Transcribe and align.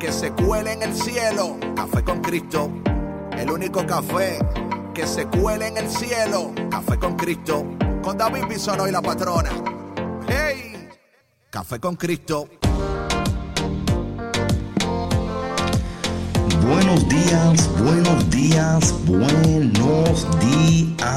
que 0.00 0.10
se 0.12 0.32
cuele 0.32 0.72
en 0.72 0.82
el 0.82 0.94
cielo. 0.94 1.58
Café 1.76 2.02
con 2.02 2.22
Cristo, 2.22 2.70
el 3.36 3.50
único 3.50 3.86
café 3.86 4.38
que 4.94 5.06
se 5.06 5.26
cuele 5.26 5.68
en 5.68 5.76
el 5.76 5.88
cielo. 5.90 6.52
Café 6.70 6.98
con 6.98 7.16
Cristo, 7.16 7.66
con 8.02 8.16
David 8.16 8.46
Bisono 8.48 8.88
y 8.88 8.92
la 8.92 9.02
patrona. 9.02 9.50
¡Hey! 10.26 10.88
Café 11.50 11.78
con 11.78 11.96
Cristo. 11.96 12.48
Buenos 16.66 17.06
días, 17.08 17.68
buenos 17.78 18.30
días, 18.30 18.94
buenos 19.04 20.26
días. 20.40 21.10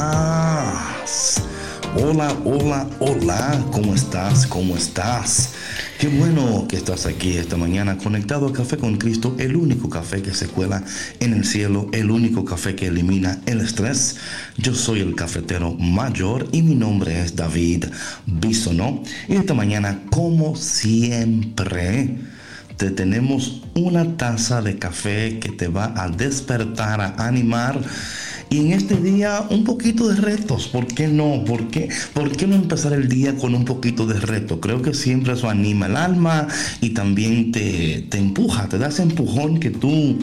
Hola, 1.95 2.35
hola, 2.43 2.87
hola, 2.99 3.63
¿cómo 3.71 3.93
estás? 3.93 4.45
¿Cómo 4.47 4.75
estás? 4.75 5.53
Qué 6.03 6.09
bueno 6.09 6.67
que 6.67 6.75
estás 6.75 7.05
aquí 7.05 7.37
esta 7.37 7.55
mañana 7.55 7.97
conectado 7.97 8.47
a 8.47 8.51
Café 8.51 8.75
con 8.75 8.97
Cristo, 8.97 9.37
el 9.39 9.55
único 9.55 9.89
café 9.89 10.21
que 10.21 10.33
se 10.33 10.47
cuela 10.47 10.83
en 11.21 11.31
el 11.31 11.45
cielo, 11.45 11.87
el 11.93 12.11
único 12.11 12.43
café 12.43 12.75
que 12.75 12.87
elimina 12.87 13.39
el 13.45 13.61
estrés. 13.61 14.17
Yo 14.57 14.75
soy 14.75 14.99
el 14.99 15.15
cafetero 15.15 15.75
mayor 15.75 16.49
y 16.51 16.61
mi 16.61 16.75
nombre 16.75 17.21
es 17.21 17.37
David 17.37 17.85
Bisonó. 18.25 19.01
Y 19.29 19.35
esta 19.35 19.53
mañana, 19.53 20.01
como 20.09 20.57
siempre, 20.57 22.17
te 22.75 22.91
tenemos 22.91 23.61
una 23.73 24.17
taza 24.17 24.61
de 24.61 24.77
café 24.77 25.39
que 25.39 25.53
te 25.53 25.69
va 25.69 25.93
a 25.95 26.09
despertar, 26.09 26.99
a 26.99 27.15
animar 27.25 27.79
y 28.53 28.59
en 28.59 28.71
este 28.71 28.97
día 28.97 29.47
un 29.49 29.63
poquito 29.63 30.07
de 30.07 30.15
retos, 30.21 30.67
¿por 30.67 30.85
qué 30.85 31.07
no? 31.07 31.43
¿Por 31.43 31.69
qué, 31.69 31.89
¿Por 32.13 32.37
qué 32.37 32.45
no 32.45 32.53
empezar 32.53 32.93
el 32.93 33.09
día 33.09 33.35
con 33.35 33.55
un 33.55 33.65
poquito 33.65 34.05
de 34.05 34.19
reto? 34.19 34.59
Creo 34.59 34.83
que 34.83 34.93
siempre 34.93 35.33
eso 35.33 35.49
anima 35.49 35.87
el 35.87 35.97
alma 35.97 36.47
y 36.79 36.91
también 36.91 37.51
te, 37.51 38.05
te 38.11 38.19
empuja, 38.19 38.69
te 38.69 38.77
da 38.77 38.89
ese 38.89 39.01
empujón 39.01 39.59
que 39.59 39.71
tú 39.71 40.19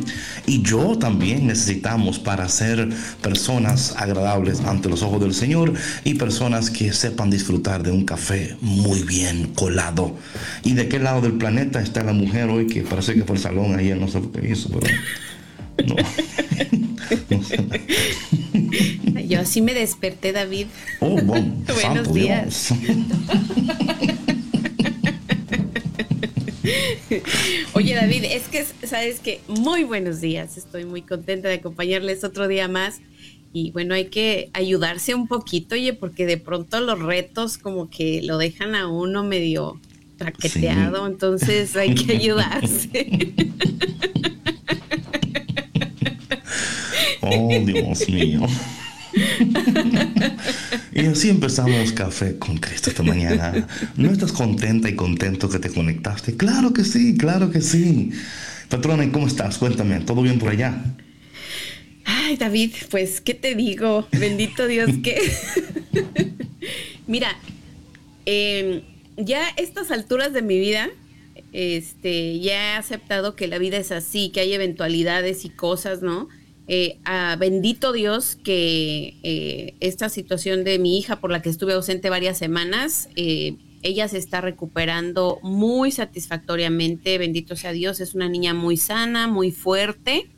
y 0.47 0.63
yo 0.63 0.97
también 0.97 1.49
necesitamos 1.49 2.21
para 2.21 2.49
ser 2.49 2.89
personas 3.21 3.97
agradables 3.97 4.61
ante 4.61 4.89
los 4.89 5.03
ojos 5.03 5.21
del 5.21 5.35
Señor 5.35 5.73
y 6.05 6.15
personas 6.15 6.71
que 6.71 6.93
sepan 6.93 7.31
disfrutar 7.31 7.83
de 7.83 7.91
un 7.91 8.05
café 8.05 8.57
muy 8.61 9.03
bien 9.03 9.49
colado. 9.57 10.15
¿Y 10.63 10.75
de 10.75 10.89
qué 10.89 11.01
lado 11.01 11.21
del 11.21 11.33
planeta 11.33 11.83
está 11.83 12.05
la 12.05 12.13
mujer 12.13 12.49
hoy 12.49 12.69
que 12.69 12.83
parece 12.83 13.15
que 13.15 13.25
fue 13.25 13.35
el 13.35 13.43
salón 13.43 13.75
ayer? 13.75 13.99
No 13.99 14.07
sé 14.07 14.23
qué 14.33 14.53
hizo, 14.53 14.69
pero... 14.69 14.87
No. 15.85 15.97
Yo 19.29 19.41
así 19.41 19.61
me 19.61 19.75
desperté, 19.75 20.33
David. 20.33 20.69
Oh, 21.01 21.17
Buenos 21.21 22.13
días. 22.13 22.73
Oye, 27.73 27.95
David, 27.95 28.25
es 28.25 28.49
que, 28.49 28.67
sabes 28.87 29.21
que 29.21 29.41
muy 29.49 29.85
buenos 29.85 30.21
días. 30.21 30.59
Estoy 30.59 30.85
muy 30.85 31.01
contenta 31.03 31.49
de 31.49 31.55
acompañarles 31.55 32.25
otro 32.25 32.49
día 32.49 32.67
más. 32.69 33.01
Y 33.53 33.73
bueno, 33.73 33.95
hay 33.95 34.05
que 34.07 34.49
ayudarse 34.53 35.15
un 35.15 35.27
poquito, 35.27 35.75
oye, 35.75 35.93
porque 35.93 36.25
de 36.25 36.37
pronto 36.37 36.81
los 36.81 37.01
retos 37.01 37.59
como 37.59 37.91
que 37.91 38.23
lo 38.23 38.39
dejan 38.39 38.77
a 38.77 38.87
uno 38.87 39.25
medio 39.25 39.81
traqueteado, 40.17 41.05
entonces 41.07 41.75
hay 41.75 41.97
que 41.97 42.13
ayudarse. 42.13 43.35
Oh, 47.21 47.49
Dios 47.65 48.09
mío. 48.09 48.47
y 50.93 51.07
así 51.07 51.29
empezamos 51.29 51.93
Café 51.93 52.39
con 52.39 52.59
Cristo 52.59 52.91
esta 52.91 53.03
mañana. 53.03 53.67
¿No 53.97 54.11
estás 54.11 54.33
contenta 54.33 54.89
y 54.89 54.95
contento 54.95 55.49
que 55.49 55.59
te 55.59 55.71
conectaste? 55.71 56.37
Claro 56.37 56.73
que 56.73 56.85
sí, 56.85 57.17
claro 57.17 57.51
que 57.51 57.61
sí. 57.61 58.11
Patrona, 58.69 59.05
¿y 59.05 59.11
cómo 59.11 59.27
estás? 59.27 59.59
Cuéntame, 59.59 60.01
¿todo 60.01 60.23
bien 60.23 60.39
por 60.39 60.51
allá? 60.51 60.83
Ay, 62.05 62.37
David, 62.37 62.73
pues, 62.91 63.21
¿qué 63.21 63.35
te 63.35 63.55
digo? 63.55 64.07
Bendito 64.13 64.67
Dios 64.67 64.91
que... 65.03 65.21
Mira, 67.07 67.37
em, 68.27 68.83
ya 69.17 69.47
a 69.47 69.51
estas 69.57 69.91
alturas 69.91 70.33
de 70.33 70.43
mi 70.43 70.59
vida, 70.59 70.89
este, 71.53 72.39
ya 72.39 72.75
he 72.75 72.77
aceptado 72.77 73.35
que 73.35 73.49
la 73.49 73.59
vida 73.59 73.77
es 73.79 73.91
así, 73.91 74.31
que 74.31 74.41
hay 74.41 74.53
eventualidades 74.53 75.45
y 75.45 75.49
cosas, 75.49 76.03
¿no? 76.03 76.29
Eh, 76.73 77.01
bendito 77.37 77.93
Dios 77.93 78.37
que 78.37 79.17
eh, 79.25 79.75
esta 79.81 80.09
situación 80.09 80.63
de 80.63 80.79
mi 80.79 81.01
hija 81.01 81.21
por 81.21 81.33
la 81.33 81.43
que 81.43 81.51
estuve 81.51 81.73
ausente 81.73 82.11
varias 82.11 82.39
semanas, 82.39 83.09
eh, 83.17 83.57
ella 83.83 84.07
se 84.07 84.19
está 84.19 84.41
recuperando 84.41 85.41
muy 85.43 85.91
satisfactoriamente, 85.91 87.19
bendito 87.19 87.57
sea 87.57 87.73
Dios, 87.73 87.99
es 87.99 88.15
una 88.15 88.29
niña 88.29 88.55
muy 88.55 88.77
sana, 88.77 89.27
muy 89.27 89.51
fuerte, 89.51 90.31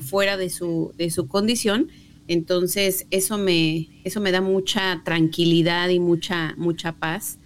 fuera 0.00 0.38
de 0.38 0.48
su, 0.48 0.94
de 0.96 1.10
su 1.10 1.28
condición. 1.28 1.88
Entonces, 2.26 3.06
eso 3.10 3.36
me, 3.36 3.88
eso 4.04 4.20
me 4.22 4.32
da 4.32 4.40
mucha 4.40 5.02
tranquilidad 5.04 5.90
y 5.90 5.98
mucha, 5.98 6.54
mucha 6.56 6.92
paz. 6.92 7.38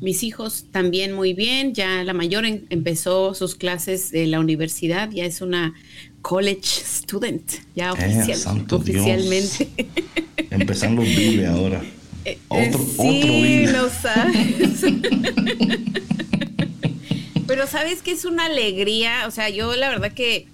Mis 0.00 0.22
hijos 0.22 0.66
también 0.70 1.12
muy 1.12 1.34
bien, 1.34 1.74
ya 1.74 2.04
la 2.04 2.12
mayor 2.12 2.44
empezó 2.46 3.34
sus 3.34 3.54
clases 3.54 4.10
de 4.10 4.26
la 4.26 4.38
universidad, 4.38 5.10
ya 5.10 5.24
es 5.24 5.40
una 5.40 5.74
college 6.22 6.68
student, 6.84 7.42
ya 7.74 7.90
eh, 7.98 8.34
oficialmente. 8.70 9.68
Empezando 10.50 11.02
Biblia 11.02 11.52
ahora. 11.52 11.82
Eh, 12.24 12.38
eh, 12.50 12.68
otro, 12.68 12.84
sí, 12.96 13.66
lo 13.66 13.88
sabes. 13.90 14.84
Pero 17.46 17.66
sabes 17.66 18.02
que 18.02 18.12
es 18.12 18.24
una 18.24 18.46
alegría, 18.46 19.26
o 19.26 19.30
sea, 19.30 19.48
yo 19.48 19.74
la 19.74 19.88
verdad 19.88 20.12
que 20.12 20.46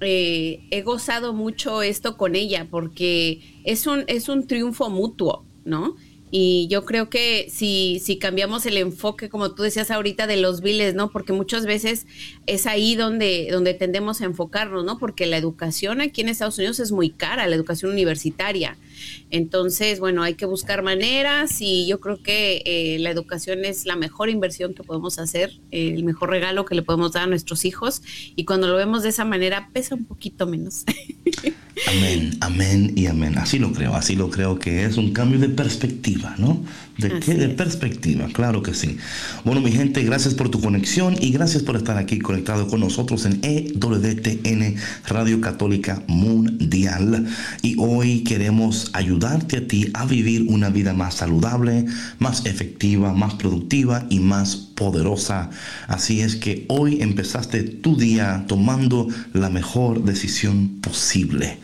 he 0.00 0.82
gozado 0.82 1.32
mucho 1.32 1.80
esto 1.80 2.18
con 2.18 2.34
ella 2.34 2.66
porque 2.70 3.40
es 3.64 3.86
un, 3.86 4.04
es 4.08 4.28
un 4.28 4.46
triunfo 4.46 4.90
mutuo, 4.90 5.46
¿no? 5.64 5.96
Y 6.36 6.66
yo 6.66 6.84
creo 6.84 7.10
que 7.10 7.46
si, 7.48 8.00
si 8.02 8.18
cambiamos 8.18 8.66
el 8.66 8.76
enfoque, 8.76 9.28
como 9.28 9.54
tú 9.54 9.62
decías 9.62 9.92
ahorita, 9.92 10.26
de 10.26 10.36
los 10.36 10.62
biles, 10.62 10.92
¿no? 10.92 11.12
Porque 11.12 11.32
muchas 11.32 11.64
veces 11.64 12.08
es 12.46 12.66
ahí 12.66 12.96
donde, 12.96 13.46
donde 13.52 13.72
tendemos 13.72 14.20
a 14.20 14.24
enfocarnos, 14.24 14.84
¿no? 14.84 14.98
Porque 14.98 15.26
la 15.26 15.36
educación 15.36 16.00
aquí 16.00 16.22
en 16.22 16.28
Estados 16.28 16.58
Unidos 16.58 16.80
es 16.80 16.90
muy 16.90 17.10
cara, 17.10 17.46
la 17.46 17.54
educación 17.54 17.92
universitaria. 17.92 18.76
Entonces, 19.34 19.98
bueno, 19.98 20.22
hay 20.22 20.34
que 20.34 20.46
buscar 20.46 20.84
maneras 20.84 21.60
y 21.60 21.88
yo 21.88 21.98
creo 21.98 22.22
que 22.22 22.62
eh, 22.66 22.98
la 23.00 23.10
educación 23.10 23.64
es 23.64 23.84
la 23.84 23.96
mejor 23.96 24.28
inversión 24.30 24.74
que 24.74 24.84
podemos 24.84 25.18
hacer, 25.18 25.58
el 25.72 26.04
mejor 26.04 26.30
regalo 26.30 26.64
que 26.64 26.76
le 26.76 26.82
podemos 26.82 27.10
dar 27.10 27.24
a 27.24 27.26
nuestros 27.26 27.64
hijos 27.64 28.00
y 28.36 28.44
cuando 28.44 28.68
lo 28.68 28.76
vemos 28.76 29.02
de 29.02 29.08
esa 29.08 29.24
manera 29.24 29.70
pesa 29.72 29.96
un 29.96 30.04
poquito 30.04 30.46
menos. 30.46 30.84
Amén, 31.88 32.36
amén 32.40 32.92
y 32.94 33.06
amén. 33.06 33.36
Así 33.36 33.58
lo 33.58 33.72
creo, 33.72 33.94
así 33.94 34.14
lo 34.14 34.30
creo 34.30 34.58
que 34.58 34.84
es 34.84 34.96
un 34.96 35.12
cambio 35.12 35.40
de 35.40 35.48
perspectiva, 35.48 36.34
¿no? 36.38 36.62
¿De 36.98 37.18
qué? 37.18 37.34
De 37.34 37.48
perspectiva, 37.48 38.28
claro 38.32 38.62
que 38.62 38.74
sí. 38.74 38.96
Bueno, 39.44 39.60
mi 39.60 39.72
gente, 39.72 40.02
gracias 40.04 40.34
por 40.34 40.48
tu 40.48 40.60
conexión 40.60 41.16
y 41.20 41.32
gracias 41.32 41.64
por 41.64 41.74
estar 41.74 41.98
aquí 41.98 42.20
conectado 42.20 42.68
con 42.68 42.78
nosotros 42.78 43.26
en 43.26 43.40
EWTN 43.42 44.76
Radio 45.08 45.40
Católica 45.40 46.04
Mundial. 46.06 47.26
Y 47.62 47.74
hoy 47.78 48.22
queremos 48.22 48.90
ayudarte 49.24 49.56
a 49.56 49.66
ti 49.66 49.90
a 49.94 50.04
vivir 50.04 50.46
una 50.48 50.68
vida 50.68 50.92
más 50.92 51.14
saludable, 51.14 51.86
más 52.18 52.44
efectiva, 52.46 53.12
más 53.12 53.34
productiva 53.34 54.06
y 54.10 54.20
más 54.20 54.56
poderosa. 54.56 55.50
Así 55.88 56.20
es 56.20 56.36
que 56.36 56.64
hoy 56.68 57.00
empezaste 57.00 57.62
tu 57.62 57.96
día 57.96 58.44
tomando 58.46 59.08
la 59.32 59.48
mejor 59.50 60.04
decisión 60.04 60.80
posible. 60.80 61.58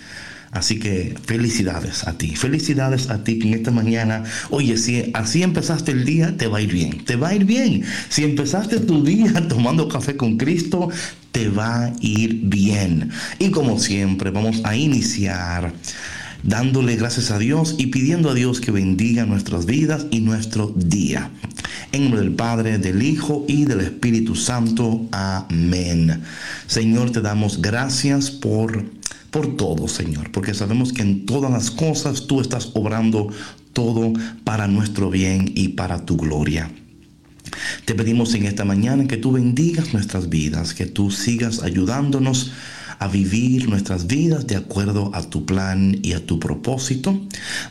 Así 0.53 0.81
que 0.81 1.15
felicidades 1.25 2.09
a 2.09 2.19
ti, 2.19 2.35
felicidades 2.35 3.09
a 3.09 3.23
ti 3.23 3.39
que 3.39 3.47
en 3.47 3.55
esta 3.55 3.71
mañana, 3.71 4.25
oye, 4.51 4.77
si 4.79 5.12
así 5.15 5.45
empezaste 5.45 5.93
el 5.93 6.05
día, 6.05 6.37
te 6.37 6.49
va 6.49 6.59
a 6.59 6.62
ir 6.62 6.73
bien, 6.73 7.05
te 7.05 7.15
va 7.15 7.29
a 7.29 7.35
ir 7.37 7.45
bien. 7.45 7.85
Si 8.09 8.25
empezaste 8.25 8.81
tu 8.81 9.05
día 9.05 9.33
tomando 9.49 9.89
café 9.89 10.17
con 10.17 10.39
Cristo, 10.39 10.89
te 11.31 11.49
va 11.49 11.85
a 11.85 11.93
ir 12.01 12.41
bien. 12.43 13.11
Y 13.39 13.51
como 13.51 13.79
siempre, 13.79 14.31
vamos 14.31 14.61
a 14.65 14.75
iniciar 14.75 15.73
dándole 16.42 16.96
gracias 16.96 17.31
a 17.31 17.38
Dios 17.38 17.75
y 17.78 17.87
pidiendo 17.88 18.31
a 18.31 18.34
Dios 18.34 18.60
que 18.60 18.70
bendiga 18.70 19.26
nuestras 19.26 19.66
vidas 19.66 20.06
y 20.10 20.20
nuestro 20.20 20.72
día. 20.76 21.31
En 21.92 22.04
nombre 22.04 22.20
del 22.20 22.34
Padre, 22.34 22.78
del 22.78 23.02
Hijo 23.02 23.44
y 23.48 23.64
del 23.64 23.81
Espíritu 23.81 24.34
Santo. 24.34 25.06
Amén. 25.12 26.22
Señor, 26.66 27.10
te 27.10 27.20
damos 27.20 27.60
gracias 27.60 28.31
por, 28.31 28.84
por 29.31 29.56
todo, 29.56 29.88
Señor, 29.88 30.31
porque 30.31 30.54
sabemos 30.54 30.92
que 30.92 31.02
en 31.02 31.26
todas 31.26 31.50
las 31.50 31.70
cosas 31.70 32.26
tú 32.26 32.40
estás 32.40 32.70
obrando 32.75 33.28
todo 33.72 34.12
para 34.44 34.69
nuestro 34.69 35.10
bien 35.10 35.52
y 35.54 35.69
para 35.69 36.04
tu 36.04 36.16
gloria. 36.16 36.70
Te 37.84 37.94
pedimos 37.94 38.34
en 38.34 38.46
esta 38.46 38.64
mañana 38.64 39.06
que 39.06 39.16
tú 39.16 39.32
bendigas 39.32 39.92
nuestras 39.92 40.28
vidas, 40.28 40.75
que 40.75 40.87
tú 40.87 41.10
sigas 41.10 41.62
ayudándonos 41.62 42.52
a 43.00 43.08
vivir 43.08 43.67
nuestras 43.67 44.06
vidas 44.06 44.47
de 44.47 44.56
acuerdo 44.56 45.11
a 45.14 45.23
tu 45.23 45.47
plan 45.47 45.99
y 46.02 46.12
a 46.12 46.25
tu 46.25 46.38
propósito. 46.38 47.19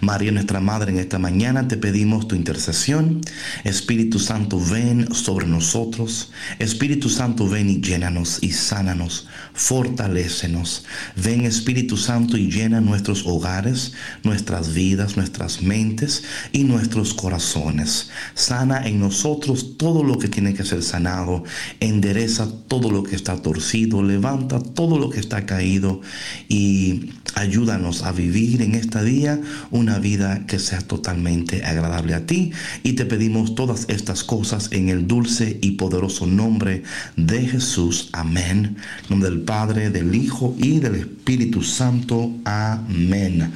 María, 0.02 0.32
nuestra 0.32 0.60
Madre, 0.60 0.92
en 0.92 0.98
esta 0.98 1.20
mañana 1.20 1.68
te 1.68 1.78
pedimos 1.78 2.28
tu 2.28 2.36
intercesión. 2.36 3.22
Espíritu 3.64 4.18
Santo, 4.18 4.60
ven 4.60 5.14
sobre 5.14 5.46
nosotros. 5.46 6.32
Espíritu 6.58 7.10
Santo, 7.10 7.48
ven 7.48 7.70
y 7.70 7.80
llénanos 7.80 8.40
y 8.42 8.54
sánanos, 8.54 9.28
fortalécenos. 9.54 10.86
Ven 11.16 11.46
Espíritu 11.46 11.96
Santo 11.96 12.36
y 12.36 12.50
llena 12.50 12.82
nuestros 12.82 13.28
hogares, 13.28 13.94
nuestras 14.24 14.74
vidas, 14.74 15.16
nuestras 15.16 15.62
mentes 15.62 16.24
y 16.52 16.64
nuestros 16.64 17.14
corazones. 17.14 18.10
Sana 18.34 18.88
en 18.88 19.00
nosotros 19.00 19.78
todo 19.78 20.04
lo 20.04 20.18
que 20.18 20.28
tiene 20.28 20.56
que 20.56 20.66
ser 20.66 20.82
sanado. 20.82 21.44
Endereza 21.80 22.48
todo 22.68 22.90
lo 22.90 23.04
que 23.04 23.16
está 23.16 23.40
torcido. 23.44 24.02
Levanta 24.02 24.60
todo 24.60 24.98
lo 24.98 25.12
que 25.12 25.19
está 25.20 25.46
caído 25.46 26.02
y 26.48 27.12
ayúdanos 27.36 28.04
a 28.04 28.12
vivir 28.12 28.62
en 28.62 28.76
este 28.76 29.04
día 29.04 29.40
una 29.72 30.00
vida 30.00 30.46
que 30.48 30.60
sea 30.60 30.82
totalmente 30.82 31.64
agradable 31.66 32.14
a 32.14 32.26
ti 32.26 32.52
y 32.84 32.94
te 32.94 33.06
pedimos 33.06 33.56
todas 33.56 33.86
estas 33.90 34.24
cosas 34.24 34.70
en 34.72 34.90
el 34.90 35.08
dulce 35.08 35.60
y 35.62 35.72
poderoso 35.72 36.26
nombre 36.26 36.84
de 37.16 37.48
Jesús. 37.48 38.10
Amén. 38.14 38.78
Nombre 39.10 39.30
del 39.30 39.42
Padre, 39.42 39.90
del 39.90 40.16
Hijo 40.16 40.56
y 40.58 40.80
del 40.80 40.96
Espíritu 40.96 41.62
Santo. 41.62 42.32
Amén. 42.46 43.52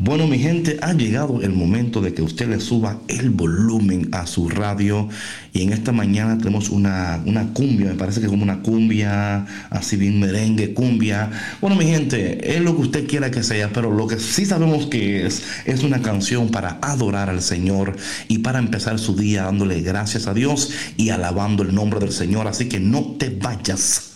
Bueno, 0.00 0.28
mi 0.28 0.38
gente, 0.38 0.78
ha 0.80 0.92
llegado 0.92 1.42
el 1.42 1.50
momento 1.50 2.00
de 2.00 2.14
que 2.14 2.22
usted 2.22 2.48
le 2.48 2.60
suba 2.60 3.00
el 3.08 3.30
volumen 3.30 4.08
a 4.12 4.28
su 4.28 4.48
radio. 4.48 5.08
Y 5.52 5.62
en 5.62 5.72
esta 5.72 5.90
mañana 5.90 6.38
tenemos 6.38 6.70
una, 6.70 7.20
una 7.26 7.52
cumbia, 7.52 7.88
me 7.88 7.94
parece 7.96 8.20
que 8.20 8.26
es 8.26 8.30
como 8.30 8.44
una 8.44 8.62
cumbia, 8.62 9.44
así 9.70 9.96
bien 9.96 10.20
merengue, 10.20 10.72
cumbia. 10.72 11.32
Bueno, 11.60 11.74
mi 11.74 11.84
gente, 11.86 12.54
es 12.54 12.60
lo 12.60 12.76
que 12.76 12.82
usted 12.82 13.08
quiera 13.08 13.32
que 13.32 13.42
sea, 13.42 13.70
pero 13.72 13.90
lo 13.90 14.06
que 14.06 14.20
sí 14.20 14.46
sabemos 14.46 14.86
que 14.86 15.26
es, 15.26 15.42
es 15.64 15.82
una 15.82 16.00
canción 16.00 16.52
para 16.52 16.78
adorar 16.80 17.28
al 17.28 17.42
Señor 17.42 17.96
y 18.28 18.38
para 18.38 18.60
empezar 18.60 19.00
su 19.00 19.16
día 19.16 19.42
dándole 19.42 19.80
gracias 19.80 20.28
a 20.28 20.34
Dios 20.34 20.70
y 20.96 21.10
alabando 21.10 21.64
el 21.64 21.74
nombre 21.74 21.98
del 21.98 22.12
Señor. 22.12 22.46
Así 22.46 22.68
que 22.68 22.78
no 22.78 23.16
te 23.18 23.30
vayas, 23.30 24.12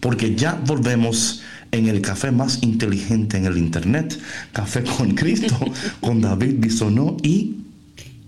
porque 0.00 0.34
ya 0.34 0.58
volvemos 0.64 1.42
en 1.72 1.88
el 1.88 2.02
café 2.02 2.30
más 2.30 2.62
inteligente 2.62 3.38
en 3.38 3.46
el 3.46 3.56
internet, 3.56 4.20
Café 4.52 4.84
con 4.84 5.14
Cristo, 5.14 5.58
con 6.00 6.20
David 6.20 6.54
Bisonó 6.58 7.16
y... 7.22 7.56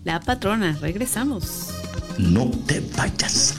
La 0.02 0.20
patrona, 0.20 0.76
regresamos. 0.80 1.68
No 2.18 2.50
te 2.66 2.82
vayas. 2.96 3.54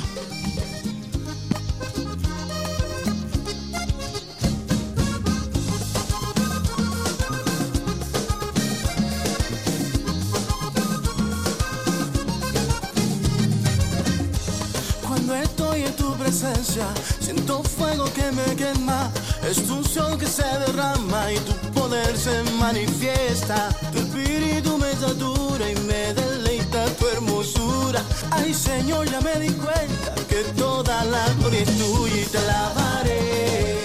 Cuando 15.07 15.35
estoy 15.35 15.83
en 15.83 15.95
tu 15.95 16.13
presencia, 16.15 16.87
siento 17.19 17.63
fuego 17.63 18.05
que 18.13 18.31
me 18.31 18.55
quema. 18.55 19.11
Es 19.47 19.63
tu 19.67 19.75
unción 19.75 20.17
que 20.17 20.25
se 20.25 20.43
derrama 20.43 21.31
y 21.31 21.37
tu 21.37 21.53
poder 21.79 22.17
se 22.17 22.41
manifiesta. 22.59 23.69
Tu 23.91 23.99
espíritu 23.99 24.77
me 24.77 24.91
satura 24.93 25.69
y 25.69 25.75
me 25.81 26.13
deleita 26.13 26.85
tu 26.97 27.07
hermosura. 27.07 28.01
Ay 28.31 28.53
Señor, 28.53 29.07
ya 29.09 29.21
me 29.21 29.39
di 29.39 29.51
cuenta 29.53 30.15
que 30.27 30.43
toda 30.57 31.03
la 31.05 31.25
gloria 31.39 31.61
es 31.61 31.77
tuya 31.77 32.21
y 32.21 32.25
te 32.25 32.37
alabaré. 32.39 33.77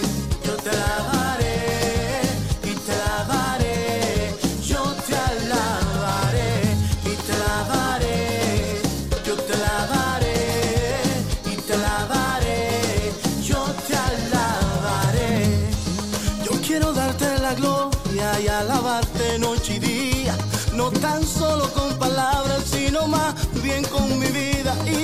Yo 0.47 0.57
te 0.57 0.71
alabaré 0.71 1.20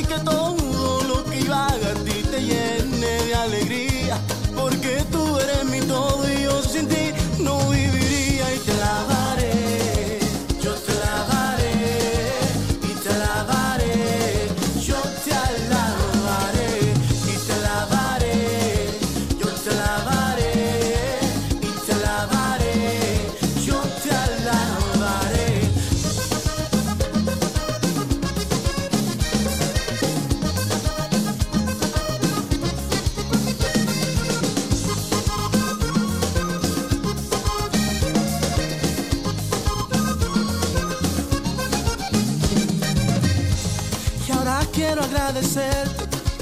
que 0.08 0.18
todo 0.20 1.02
lo 1.04 1.24
que 1.24 1.42
yo 1.42 1.54
haga 1.54 1.90
a 1.90 1.94
ti 2.04 2.22
te 2.30 2.40
llene 2.40 3.24
de 3.24 3.34
alegría. 3.34 3.85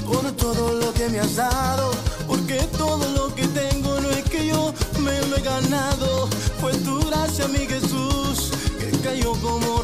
Por 0.05 0.31
todo 0.33 0.73
lo 0.73 0.93
que 0.93 1.09
me 1.09 1.19
has 1.19 1.35
dado. 1.35 1.91
Porque 2.27 2.59
todo 2.77 3.07
lo 3.11 3.33
que 3.33 3.47
tengo 3.47 3.99
no 4.01 4.09
es 4.09 4.23
que 4.23 4.47
yo 4.47 4.73
me 4.99 5.19
lo 5.27 5.37
he 5.37 5.41
ganado. 5.41 6.27
Fue 6.59 6.73
tu 6.73 6.99
gracia, 7.07 7.47
mi 7.47 7.65
Jesús, 7.65 8.51
que 8.79 8.91
cayó 8.99 9.31
como 9.33 9.74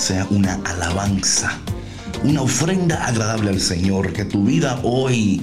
sea 0.00 0.26
una 0.30 0.54
alabanza, 0.64 1.60
una 2.24 2.40
ofrenda 2.40 3.06
agradable 3.06 3.50
al 3.50 3.60
Señor. 3.60 4.14
Que 4.14 4.24
tu 4.24 4.44
vida 4.44 4.80
hoy 4.82 5.42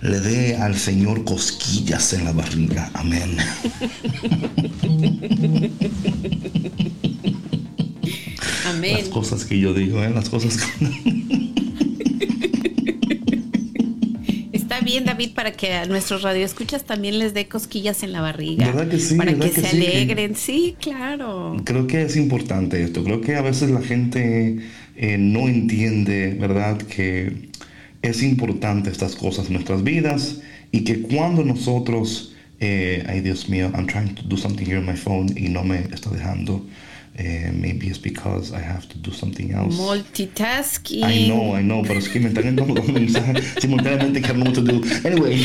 le 0.00 0.18
dé 0.18 0.56
al 0.56 0.78
Señor 0.78 1.24
cosquillas 1.24 2.14
en 2.14 2.24
la 2.24 2.32
barriga. 2.32 2.90
Amén. 2.94 3.36
Amén. 8.66 8.96
Las 8.98 9.08
cosas 9.10 9.44
que 9.44 9.60
yo 9.60 9.74
digo, 9.74 10.02
¿eh? 10.02 10.08
las 10.08 10.30
cosas 10.30 10.56
que... 10.56 11.52
Está 14.52 14.80
bien, 14.92 15.04
David, 15.06 15.30
para 15.34 15.52
que 15.52 15.72
a 15.72 15.86
nuestros 15.86 16.20
radioescuchas 16.20 16.84
también 16.84 17.18
les 17.18 17.32
dé 17.32 17.48
cosquillas 17.48 18.02
en 18.02 18.12
la 18.12 18.20
barriga. 18.20 18.66
¿Verdad 18.66 18.88
que 18.88 18.98
sí? 18.98 19.14
Para 19.14 19.32
¿Verdad 19.32 19.46
que, 19.46 19.54
que 19.54 19.60
se 19.62 19.68
sí? 19.68 19.76
alegren. 19.76 20.36
Sí, 20.36 20.76
claro. 20.78 21.56
Creo 21.64 21.86
que 21.86 22.02
es 22.02 22.14
importante 22.16 22.82
esto. 22.82 23.02
Creo 23.02 23.22
que 23.22 23.34
a 23.36 23.40
veces 23.40 23.70
la 23.70 23.80
gente 23.80 24.58
eh, 24.96 25.16
no 25.18 25.48
entiende, 25.48 26.36
¿verdad? 26.38 26.76
Que 26.82 27.48
es 28.02 28.22
importante 28.22 28.90
estas 28.90 29.16
cosas 29.16 29.46
en 29.46 29.54
nuestras 29.54 29.82
vidas 29.82 30.42
y 30.72 30.84
que 30.84 31.00
cuando 31.00 31.42
nosotros, 31.42 32.34
eh, 32.60 33.02
ay 33.08 33.20
Dios 33.22 33.48
mío, 33.48 33.70
I'm 33.74 33.86
trying 33.86 34.14
to 34.14 34.22
do 34.24 34.36
something 34.36 34.66
here 34.66 34.76
on 34.78 34.84
my 34.84 34.96
phone 34.96 35.26
y 35.36 35.48
no 35.48 35.64
me 35.64 35.78
está 35.90 36.10
dejando. 36.10 36.66
Eh, 37.18 37.50
maybe 37.52 37.88
it's 37.88 37.98
because 37.98 38.52
I 38.52 38.60
have 38.60 38.88
to 38.88 38.96
do 38.98 39.12
something 39.12 39.52
else. 39.52 39.76
Multitasking. 39.76 41.04
I 41.04 41.28
know, 41.28 41.54
I 41.54 41.62
know, 41.62 41.82
pero 41.82 41.98
es 41.98 42.08
que 42.08 42.18
me 42.18 42.28
están 42.28 42.46
entrando 42.46 42.82
mensajes 42.92 43.54
simultáneamente 43.60 44.22
que 44.22 44.28
I 44.28 44.32
don't 44.32 44.42
know 44.42 44.46
what 44.46 44.54
to 44.54 44.62
do. 44.62 44.80
Anyway. 45.06 45.38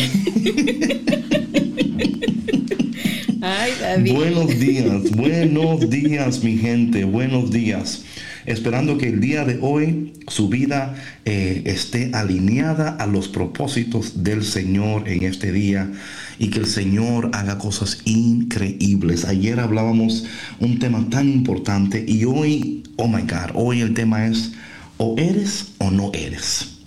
Ay, 3.41 3.73
David. 3.81 4.13
Buenos 4.13 4.59
días, 4.59 5.11
buenos 5.11 5.89
días 5.89 6.43
mi 6.43 6.57
gente, 6.57 7.03
buenos 7.03 7.51
días. 7.51 8.03
Esperando 8.45 8.97
que 8.97 9.09
el 9.09 9.19
día 9.19 9.43
de 9.43 9.59
hoy 9.61 10.13
su 10.29 10.47
vida 10.47 10.95
eh, 11.25 11.63
esté 11.65 12.11
alineada 12.13 12.91
a 12.91 13.05
los 13.07 13.27
propósitos 13.27 14.23
del 14.23 14.45
Señor 14.45 15.09
en 15.09 15.23
este 15.23 15.51
día 15.51 15.91
y 16.39 16.49
que 16.49 16.59
el 16.59 16.65
Señor 16.67 17.29
haga 17.33 17.57
cosas 17.57 17.99
increíbles. 18.05 19.25
Ayer 19.25 19.59
hablábamos 19.59 20.25
un 20.59 20.79
tema 20.79 21.05
tan 21.09 21.27
importante 21.29 22.03
y 22.07 22.25
hoy, 22.25 22.83
oh 22.97 23.07
my 23.07 23.21
God, 23.21 23.51
hoy 23.55 23.81
el 23.81 23.93
tema 23.93 24.27
es 24.27 24.51
o 24.97 25.15
eres 25.17 25.73
o 25.79 25.91
no 25.91 26.11
eres. 26.13 26.77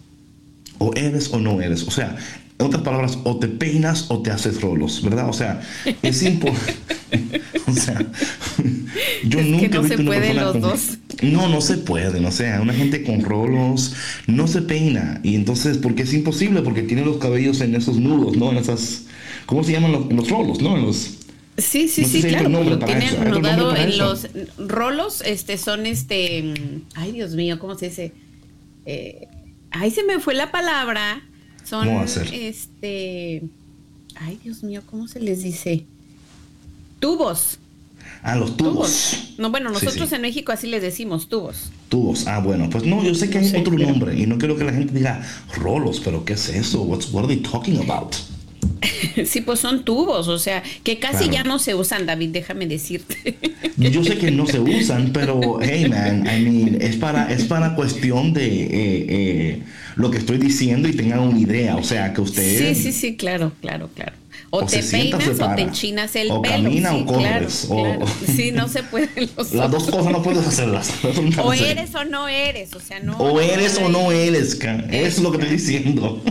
O 0.78 0.92
eres 0.94 1.30
o 1.32 1.38
no 1.38 1.60
eres. 1.60 1.82
O 1.86 1.90
sea, 1.90 2.16
en 2.58 2.66
otras 2.66 2.82
palabras, 2.82 3.18
o 3.24 3.38
te 3.38 3.48
peinas 3.48 4.06
o 4.08 4.20
te 4.22 4.30
haces 4.30 4.60
rolos, 4.60 5.02
¿verdad? 5.02 5.28
O 5.28 5.32
sea, 5.32 5.60
es 6.02 6.22
importante. 6.22 6.74
o 7.66 7.72
sea, 7.72 7.98
yo 9.24 9.40
Es 9.40 9.44
que 9.46 9.50
nunca 9.50 9.78
no 9.78 9.84
he 9.84 9.88
se 9.88 9.96
visto 9.96 10.02
una 10.02 10.04
pueden 10.06 10.22
persona 10.22 10.42
los 10.42 10.52
con- 10.52 10.60
dos. 10.60 10.80
No, 11.22 11.48
no 11.48 11.60
se 11.60 11.76
puede, 11.76 12.24
o 12.26 12.32
sea, 12.32 12.62
una 12.62 12.72
gente 12.72 13.02
con 13.04 13.20
rolos 13.22 13.92
no 14.26 14.46
se 14.46 14.62
peina. 14.62 15.20
Y 15.22 15.34
entonces, 15.34 15.76
porque 15.76 16.04
es 16.04 16.14
imposible, 16.14 16.62
porque 16.62 16.82
tiene 16.82 17.04
los 17.04 17.18
cabellos 17.18 17.60
en 17.60 17.74
esos 17.74 17.98
nudos, 17.98 18.36
¿no? 18.36 18.50
En 18.52 18.56
esas. 18.58 19.02
¿Cómo 19.46 19.64
se 19.64 19.72
llaman 19.72 19.92
los, 19.92 20.12
los 20.12 20.28
rolos, 20.28 20.60
no? 20.60 20.76
Los. 20.76 21.16
Sí, 21.58 21.88
sí, 21.88 22.02
No 22.02 22.06
sé 22.08 22.12
sí, 22.12 22.22
si 22.22 22.28
claro. 22.28 22.48
Lo 22.48 22.78
tienen 22.78 23.16
anudado 23.18 23.76
en 23.76 23.88
eso. 23.90 24.04
los 24.04 24.26
rolos, 24.68 25.20
este, 25.26 25.58
son 25.58 25.84
este, 25.86 26.54
ay 26.94 27.12
Dios 27.12 27.32
mío, 27.32 27.58
¿cómo 27.58 27.76
se 27.76 27.88
dice? 27.90 28.12
Eh, 28.86 29.28
ay, 29.70 29.90
se 29.90 30.02
me 30.04 30.20
fue 30.20 30.34
la 30.34 30.50
palabra. 30.52 31.22
Son, 31.64 31.86
¿Cómo 31.86 31.98
va 31.98 32.04
a 32.04 32.08
ser? 32.08 32.32
este, 32.32 33.42
ay 34.16 34.38
Dios 34.42 34.62
mío, 34.62 34.82
¿cómo 34.90 35.06
se 35.06 35.20
les 35.20 35.42
dice? 35.42 35.84
Tubos, 36.98 37.58
Ah, 38.22 38.36
los 38.36 38.56
tubos. 38.56 38.72
tubos. 38.74 39.34
No, 39.38 39.50
bueno, 39.50 39.70
nosotros 39.70 40.08
sí. 40.10 40.14
en 40.14 40.20
México 40.22 40.52
así 40.52 40.66
les 40.66 40.82
decimos 40.82 41.28
tubos. 41.28 41.70
Tubos. 41.88 42.26
Ah, 42.26 42.38
bueno, 42.40 42.68
pues 42.70 42.84
no, 42.84 43.02
yo 43.02 43.14
sé 43.14 43.30
que 43.30 43.38
hay 43.38 43.48
otro 43.56 43.74
pero- 43.76 43.88
nombre 43.88 44.18
y 44.18 44.26
no 44.26 44.36
quiero 44.38 44.56
que 44.56 44.64
la 44.64 44.72
gente 44.72 44.92
diga 44.92 45.26
rolos, 45.56 46.00
pero 46.04 46.24
¿qué 46.24 46.34
es 46.34 46.48
eso? 46.50 46.82
What's, 46.82 47.10
what 47.12 47.24
are 47.24 47.34
they 47.34 47.42
talking 47.42 47.78
about? 47.78 48.14
sí, 49.26 49.40
pues 49.40 49.60
son 49.60 49.84
tubos, 49.84 50.28
o 50.28 50.38
sea, 50.38 50.62
que 50.84 50.98
casi 50.98 51.24
Claro. 51.24 51.32
ya 51.32 51.44
no 51.44 51.58
se 51.58 51.74
usan, 51.74 52.06
David, 52.06 52.30
déjame 52.30 52.66
decirte. 52.66 53.36
Yo 53.76 54.02
sé 54.04 54.16
que 54.18 54.30
no 54.30 54.46
se 54.46 54.58
usan, 54.60 55.10
pero 55.12 55.58
hey 55.60 55.86
man, 55.88 56.26
I 56.26 56.40
mean, 56.44 56.78
es 56.80 56.96
para, 56.96 57.30
es 57.32 57.44
para 57.44 57.74
cuestión 57.74 58.32
de 58.32 58.46
eh, 58.46 58.70
eh, 59.08 59.62
lo 59.96 60.10
que 60.10 60.18
estoy 60.18 60.38
diciendo 60.38 60.88
y 60.88 60.92
tengan 60.92 61.20
una 61.20 61.38
idea. 61.38 61.76
O 61.76 61.82
sea, 61.82 62.12
que 62.12 62.20
ustedes 62.20 62.76
Sí, 62.78 62.84
sí, 62.84 62.92
sí, 62.92 63.16
claro, 63.16 63.52
claro, 63.60 63.88
claro. 63.94 64.12
O, 64.52 64.58
O 64.62 64.66
te 64.66 64.82
sienta, 64.82 65.18
peinas 65.18 65.40
o 65.40 65.54
te 65.54 65.62
enchinas 65.62 66.16
el 66.16 66.30
O 66.30 66.42
pelo. 66.42 66.54
camina 66.64 66.90
sí, 66.90 66.96
o 67.02 67.06
corres, 67.06 67.66
claro. 67.70 68.06
Sí, 68.36 68.50
no 68.52 68.68
se 68.68 68.82
pueden 68.82 69.08
los 69.36 69.52
las 69.52 69.70
dos 69.70 69.84
cosas 69.84 70.10
no 70.12 70.22
puedes 70.22 70.46
hacerlas. 70.46 70.92
No 71.36 71.44
O 71.44 71.54
sé. 71.54 71.70
eres 71.70 71.94
o 71.94 72.04
no 72.04 72.26
eres, 72.28 72.74
o 72.74 72.80
sea, 72.80 72.98
no. 73.00 73.16
O 73.18 73.40
eres 73.40 73.78
o 73.78 73.88
no 73.88 74.10
eres, 74.10 74.54
ca- 74.56 74.84
eso 74.90 75.06
es 75.06 75.18
lo 75.20 75.30
que 75.32 75.38
estoy 75.38 75.56
diciendo. 75.56 76.22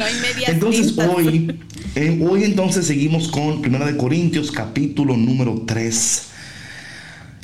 No 0.00 0.06
hay 0.06 0.14
medias 0.14 0.50
Entonces 0.50 0.86
tintas. 0.86 1.10
hoy, 1.14 1.58
eh, 1.94 2.26
hoy 2.26 2.44
entonces 2.44 2.86
seguimos 2.86 3.28
con 3.28 3.60
Primera 3.60 3.84
de 3.84 3.98
Corintios 3.98 4.50
capítulo 4.50 5.14
número 5.14 5.64
3. 5.66 6.22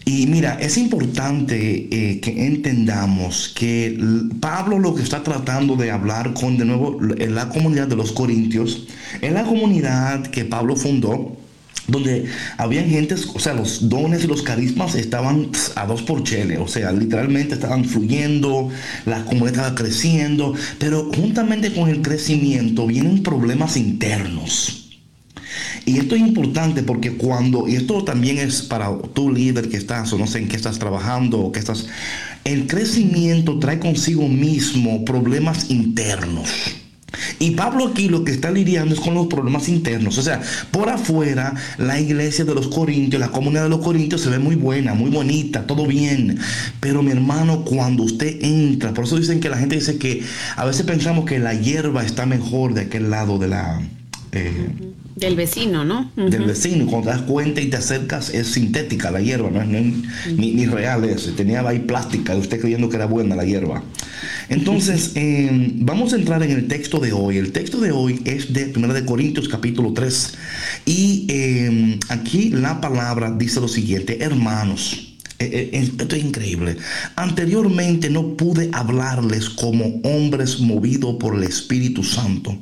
Y 0.06 0.26
mira, 0.26 0.54
es 0.58 0.78
importante 0.78 1.88
eh, 1.90 2.20
que 2.20 2.46
entendamos 2.46 3.52
que 3.54 3.98
Pablo 4.40 4.78
lo 4.78 4.94
que 4.94 5.02
está 5.02 5.22
tratando 5.22 5.76
de 5.76 5.90
hablar 5.90 6.32
con 6.32 6.56
de 6.56 6.64
nuevo 6.64 6.98
en 7.18 7.34
la 7.34 7.50
comunidad 7.50 7.88
de 7.88 7.96
los 7.96 8.12
Corintios, 8.12 8.86
en 9.20 9.34
la 9.34 9.44
comunidad 9.44 10.26
que 10.28 10.46
Pablo 10.46 10.76
fundó, 10.76 11.36
donde 11.88 12.26
habían 12.56 12.88
gentes, 12.88 13.28
o 13.34 13.38
sea, 13.38 13.54
los 13.54 13.88
dones 13.88 14.24
y 14.24 14.26
los 14.26 14.42
carismas 14.42 14.94
estaban 14.94 15.50
a 15.74 15.86
dos 15.86 16.02
por 16.02 16.22
chele, 16.24 16.58
o 16.58 16.68
sea, 16.68 16.92
literalmente 16.92 17.54
estaban 17.54 17.84
fluyendo, 17.84 18.70
la 19.04 19.24
comunidad 19.24 19.54
estaba 19.54 19.74
creciendo, 19.74 20.54
pero 20.78 21.10
juntamente 21.14 21.72
con 21.72 21.88
el 21.88 22.02
crecimiento 22.02 22.86
vienen 22.86 23.22
problemas 23.22 23.76
internos. 23.76 24.82
Y 25.84 25.98
esto 25.98 26.16
es 26.16 26.20
importante 26.20 26.82
porque 26.82 27.12
cuando, 27.12 27.68
y 27.68 27.76
esto 27.76 28.02
también 28.04 28.38
es 28.38 28.62
para 28.62 28.96
tu 29.14 29.30
líder 29.30 29.68
que 29.68 29.76
estás, 29.76 30.12
o 30.12 30.18
no 30.18 30.26
sé 30.26 30.38
en 30.38 30.48
qué 30.48 30.56
estás 30.56 30.78
trabajando, 30.78 31.38
o 31.38 31.52
que 31.52 31.60
estás, 31.60 31.86
el 32.44 32.66
crecimiento 32.66 33.58
trae 33.60 33.78
consigo 33.78 34.28
mismo 34.28 35.04
problemas 35.04 35.70
internos. 35.70 36.48
Y 37.38 37.52
Pablo 37.52 37.88
aquí 37.88 38.08
lo 38.08 38.25
que 38.25 38.32
está 38.32 38.50
lidiando 38.50 38.94
es 38.94 39.00
con 39.00 39.14
los 39.14 39.26
problemas 39.26 39.68
internos. 39.68 40.18
O 40.18 40.23
sea, 40.23 40.40
por 40.70 40.88
afuera, 40.88 41.54
la 41.78 42.00
iglesia 42.00 42.44
de 42.44 42.54
los 42.54 42.68
Corintios, 42.68 43.20
la 43.20 43.28
comunidad 43.28 43.64
de 43.64 43.70
los 43.70 43.80
Corintios 43.80 44.20
se 44.20 44.30
ve 44.30 44.38
muy 44.38 44.56
buena, 44.56 44.94
muy 44.94 45.11
bonita, 45.11 45.66
todo 45.66 45.87
bien. 45.87 46.38
Pero 46.80 47.02
mi 47.02 47.11
hermano, 47.11 47.64
cuando 47.64 48.02
usted 48.02 48.38
entra, 48.42 48.92
por 48.94 49.04
eso 49.04 49.16
dicen 49.16 49.40
que 49.40 49.49
la 49.49 49.58
gente 49.58 49.76
dice 49.76 49.99
que 49.99 50.23
a 50.56 50.64
veces 50.64 50.87
pensamos 50.87 51.25
que 51.25 51.38
la 51.38 51.54
hierba 51.54 52.04
está 52.04 52.26
mejor 52.26 52.75
de 52.75 52.82
aquel 52.82 53.11
lado 53.11 53.38
de 53.38 53.49
la... 53.49 53.80
eh, 54.32 54.68
Del 55.16 55.35
vecino, 55.35 55.82
¿no? 55.82 56.11
Del 56.14 56.44
vecino. 56.44 56.85
Cuando 56.87 57.08
te 57.11 57.16
das 57.16 57.23
cuenta 57.23 57.62
y 57.62 57.68
te 57.68 57.78
acercas, 57.78 58.28
es 58.35 58.49
sintética 58.49 59.11
la 59.11 59.23
hierba, 59.23 59.49
no 59.49 59.78
es, 59.78 60.37
ni, 60.37 60.52
ni 60.52 60.66
real 60.66 61.04
es. 61.06 61.35
Tenía 61.35 61.66
ahí 61.66 61.78
plástica, 61.78 62.37
usted 62.37 62.61
creyendo 62.61 62.90
que 62.90 62.96
era 62.96 63.06
buena 63.06 63.35
la 63.35 63.46
hierba. 63.46 63.82
Entonces, 64.50 65.12
eh, 65.14 65.73
vamos 65.76 66.12
a 66.12 66.16
entrar 66.16 66.42
en 66.42 66.50
el 66.50 66.68
texto 66.68 66.99
de 66.99 67.14
hoy. 67.14 67.38
El 67.38 67.52
texto 67.52 67.80
de 67.80 67.92
hoy 67.92 68.20
es 68.26 68.52
de 68.52 68.75
1 68.76 68.92
de 68.92 69.06
Corintios 69.06 69.49
capítulo 69.49 69.94
3. 69.94 70.35
Y 70.85 71.26
eh, 71.30 71.99
aquí 72.11 72.50
la 72.50 72.82
palabra 72.82 73.30
dice 73.30 73.62
lo 73.62 73.68
siguiente, 73.68 74.23
hermanos. 74.23 75.16
eh, 75.38 75.70
esto 75.73 76.14
es 76.14 76.23
increíble. 76.23 76.76
Anteriormente 77.16 78.11
no 78.11 78.37
pude 78.37 78.68
hablarles 78.75 79.49
como 79.49 79.99
hombres 80.04 80.61
movidos 80.61 81.16
por 81.18 81.37
el 81.37 81.44
Espíritu 81.44 82.04
Santo 82.04 82.58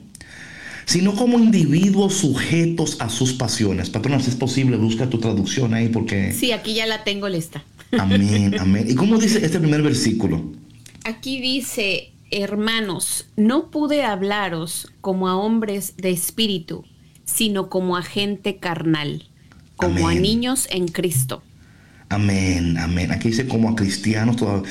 sino 0.86 1.14
como 1.14 1.38
individuos 1.38 2.14
sujetos 2.14 3.00
a 3.00 3.08
sus 3.08 3.32
pasiones. 3.32 3.90
Patrona, 3.90 4.20
si 4.20 4.30
es 4.30 4.36
posible, 4.36 4.76
busca 4.76 5.08
tu 5.08 5.18
traducción 5.18 5.74
ahí 5.74 5.88
porque... 5.88 6.32
Sí, 6.32 6.52
aquí 6.52 6.74
ya 6.74 6.86
la 6.86 7.04
tengo 7.04 7.28
lista. 7.28 7.64
Amén, 7.98 8.56
amén. 8.58 8.86
¿Y 8.88 8.94
cómo 8.94 9.18
dice 9.18 9.44
este 9.44 9.60
primer 9.60 9.82
versículo? 9.82 10.44
Aquí 11.04 11.40
dice, 11.40 12.12
hermanos, 12.30 13.26
no 13.36 13.70
pude 13.70 14.02
hablaros 14.02 14.92
como 15.00 15.28
a 15.28 15.36
hombres 15.36 15.94
de 15.96 16.10
espíritu, 16.10 16.84
sino 17.24 17.68
como 17.68 17.96
a 17.96 18.02
gente 18.02 18.56
carnal, 18.56 19.28
como 19.76 20.08
Amén. 20.08 20.18
a 20.18 20.20
niños 20.20 20.66
en 20.70 20.88
Cristo. 20.88 21.42
Amén, 22.10 22.76
amén. 22.78 23.10
Aquí 23.12 23.28
dice 23.28 23.48
como 23.48 23.70
a 23.70 23.74
cristianos 23.74 24.36
todavía, 24.36 24.68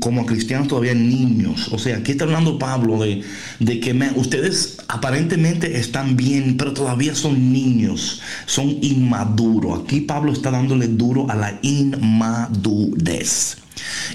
como 0.00 0.22
a 0.22 0.26
cristianos 0.26 0.68
todavía 0.68 0.94
niños. 0.94 1.68
O 1.72 1.78
sea, 1.78 1.98
aquí 1.98 2.12
está 2.12 2.24
hablando 2.24 2.58
Pablo 2.58 2.98
de, 2.98 3.22
de 3.60 3.80
que 3.80 3.92
ustedes 4.16 4.78
aparentemente 4.88 5.78
están 5.78 6.16
bien, 6.16 6.56
pero 6.56 6.74
todavía 6.74 7.14
son 7.14 7.52
niños, 7.52 8.20
son 8.46 8.78
inmaduros. 8.82 9.84
Aquí 9.84 10.00
Pablo 10.00 10.32
está 10.32 10.50
dándole 10.50 10.88
duro 10.88 11.30
a 11.30 11.36
la 11.36 11.58
inmadurez. 11.62 13.58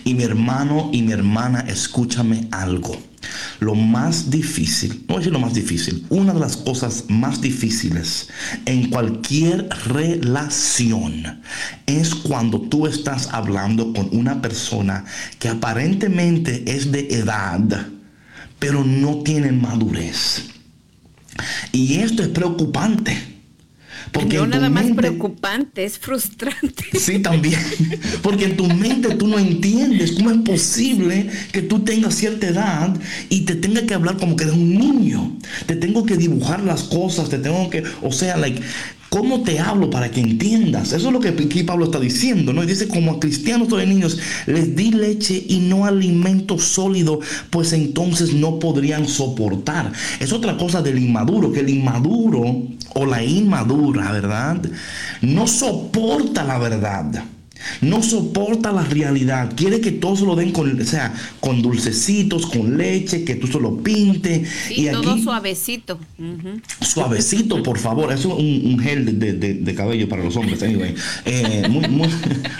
Y 0.04 0.14
mi 0.14 0.24
hermano 0.24 0.90
y 0.94 1.02
mi 1.02 1.14
hermana, 1.14 1.62
escúchame 1.68 2.48
algo. 2.52 2.96
Lo 3.60 3.76
más 3.76 4.30
difícil, 4.30 5.06
no 5.08 5.08
voy 5.08 5.16
a 5.16 5.20
decir 5.20 5.34
lo 5.34 5.40
más 5.40 5.54
difícil, 5.54 6.06
una 6.10 6.34
de 6.34 6.40
las 6.40 6.58
cosas 6.58 7.06
más 7.08 7.42
difíciles 7.42 8.30
en 8.66 8.90
cualquier 8.90 9.70
relación 9.86 11.42
es 11.86 12.14
cuando 12.14 12.62
tú 12.62 12.88
estás 12.88 13.30
hablando 13.32 13.94
con 13.94 14.10
una 14.12 14.42
persona 14.42 15.06
que 15.40 15.50
aparentemente 15.50 16.64
es 16.68 16.92
de 16.92 17.08
edad, 17.10 17.88
pero 18.60 18.84
no 18.84 19.24
tiene 19.24 19.52
madurez. 19.52 20.46
Y 21.72 21.96
esto 22.00 22.24
es 22.24 22.30
preocupante. 22.30 23.37
Porque 24.12 24.38
no 24.38 24.48
nada 24.48 24.70
más 24.70 24.86
preocupante, 24.96 25.84
es 25.84 25.98
frustrante. 25.98 26.86
Sí, 26.98 27.20
también. 27.20 27.60
Porque 28.22 28.46
en 28.46 28.58
tu 28.58 28.68
mente 28.68 29.16
tú 29.16 29.28
no 29.28 29.38
entiendes 29.38 30.14
cómo 30.14 30.32
es 30.32 30.38
posible 30.38 31.30
que 31.52 31.62
tú 31.62 31.80
tengas 31.80 32.16
cierta 32.16 32.48
edad 32.48 32.98
y 33.30 33.42
te 33.42 33.56
tenga 33.56 33.86
que 33.86 33.94
hablar 33.94 34.18
como 34.18 34.36
que 34.36 34.46
eres 34.46 34.56
un 34.56 34.78
niño. 34.78 35.38
Te 35.66 35.76
tengo 35.76 36.06
que 36.06 36.18
dibujar 36.18 36.64
las 36.64 36.84
cosas, 36.84 37.30
te 37.30 37.38
tengo 37.38 37.70
que, 37.70 37.84
o 38.02 38.12
sea, 38.12 38.38
like, 38.38 38.62
¿Cómo 39.10 39.42
te 39.42 39.60
hablo 39.60 39.90
para 39.90 40.12
que 40.12 40.20
entiendas? 40.20 40.92
Eso 40.92 41.08
es 41.08 41.14
lo 41.14 41.20
que 41.20 41.30
aquí 41.30 41.64
Pablo 41.64 41.86
está 41.86 42.00
diciendo, 42.00 42.52
¿no? 42.52 42.64
Y 42.64 42.68
dice, 42.68 42.88
como 42.88 43.14
a 43.14 43.20
cristianos 43.20 43.70
de 43.70 43.86
niños, 43.86 44.20
les 44.48 44.76
di 44.76 44.92
leche 44.92 45.46
y 45.48 45.60
no 45.60 45.86
alimento 45.86 46.60
sólido, 46.60 47.22
pues 47.50 47.72
entonces 47.72 48.34
no 48.34 48.60
podrían 48.60 49.08
soportar. 49.08 49.94
Es 50.20 50.34
otra 50.34 50.58
cosa 50.58 50.82
del 50.82 51.00
inmaduro, 51.00 51.52
que 51.52 51.62
el 51.62 51.70
inmaduro 51.70 52.68
o 52.96 53.06
la 53.06 53.24
inmadura, 53.24 54.12
¿verdad? 54.12 54.62
No 55.22 55.48
soporta 55.48 56.44
la 56.44 56.58
verdad. 56.58 57.24
No 57.82 58.04
soporta 58.04 58.72
la 58.72 58.84
realidad. 58.84 59.54
Quiere 59.56 59.82
que 59.82 59.92
todo 59.92 60.16
se 60.16 60.26
lo 60.26 60.36
den 60.36 60.52
con, 60.52 60.80
o 60.80 60.86
sea, 60.86 61.14
con 61.40 61.62
dulcecitos, 61.62 62.46
con 62.46 62.78
leche, 62.78 63.24
que 63.24 63.36
tú 63.36 63.48
se 63.48 63.60
lo 63.60 63.78
pinte. 63.78 64.44
y 64.70 64.88
todo 64.88 65.18
suavecito. 65.18 66.00
Suavecito, 66.82 67.64
por 67.64 67.78
favor. 67.80 68.12
Eso 68.12 68.38
es 68.38 68.44
un, 68.44 68.80
gel 68.80 69.20
de, 69.20 69.76
cabello 69.76 70.08
para 70.10 70.24
los 70.24 70.36
hombres. 70.36 70.62
Anyway. 70.64 70.96
Eh, 71.26 71.68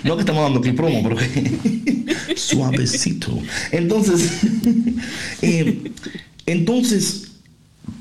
no 0.04 0.16
que 0.16 0.22
estamos 0.22 0.44
dando 0.44 0.60
aquí 0.60 0.72
promo, 0.72 1.02
pero 1.04 1.18
suavecito. 2.36 3.40
Entonces, 3.72 4.32
eh, 5.42 5.92
entonces, 6.46 7.32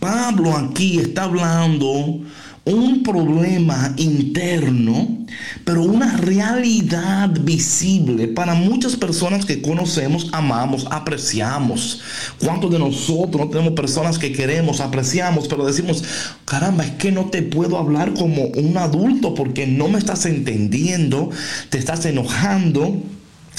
Pablo 0.00 0.57
aquí 0.57 0.99
está 0.99 1.25
hablando 1.25 2.21
un 2.67 3.05
problema 3.05 3.95
interno, 3.97 5.25
pero 5.65 5.85
una 5.85 6.17
realidad 6.17 7.31
visible 7.43 8.27
para 8.27 8.55
muchas 8.55 8.97
personas 8.97 9.47
que 9.47 9.63
conocemos, 9.63 10.29
amamos, 10.33 10.87
apreciamos. 10.91 12.01
¿Cuántos 12.41 12.73
de 12.73 12.81
nosotros 12.81 13.47
no 13.47 13.51
tenemos 13.51 13.75
personas 13.75 14.19
que 14.19 14.33
queremos, 14.33 14.81
apreciamos, 14.81 15.47
pero 15.47 15.65
decimos, 15.65 16.03
caramba, 16.45 16.85
es 16.85 16.91
que 16.93 17.13
no 17.13 17.27
te 17.27 17.43
puedo 17.43 17.79
hablar 17.79 18.15
como 18.15 18.47
un 18.47 18.76
adulto 18.76 19.35
porque 19.35 19.69
no 19.69 19.87
me 19.87 19.99
estás 19.99 20.26
entendiendo, 20.26 21.31
te 21.71 21.79
estás 21.79 22.05
enojando? 22.05 23.00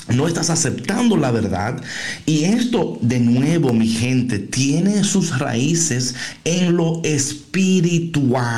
No 0.10 0.28
estás 0.28 0.50
aceptando 0.50 1.17
la 1.17 1.32
verdad. 1.32 1.82
Y 2.26 2.46
esto, 2.46 2.98
de 3.02 3.20
nuevo, 3.20 3.74
mi 3.74 3.88
gente, 3.88 4.39
tiene 4.39 5.04
sus 5.04 5.38
raíces 5.39 6.15
en 6.43 6.76
lo 6.78 7.02
espiritual. 7.04 8.58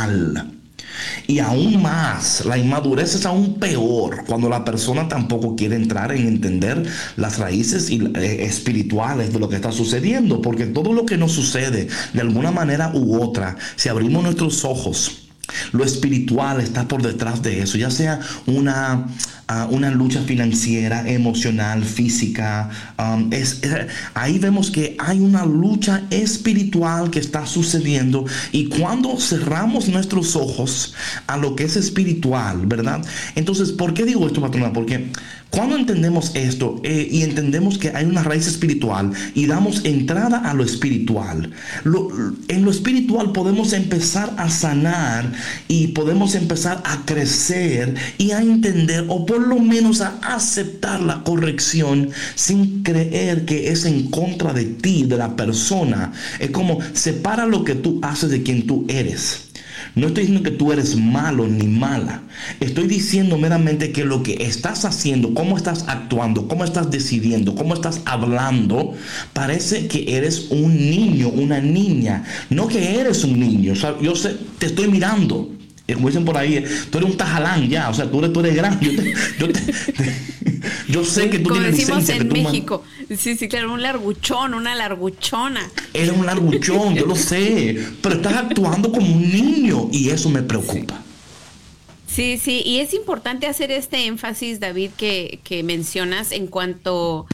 Y 1.27 1.39
aún 1.39 1.81
más, 1.81 2.45
la 2.45 2.57
inmadurez 2.57 3.15
es 3.15 3.25
aún 3.25 3.55
peor 3.55 4.23
cuando 4.25 4.49
la 4.49 4.65
persona 4.65 5.07
tampoco 5.07 5.55
quiere 5.55 5.75
entrar 5.75 6.11
en 6.11 6.27
entender 6.27 6.83
las 7.15 7.37
raíces 7.37 7.89
eh, 7.89 8.43
espirituales 8.43 9.31
de 9.31 9.39
lo 9.39 9.47
que 9.47 9.55
está 9.55 9.71
sucediendo, 9.71 10.41
porque 10.41 10.65
todo 10.65 10.93
lo 10.93 11.05
que 11.05 11.17
nos 11.17 11.31
sucede 11.31 11.87
de 12.13 12.21
alguna 12.21 12.51
manera 12.51 12.91
u 12.93 13.21
otra, 13.21 13.55
si 13.75 13.89
abrimos 13.89 14.23
nuestros 14.23 14.65
ojos, 14.65 15.29
lo 15.71 15.83
espiritual 15.83 16.61
está 16.61 16.87
por 16.87 17.01
detrás 17.01 17.41
de 17.41 17.61
eso, 17.61 17.77
ya 17.77 17.89
sea 17.89 18.19
una, 18.45 19.07
una 19.69 19.89
lucha 19.89 20.21
financiera, 20.21 21.09
emocional, 21.09 21.83
física. 21.83 22.69
Um, 22.97 23.29
ahí 24.13 24.37
vemos 24.37 24.69
que 24.69 24.95
hay 24.99 25.19
una 25.19 25.45
lucha 25.45 26.03
espiritual 26.11 27.09
que 27.09 27.19
está 27.19 27.45
sucediendo 27.45 28.25
y 28.51 28.67
cuando 28.67 29.17
cerramos 29.19 29.87
nuestros 29.87 30.35
ojos 30.35 30.93
a 31.27 31.37
lo 31.37 31.55
que 31.55 31.63
es 31.63 31.75
espiritual, 31.75 32.65
¿verdad? 32.67 33.03
Entonces, 33.35 33.71
¿por 33.71 33.93
qué 33.93 34.05
digo 34.05 34.27
esto, 34.27 34.41
patrona? 34.41 34.71
Porque 34.71 35.09
cuando 35.49 35.75
entendemos 35.75 36.31
esto 36.35 36.79
eh, 36.83 37.07
y 37.09 37.23
entendemos 37.23 37.79
que 37.79 37.89
hay 37.89 38.05
una 38.05 38.23
raíz 38.23 38.45
espiritual 38.45 39.11
y 39.33 39.47
damos 39.47 39.83
entrada 39.83 40.37
a 40.37 40.53
lo 40.53 40.63
espiritual, 40.63 41.51
en 42.47 42.65
lo 42.65 42.71
espiritual 42.71 43.31
podemos 43.31 43.73
empezar 43.73 44.33
a 44.37 44.49
sanar 44.49 45.31
y 45.67 45.87
podemos 45.87 46.35
empezar 46.35 46.83
a 46.85 47.03
crecer 47.05 47.95
y 48.17 48.31
a 48.31 48.41
entender 48.41 49.05
o 49.07 49.25
por 49.25 49.45
lo 49.47 49.57
menos 49.59 50.01
a 50.01 50.19
aceptar 50.21 51.01
la 51.01 51.23
corrección 51.23 52.11
sin 52.35 52.83
creer 52.83 53.45
que 53.45 53.69
es 53.69 53.85
en 53.85 54.09
contra 54.11 54.53
de 54.53 54.65
ti, 54.65 55.03
de 55.03 55.17
la 55.17 55.35
persona. 55.35 56.11
Es 56.39 56.51
como 56.51 56.79
separa 56.93 57.47
lo 57.47 57.63
que 57.63 57.75
tú 57.75 57.99
haces 58.03 58.29
de 58.29 58.43
quien 58.43 58.67
tú 58.67 58.85
eres. 58.87 59.48
No 59.95 60.07
estoy 60.07 60.23
diciendo 60.23 60.49
que 60.49 60.55
tú 60.55 60.71
eres 60.71 60.95
malo 60.95 61.47
ni 61.47 61.67
mala. 61.67 62.21
Estoy 62.59 62.87
diciendo 62.87 63.37
meramente 63.37 63.91
que 63.91 64.05
lo 64.05 64.23
que 64.23 64.43
estás 64.43 64.85
haciendo, 64.85 65.33
cómo 65.33 65.57
estás 65.57 65.85
actuando, 65.87 66.47
cómo 66.47 66.63
estás 66.63 66.91
decidiendo, 66.91 67.55
cómo 67.55 67.73
estás 67.73 68.01
hablando, 68.05 68.93
parece 69.33 69.87
que 69.87 70.15
eres 70.15 70.47
un 70.49 70.75
niño, 70.75 71.29
una 71.29 71.59
niña. 71.59 72.23
No 72.49 72.67
que 72.67 72.99
eres 72.99 73.23
un 73.23 73.39
niño. 73.39 73.73
yo 74.01 74.15
sé, 74.15 74.37
te 74.57 74.67
estoy 74.67 74.87
mirando. 74.87 75.58
Eh, 75.89 75.93
como 75.95 76.07
dicen 76.07 76.25
por 76.25 76.37
ahí, 76.37 76.63
tú 76.91 76.99
eres 76.99 77.09
un 77.09 77.17
tajalán 77.17 77.67
ya, 77.67 77.89
o 77.89 77.93
sea, 77.93 78.09
tú 78.09 78.19
eres, 78.19 78.31
tú 78.31 78.41
eres 78.41 78.55
grande. 78.55 79.13
Yo, 80.87 81.03
sé 81.05 81.29
que 81.29 81.39
tú 81.39 81.49
como 81.49 81.61
tienes 81.61 81.77
decimos 81.77 82.09
en 82.09 82.27
México. 82.27 82.83
Sí, 83.17 83.35
sí, 83.35 83.47
claro, 83.47 83.73
un 83.73 83.81
larguchón, 83.81 84.53
una 84.53 84.75
larguchona. 84.75 85.67
Eres 85.93 86.11
un 86.11 86.25
larguchón, 86.25 86.95
yo 86.95 87.05
lo 87.05 87.15
sé, 87.29 87.83
pero 88.01 88.15
estás 88.15 88.35
actuando 88.35 88.91
como 88.91 89.07
un 89.07 89.31
niño 89.31 89.89
y 89.91 90.09
eso 90.09 90.29
me 90.29 90.43
preocupa. 90.43 91.01
Sí, 92.05 92.37
sí, 92.37 92.61
y 92.65 92.79
es 92.79 92.93
importante 92.93 93.47
hacer 93.47 93.71
este 93.71 94.05
énfasis, 94.05 94.59
David, 94.59 94.91
que, 94.97 95.39
que 95.43 95.63
mencionas 95.63 96.31
en 96.31 96.47
cuanto 96.47 97.27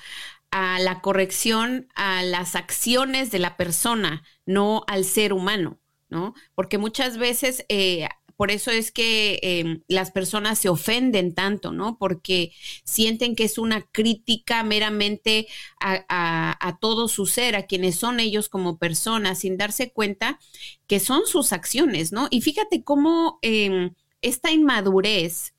a 0.52 0.80
la 0.80 1.02
corrección 1.02 1.90
a 1.96 2.24
las 2.24 2.56
acciones 2.56 3.30
de 3.32 3.40
la 3.40 3.58
persona, 3.58 4.24
no 4.46 4.84
al 4.88 5.04
ser 5.04 5.34
humano, 5.34 5.80
¿no? 6.10 6.34
Porque 6.56 6.78
muchas 6.78 7.18
veces 7.18 7.66
eh, 7.68 8.08
por 8.36 8.52
eso 8.52 8.72
es 8.72 8.92
que 8.92 9.40
em, 9.42 9.82
las 9.88 10.12
personas 10.12 10.60
se 10.60 10.70
ofenden 10.70 11.34
tanto, 11.34 11.72
¿no? 11.72 11.98
Porque 11.98 12.52
sienten 12.84 13.36
que 13.36 13.46
es 13.46 13.58
una 13.58 13.82
crítica 13.82 14.64
meramente 14.64 15.48
a, 15.80 16.78
todo 16.82 17.08
su 17.08 17.26
ser, 17.26 17.56
a 17.56 17.66
quienes 17.66 17.96
son 17.96 18.20
ellos 18.20 18.50
como 18.50 18.78
personas, 18.78 19.40
sin 19.40 19.58
darse 19.58 19.92
cuenta 19.92 20.40
que 20.88 21.00
son 21.00 21.26
sus 21.26 21.54
acciones, 21.54 22.12
¿no? 22.12 22.28
Y 22.32 22.42
fíjate 22.42 22.84
cómo 22.84 23.40
em, 23.42 23.94
esta 24.22 24.52
inmadurez 24.52 25.54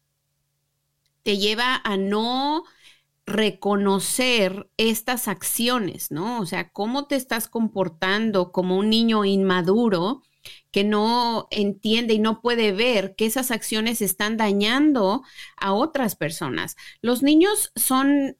te 1.23 1.39
lleva 1.39 1.81
a 1.85 1.97
no 1.97 2.65
reconocer 3.27 4.71
estas 4.77 5.29
acciones, 5.29 6.11
¿no? 6.11 6.41
O 6.41 6.47
sea, 6.47 6.71
cómo 6.71 7.07
te 7.07 7.17
estás 7.17 7.49
comportando 7.49 8.53
como 8.53 8.77
un 8.77 8.91
niño 8.91 9.25
inmaduro 9.25 10.23
que 10.77 10.85
no 10.85 11.49
entiende 11.51 12.13
y 12.13 12.19
no 12.19 12.43
puede 12.43 12.71
ver 12.71 13.17
que 13.17 13.25
esas 13.25 13.51
acciones 13.51 14.03
están 14.03 14.37
dañando 14.37 15.23
a 15.57 15.73
otras 15.73 16.17
personas. 16.17 16.77
Los 17.01 17.23
niños 17.23 17.73
son, 17.77 18.37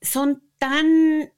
son 0.00 0.44
tan, 0.58 1.32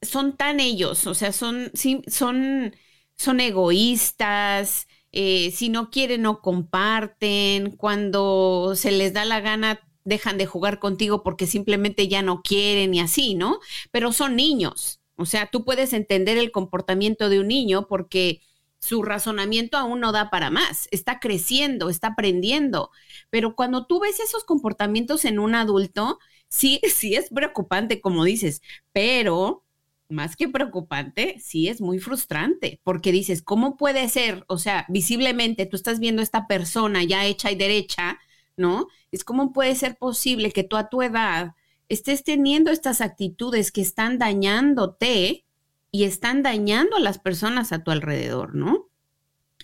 son 0.00 0.36
tan 0.36 0.60
ellos, 0.60 1.08
o 1.08 1.14
sea, 1.14 1.32
son, 1.32 1.72
son, 2.06 2.76
son 3.16 3.40
egoístas, 3.40 4.86
eh, 5.10 5.50
si 5.50 5.70
no 5.70 5.90
quieren 5.90 6.22
no 6.22 6.40
comparten, 6.40 7.72
cuando 7.72 8.74
se 8.76 8.92
les 8.92 9.12
da 9.12 9.24
la 9.24 9.40
gana 9.40 9.80
dejan 10.04 10.38
de 10.38 10.46
jugar 10.46 10.78
contigo 10.78 11.24
porque 11.24 11.48
simplemente 11.48 12.06
ya 12.06 12.22
no 12.22 12.42
quieren 12.42 12.94
y 12.94 13.00
así, 13.00 13.34
¿no? 13.34 13.58
Pero 13.90 14.12
son 14.12 14.36
niños. 14.36 15.00
O 15.16 15.26
sea, 15.26 15.50
tú 15.50 15.64
puedes 15.64 15.92
entender 15.94 16.38
el 16.38 16.52
comportamiento 16.52 17.28
de 17.28 17.40
un 17.40 17.48
niño 17.48 17.88
porque 17.88 18.40
su 18.82 19.04
razonamiento 19.04 19.78
aún 19.78 20.00
no 20.00 20.10
da 20.10 20.28
para 20.28 20.50
más, 20.50 20.88
está 20.90 21.20
creciendo, 21.20 21.88
está 21.88 22.08
aprendiendo, 22.08 22.90
pero 23.30 23.54
cuando 23.54 23.86
tú 23.86 24.00
ves 24.00 24.18
esos 24.18 24.42
comportamientos 24.42 25.24
en 25.24 25.38
un 25.38 25.54
adulto, 25.54 26.18
sí, 26.48 26.80
sí 26.92 27.14
es 27.14 27.30
preocupante, 27.30 28.00
como 28.00 28.24
dices, 28.24 28.60
pero 28.92 29.64
más 30.08 30.34
que 30.34 30.48
preocupante, 30.48 31.36
sí 31.38 31.68
es 31.68 31.80
muy 31.80 32.00
frustrante, 32.00 32.80
porque 32.82 33.12
dices, 33.12 33.40
¿cómo 33.40 33.76
puede 33.76 34.08
ser? 34.08 34.44
O 34.48 34.58
sea, 34.58 34.84
visiblemente 34.88 35.64
tú 35.64 35.76
estás 35.76 36.00
viendo 36.00 36.20
a 36.20 36.24
esta 36.24 36.48
persona 36.48 37.04
ya 37.04 37.24
hecha 37.24 37.52
y 37.52 37.54
derecha, 37.54 38.18
¿no? 38.56 38.88
Es 39.12 39.22
cómo 39.22 39.52
puede 39.52 39.76
ser 39.76 39.96
posible 39.96 40.50
que 40.50 40.64
tú 40.64 40.76
a 40.76 40.88
tu 40.88 41.02
edad 41.02 41.54
estés 41.88 42.24
teniendo 42.24 42.72
estas 42.72 43.00
actitudes 43.00 43.70
que 43.70 43.80
están 43.80 44.18
dañándote 44.18 45.44
y 45.92 46.04
están 46.04 46.42
dañando 46.42 46.96
a 46.96 47.00
las 47.00 47.18
personas 47.18 47.70
a 47.70 47.84
tu 47.84 47.90
alrededor, 47.90 48.54
¿no? 48.54 48.88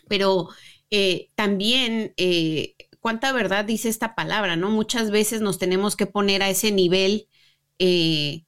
Pero 0.09 0.51
eh, 0.91 1.31
también, 1.35 2.13
eh, 2.19 2.77
¿cuánta 3.01 3.33
verdad 3.33 3.65
dice 3.65 3.89
esta 3.89 4.15
palabra, 4.15 4.55
no? 4.55 4.71
Muchas 4.71 5.11
veces 5.11 5.41
nos 5.41 5.59
tenemos 5.59 5.97
que 5.97 6.07
poner 6.07 6.43
a 6.43 6.51
ese 6.51 6.71
nivel, 6.71 7.29
eh, 7.79 8.45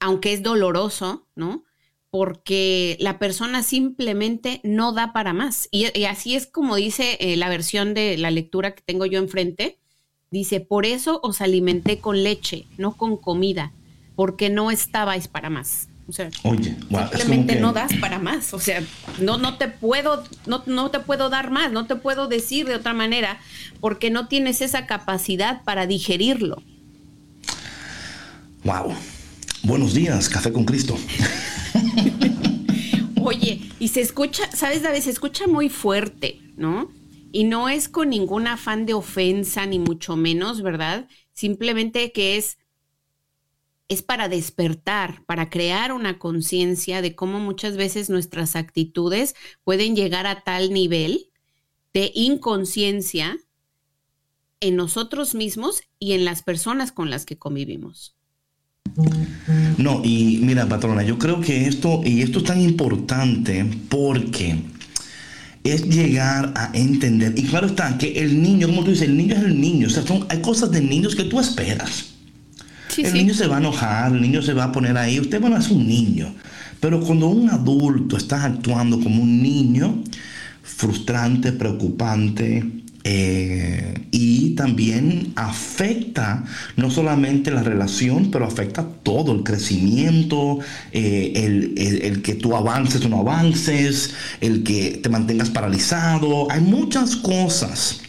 aunque 0.00 0.32
es 0.32 0.42
doloroso, 0.42 1.28
¿no? 1.36 1.64
Porque 2.10 2.96
la 2.98 3.20
persona 3.20 3.62
simplemente 3.62 4.60
no 4.64 4.92
da 4.92 5.12
para 5.12 5.32
más. 5.32 5.68
Y, 5.70 5.96
y 5.96 6.06
así 6.06 6.34
es 6.34 6.48
como 6.48 6.74
dice 6.74 7.16
la 7.36 7.48
versión 7.48 7.94
de 7.94 8.18
la 8.18 8.32
lectura 8.32 8.74
que 8.74 8.82
tengo 8.82 9.06
yo 9.06 9.20
enfrente. 9.20 9.78
Dice, 10.32 10.60
por 10.60 10.84
eso 10.86 11.20
os 11.22 11.40
alimenté 11.40 11.98
con 12.00 12.24
leche, 12.24 12.66
no 12.78 12.96
con 12.96 13.16
comida, 13.16 13.72
porque 14.16 14.48
no 14.48 14.72
estabais 14.72 15.28
para 15.28 15.50
más. 15.50 15.89
O 16.10 16.12
sea, 16.12 16.28
Oye, 16.42 16.76
simplemente 17.16 17.60
no 17.60 17.72
das 17.72 17.92
para 18.00 18.18
más. 18.18 18.52
O 18.52 18.58
sea, 18.58 18.82
no, 19.20 19.38
no 19.38 19.58
te 19.58 19.68
puedo, 19.68 20.24
no, 20.44 20.64
no 20.66 20.90
te 20.90 20.98
puedo 20.98 21.30
dar 21.30 21.52
más, 21.52 21.70
no 21.70 21.86
te 21.86 21.94
puedo 21.94 22.26
decir 22.26 22.66
de 22.66 22.74
otra 22.74 22.94
manera, 22.94 23.38
porque 23.80 24.10
no 24.10 24.26
tienes 24.26 24.60
esa 24.60 24.86
capacidad 24.86 25.62
para 25.62 25.86
digerirlo. 25.86 26.64
Wow. 28.64 28.92
Buenos 29.62 29.94
días, 29.94 30.28
Café 30.28 30.52
con 30.52 30.64
Cristo. 30.64 30.98
Oye, 33.22 33.60
y 33.78 33.88
se 33.88 34.00
escucha, 34.00 34.50
¿sabes, 34.52 34.82
David? 34.82 35.02
Se 35.02 35.10
escucha 35.10 35.46
muy 35.46 35.68
fuerte, 35.68 36.40
¿no? 36.56 36.90
Y 37.30 37.44
no 37.44 37.68
es 37.68 37.88
con 37.88 38.10
ningún 38.10 38.48
afán 38.48 38.84
de 38.84 38.94
ofensa, 38.94 39.64
ni 39.64 39.78
mucho 39.78 40.16
menos, 40.16 40.60
¿verdad? 40.62 41.06
Simplemente 41.34 42.10
que 42.10 42.36
es 42.36 42.58
es 43.90 44.02
para 44.02 44.28
despertar, 44.28 45.24
para 45.26 45.50
crear 45.50 45.92
una 45.92 46.16
conciencia 46.20 47.02
de 47.02 47.16
cómo 47.16 47.40
muchas 47.40 47.76
veces 47.76 48.08
nuestras 48.08 48.54
actitudes 48.54 49.34
pueden 49.64 49.96
llegar 49.96 50.28
a 50.28 50.42
tal 50.42 50.72
nivel 50.72 51.26
de 51.92 52.12
inconsciencia 52.14 53.36
en 54.60 54.76
nosotros 54.76 55.34
mismos 55.34 55.82
y 55.98 56.12
en 56.12 56.24
las 56.24 56.44
personas 56.44 56.92
con 56.92 57.10
las 57.10 57.26
que 57.26 57.36
convivimos. 57.36 58.14
No, 59.76 60.02
y 60.04 60.38
mira, 60.40 60.68
patrona, 60.68 61.02
yo 61.02 61.18
creo 61.18 61.40
que 61.40 61.66
esto, 61.66 62.00
y 62.04 62.22
esto 62.22 62.38
es 62.38 62.44
tan 62.44 62.60
importante 62.60 63.68
porque 63.88 64.56
es 65.64 65.84
llegar 65.84 66.52
a 66.56 66.70
entender, 66.74 67.36
y 67.36 67.42
claro 67.42 67.66
está, 67.66 67.98
que 67.98 68.20
el 68.20 68.40
niño, 68.40 68.68
como 68.68 68.84
tú 68.84 68.90
dices, 68.90 69.08
el 69.08 69.16
niño 69.16 69.34
es 69.34 69.42
el 69.42 69.60
niño, 69.60 69.88
o 69.88 69.90
sea, 69.90 70.04
hay 70.28 70.40
cosas 70.40 70.70
de 70.70 70.80
niños 70.80 71.16
que 71.16 71.24
tú 71.24 71.40
esperas 71.40 72.19
el 72.98 73.14
niño 73.14 73.34
se 73.34 73.46
va 73.46 73.56
a 73.56 73.60
enojar, 73.60 74.12
el 74.12 74.20
niño 74.20 74.42
se 74.42 74.54
va 74.54 74.64
a 74.64 74.72
poner 74.72 74.96
ahí. 74.96 75.20
Usted, 75.20 75.40
bueno, 75.40 75.56
es 75.56 75.70
un 75.70 75.86
niño. 75.86 76.34
Pero 76.80 77.00
cuando 77.00 77.28
un 77.28 77.50
adulto 77.50 78.16
está 78.16 78.44
actuando 78.44 79.00
como 79.00 79.22
un 79.22 79.42
niño, 79.42 80.02
frustrante, 80.62 81.52
preocupante, 81.52 82.64
eh, 83.02 83.94
y 84.10 84.54
también 84.56 85.32
afecta 85.34 86.44
no 86.76 86.90
solamente 86.90 87.50
la 87.50 87.62
relación, 87.62 88.30
pero 88.30 88.44
afecta 88.44 88.86
todo, 89.02 89.32
el 89.32 89.42
crecimiento, 89.42 90.58
eh, 90.92 91.32
el, 91.34 92.22
que 92.22 92.34
tú 92.34 92.54
avances 92.54 93.04
o 93.04 93.08
no 93.08 93.20
avances, 93.20 94.14
el 94.40 94.62
que 94.62 95.00
te 95.02 95.08
mantengas 95.08 95.50
paralizado. 95.50 96.50
Hay 96.50 96.60
muchas 96.60 97.16
cosas 97.16 98.02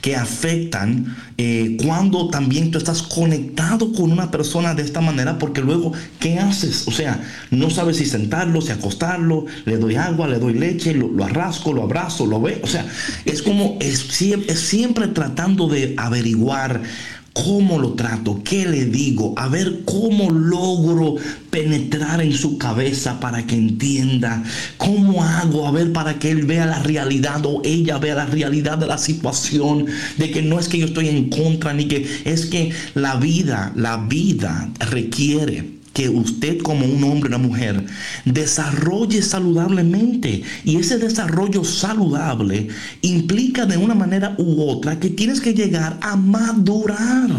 que 0.00 0.16
afectan 0.16 1.16
eh, 1.36 1.76
cuando 1.84 2.28
también 2.28 2.70
tú 2.70 2.78
estás 2.78 3.02
conectado 3.02 3.92
con 3.92 4.12
una 4.12 4.30
persona 4.30 4.74
de 4.74 4.82
esta 4.82 5.00
manera, 5.00 5.38
porque 5.38 5.60
luego, 5.60 5.92
¿qué 6.20 6.38
haces? 6.38 6.86
O 6.86 6.92
sea, 6.92 7.20
no 7.50 7.70
sabes 7.70 7.96
si 7.96 8.06
sentarlo, 8.06 8.60
si 8.60 8.72
acostarlo, 8.72 9.46
le 9.64 9.76
doy 9.78 9.96
agua, 9.96 10.28
le 10.28 10.38
doy 10.38 10.54
leche, 10.54 10.94
lo, 10.94 11.24
arrasco, 11.24 11.72
lo 11.72 11.82
abrazo, 11.82 12.26
lo 12.26 12.40
veo. 12.40 12.58
O 12.62 12.66
sea, 12.66 12.86
es 13.24 13.42
como, 13.42 13.78
es, 13.80 14.20
es 14.20 14.60
siempre 14.60 15.08
tratando 15.08 15.68
de 15.68 15.94
averiguar 15.96 16.82
cómo 17.34 17.80
lo 17.80 17.94
trato, 17.94 18.40
qué 18.44 18.64
le 18.64 18.86
digo, 18.86 19.34
a 19.36 19.48
ver 19.48 19.80
cómo 19.84 20.30
logro 20.30 21.16
penetrar 21.50 22.22
en 22.22 22.32
su 22.32 22.58
cabeza 22.58 23.18
para 23.18 23.44
que 23.44 23.56
entienda, 23.56 24.42
cómo 24.76 25.22
hago, 25.22 25.66
a 25.66 25.72
ver 25.72 25.92
para 25.92 26.18
que 26.18 26.30
él 26.30 26.46
vea 26.46 26.64
la 26.64 26.78
realidad 26.82 27.44
o 27.44 27.60
ella 27.64 27.98
vea 27.98 28.14
la 28.14 28.26
realidad 28.26 28.78
de 28.78 28.86
la 28.86 28.98
situación, 28.98 29.86
de 30.16 30.30
que 30.30 30.42
no 30.42 30.60
es 30.60 30.68
que 30.68 30.78
yo 30.78 30.86
estoy 30.86 31.08
en 31.08 31.28
contra, 31.28 31.74
ni 31.74 31.86
que 31.86 32.06
es 32.24 32.46
que 32.46 32.70
la 32.94 33.16
vida, 33.16 33.72
la 33.74 33.96
vida 33.96 34.70
requiere 34.90 35.73
que 35.94 36.08
usted 36.08 36.58
como 36.58 36.84
un 36.84 37.02
hombre 37.04 37.28
una 37.28 37.38
mujer 37.38 37.86
desarrolle 38.24 39.22
saludablemente. 39.22 40.42
Y 40.64 40.76
ese 40.76 40.98
desarrollo 40.98 41.64
saludable 41.64 42.68
implica 43.00 43.64
de 43.64 43.78
una 43.78 43.94
manera 43.94 44.34
u 44.36 44.60
otra 44.62 45.00
que 45.00 45.08
tienes 45.08 45.40
que 45.40 45.54
llegar 45.54 45.96
a 46.02 46.16
madurar. 46.16 47.30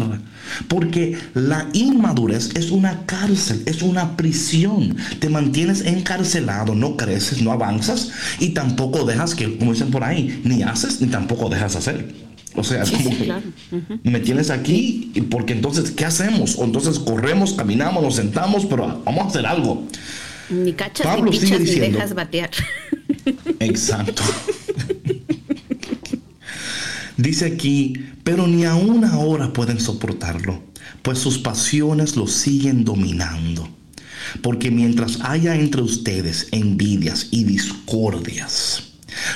Porque 0.68 1.18
la 1.34 1.68
inmadurez 1.72 2.50
es 2.54 2.70
una 2.70 3.04
cárcel, 3.04 3.62
es 3.66 3.82
una 3.82 4.16
prisión. 4.16 4.96
Te 5.18 5.28
mantienes 5.28 5.82
encarcelado, 5.82 6.74
no 6.74 6.96
creces, 6.96 7.42
no 7.42 7.52
avanzas 7.52 8.10
y 8.40 8.50
tampoco 8.50 9.04
dejas 9.04 9.34
que, 9.34 9.58
como 9.58 9.72
dicen 9.72 9.90
por 9.90 10.02
ahí, 10.02 10.40
ni 10.44 10.62
haces 10.62 11.00
ni 11.00 11.08
tampoco 11.08 11.48
dejas 11.48 11.76
hacer. 11.76 12.26
O 12.56 12.64
sea, 12.64 12.84
como 12.84 13.10
me 14.02 14.20
tienes 14.20 14.50
aquí 14.50 15.12
porque 15.30 15.52
entonces, 15.52 15.90
¿qué 15.90 16.04
hacemos? 16.04 16.56
O 16.56 16.64
entonces 16.64 16.98
corremos, 16.98 17.52
caminamos, 17.52 18.02
nos 18.02 18.16
sentamos, 18.16 18.64
pero 18.66 19.02
vamos 19.04 19.24
a 19.24 19.28
hacer 19.28 19.46
algo. 19.46 19.86
Ni 20.48 20.72
cachas, 20.72 21.06
Pablo 21.06 21.30
ni 21.30 21.38
pichas, 21.38 21.60
ni 21.60 21.66
dejas 21.66 22.14
batear. 22.14 22.50
Exacto. 23.60 24.22
Dice 27.16 27.46
aquí, 27.46 27.94
pero 28.24 28.46
ni 28.46 28.64
aún 28.64 29.04
ahora 29.04 29.52
pueden 29.52 29.80
soportarlo, 29.80 30.62
pues 31.02 31.18
sus 31.18 31.38
pasiones 31.38 32.16
lo 32.16 32.26
siguen 32.26 32.84
dominando. 32.84 33.68
Porque 34.42 34.70
mientras 34.70 35.20
haya 35.22 35.54
entre 35.54 35.82
ustedes 35.82 36.48
envidias 36.50 37.28
y 37.30 37.44
discordias, 37.44 38.82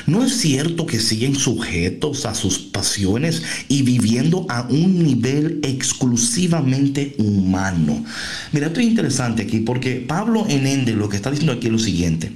¿No 0.07 0.25
es 0.25 0.37
cierto 0.37 0.87
que 0.87 1.01
siguen 1.01 1.35
sujetos 1.35 2.27
a 2.27 2.35
sus 2.35 2.59
pasiones 2.59 3.43
y 3.69 3.83
viviendo 3.83 4.47
a 4.49 4.63
un 4.63 5.03
nivel 5.03 5.61
exclusivamente 5.63 7.15
humano? 7.19 8.05
Mira, 8.53 8.69
esto 8.69 8.81
es 8.81 8.87
interesante 8.87 9.43
aquí 9.43 9.61
porque 9.61 9.97
Pablo 9.97 10.47
en 10.49 10.67
Ende 10.67 10.93
lo 10.93 11.09
que 11.09 11.17
está 11.17 11.31
diciendo 11.31 11.53
aquí 11.53 11.67
es 11.67 11.73
lo 11.73 11.79
siguiente. 11.79 12.33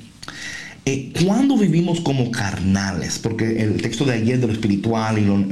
Eh, 0.86 1.12
cuando 1.24 1.56
vivimos 1.56 2.00
como 2.00 2.30
carnales, 2.30 3.18
porque 3.18 3.62
el 3.62 3.80
texto 3.80 4.04
de 4.04 4.12
ayer 4.12 4.38
de 4.38 4.46
lo 4.46 4.52
espiritual 4.52 5.18
y 5.18 5.22
lo, 5.22 5.42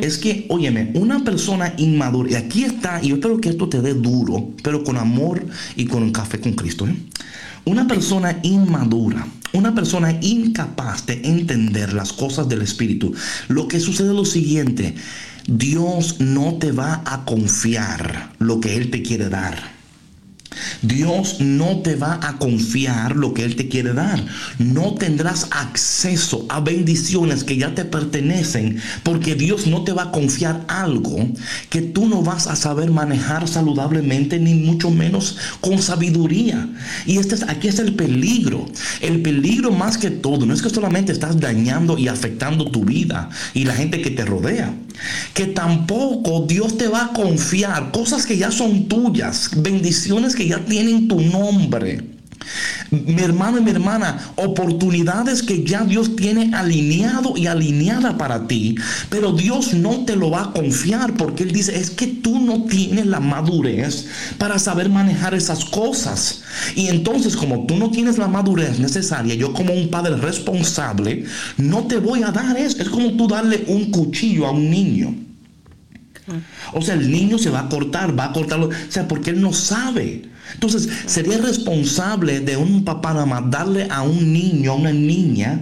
es 0.00 0.16
que, 0.16 0.46
óyeme, 0.48 0.90
una 0.94 1.22
persona 1.22 1.74
inmadura, 1.76 2.30
y 2.30 2.34
aquí 2.34 2.64
está, 2.64 2.98
y 3.02 3.08
yo 3.08 3.16
espero 3.16 3.38
que 3.42 3.50
esto 3.50 3.68
te 3.68 3.82
dé 3.82 3.92
duro, 3.92 4.52
pero 4.62 4.82
con 4.82 4.96
amor 4.96 5.44
y 5.76 5.84
con 5.84 6.02
un 6.02 6.12
café 6.12 6.40
con 6.40 6.54
Cristo. 6.54 6.86
¿eh? 6.88 6.96
Una 7.66 7.86
persona 7.86 8.38
inmadura, 8.42 9.26
una 9.54 9.74
persona 9.74 10.18
incapaz 10.20 11.06
de 11.06 11.20
entender 11.24 11.92
las 11.94 12.12
cosas 12.12 12.48
del 12.48 12.62
Espíritu, 12.62 13.14
lo 13.48 13.68
que 13.68 13.80
sucede 13.80 14.08
es 14.08 14.14
lo 14.14 14.24
siguiente, 14.24 14.94
Dios 15.46 16.20
no 16.20 16.54
te 16.54 16.72
va 16.72 17.02
a 17.06 17.24
confiar 17.24 18.32
lo 18.38 18.60
que 18.60 18.76
Él 18.76 18.90
te 18.90 19.02
quiere 19.02 19.28
dar. 19.28 19.73
Dios 20.82 21.40
no 21.40 21.80
te 21.80 21.96
va 21.96 22.20
a 22.22 22.38
confiar 22.38 23.16
lo 23.16 23.34
que 23.34 23.44
Él 23.44 23.56
te 23.56 23.68
quiere 23.68 23.92
dar. 23.92 24.24
No 24.58 24.94
tendrás 24.94 25.48
acceso 25.50 26.46
a 26.48 26.60
bendiciones 26.60 27.44
que 27.44 27.56
ya 27.56 27.74
te 27.74 27.84
pertenecen 27.84 28.80
porque 29.02 29.34
Dios 29.34 29.66
no 29.66 29.84
te 29.84 29.92
va 29.92 30.04
a 30.04 30.12
confiar 30.12 30.64
algo 30.68 31.28
que 31.70 31.82
tú 31.82 32.06
no 32.08 32.22
vas 32.22 32.46
a 32.46 32.56
saber 32.56 32.90
manejar 32.90 33.48
saludablemente 33.48 34.38
ni 34.38 34.54
mucho 34.54 34.90
menos 34.90 35.36
con 35.60 35.80
sabiduría. 35.80 36.68
Y 37.06 37.18
este 37.18 37.34
es, 37.36 37.42
aquí 37.42 37.68
es 37.68 37.78
el 37.78 37.94
peligro. 37.94 38.66
El 39.00 39.22
peligro 39.22 39.70
más 39.70 39.98
que 39.98 40.10
todo 40.10 40.46
no 40.46 40.54
es 40.54 40.62
que 40.62 40.70
solamente 40.70 41.12
estás 41.12 41.40
dañando 41.40 41.98
y 41.98 42.08
afectando 42.08 42.70
tu 42.70 42.84
vida 42.84 43.28
y 43.54 43.64
la 43.64 43.74
gente 43.74 44.00
que 44.00 44.10
te 44.10 44.24
rodea 44.24 44.74
que 45.32 45.46
tampoco 45.46 46.46
Dios 46.46 46.78
te 46.78 46.88
va 46.88 47.06
a 47.06 47.12
confiar 47.12 47.90
cosas 47.90 48.26
que 48.26 48.36
ya 48.36 48.50
son 48.50 48.86
tuyas, 48.86 49.50
bendiciones 49.56 50.34
que 50.34 50.43
ya 50.48 50.64
tienen 50.64 51.08
tu 51.08 51.20
nombre. 51.20 52.14
Mi 52.90 53.22
hermano 53.22 53.58
y 53.58 53.62
mi 53.62 53.70
hermana, 53.70 54.32
oportunidades 54.36 55.42
que 55.42 55.64
ya 55.64 55.84
Dios 55.84 56.14
tiene 56.14 56.54
alineado 56.54 57.36
y 57.36 57.46
alineada 57.46 58.16
para 58.18 58.46
ti, 58.46 58.76
pero 59.08 59.32
Dios 59.32 59.74
no 59.74 60.04
te 60.04 60.16
lo 60.16 60.30
va 60.30 60.42
a 60.42 60.52
confiar 60.52 61.14
porque 61.14 61.44
Él 61.44 61.52
dice, 61.52 61.76
es 61.76 61.90
que 61.90 62.06
tú 62.06 62.40
no 62.40 62.64
tienes 62.64 63.06
la 63.06 63.20
madurez 63.20 64.06
para 64.38 64.58
saber 64.58 64.90
manejar 64.90 65.34
esas 65.34 65.64
cosas. 65.64 66.42
Y 66.76 66.88
entonces 66.88 67.36
como 67.36 67.66
tú 67.66 67.76
no 67.76 67.90
tienes 67.90 68.18
la 68.18 68.28
madurez 68.28 68.78
necesaria, 68.78 69.34
yo 69.34 69.52
como 69.52 69.72
un 69.72 69.88
padre 69.88 70.16
responsable, 70.16 71.24
no 71.56 71.86
te 71.86 71.98
voy 71.98 72.22
a 72.22 72.30
dar 72.30 72.56
eso. 72.56 72.82
Es 72.82 72.88
como 72.88 73.12
tú 73.12 73.26
darle 73.26 73.64
un 73.68 73.90
cuchillo 73.90 74.46
a 74.46 74.52
un 74.52 74.70
niño. 74.70 75.14
O 76.72 76.80
sea, 76.80 76.94
el 76.94 77.10
niño 77.10 77.38
se 77.38 77.50
va 77.50 77.60
a 77.60 77.68
cortar, 77.68 78.18
va 78.18 78.26
a 78.26 78.32
cortarlo, 78.32 78.68
o 78.68 78.72
sea, 78.88 79.06
porque 79.06 79.30
él 79.30 79.40
no 79.40 79.52
sabe. 79.52 80.33
Entonces, 80.52 80.88
sería 81.06 81.38
responsable 81.38 82.40
de 82.40 82.56
un 82.56 82.84
papá 82.84 83.14
nada 83.14 83.26
más 83.26 83.50
darle 83.50 83.88
a 83.90 84.02
un 84.02 84.32
niño, 84.32 84.72
a 84.72 84.74
una 84.74 84.92
niña, 84.92 85.60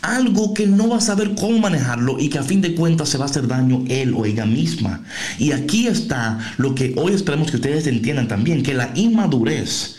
algo 0.00 0.54
que 0.54 0.66
no 0.66 0.88
va 0.88 0.98
a 0.98 1.00
saber 1.00 1.34
cómo 1.34 1.58
manejarlo 1.58 2.18
y 2.18 2.28
que 2.28 2.38
a 2.38 2.42
fin 2.42 2.60
de 2.60 2.74
cuentas 2.74 3.08
se 3.08 3.18
va 3.18 3.24
a 3.24 3.28
hacer 3.28 3.46
daño 3.46 3.84
él 3.88 4.14
o 4.14 4.24
ella 4.24 4.46
misma. 4.46 5.02
Y 5.38 5.52
aquí 5.52 5.86
está 5.86 6.38
lo 6.58 6.74
que 6.74 6.94
hoy 6.96 7.14
esperemos 7.14 7.50
que 7.50 7.56
ustedes 7.56 7.86
entiendan 7.86 8.28
también, 8.28 8.62
que 8.62 8.74
la 8.74 8.90
inmadurez 8.94 9.96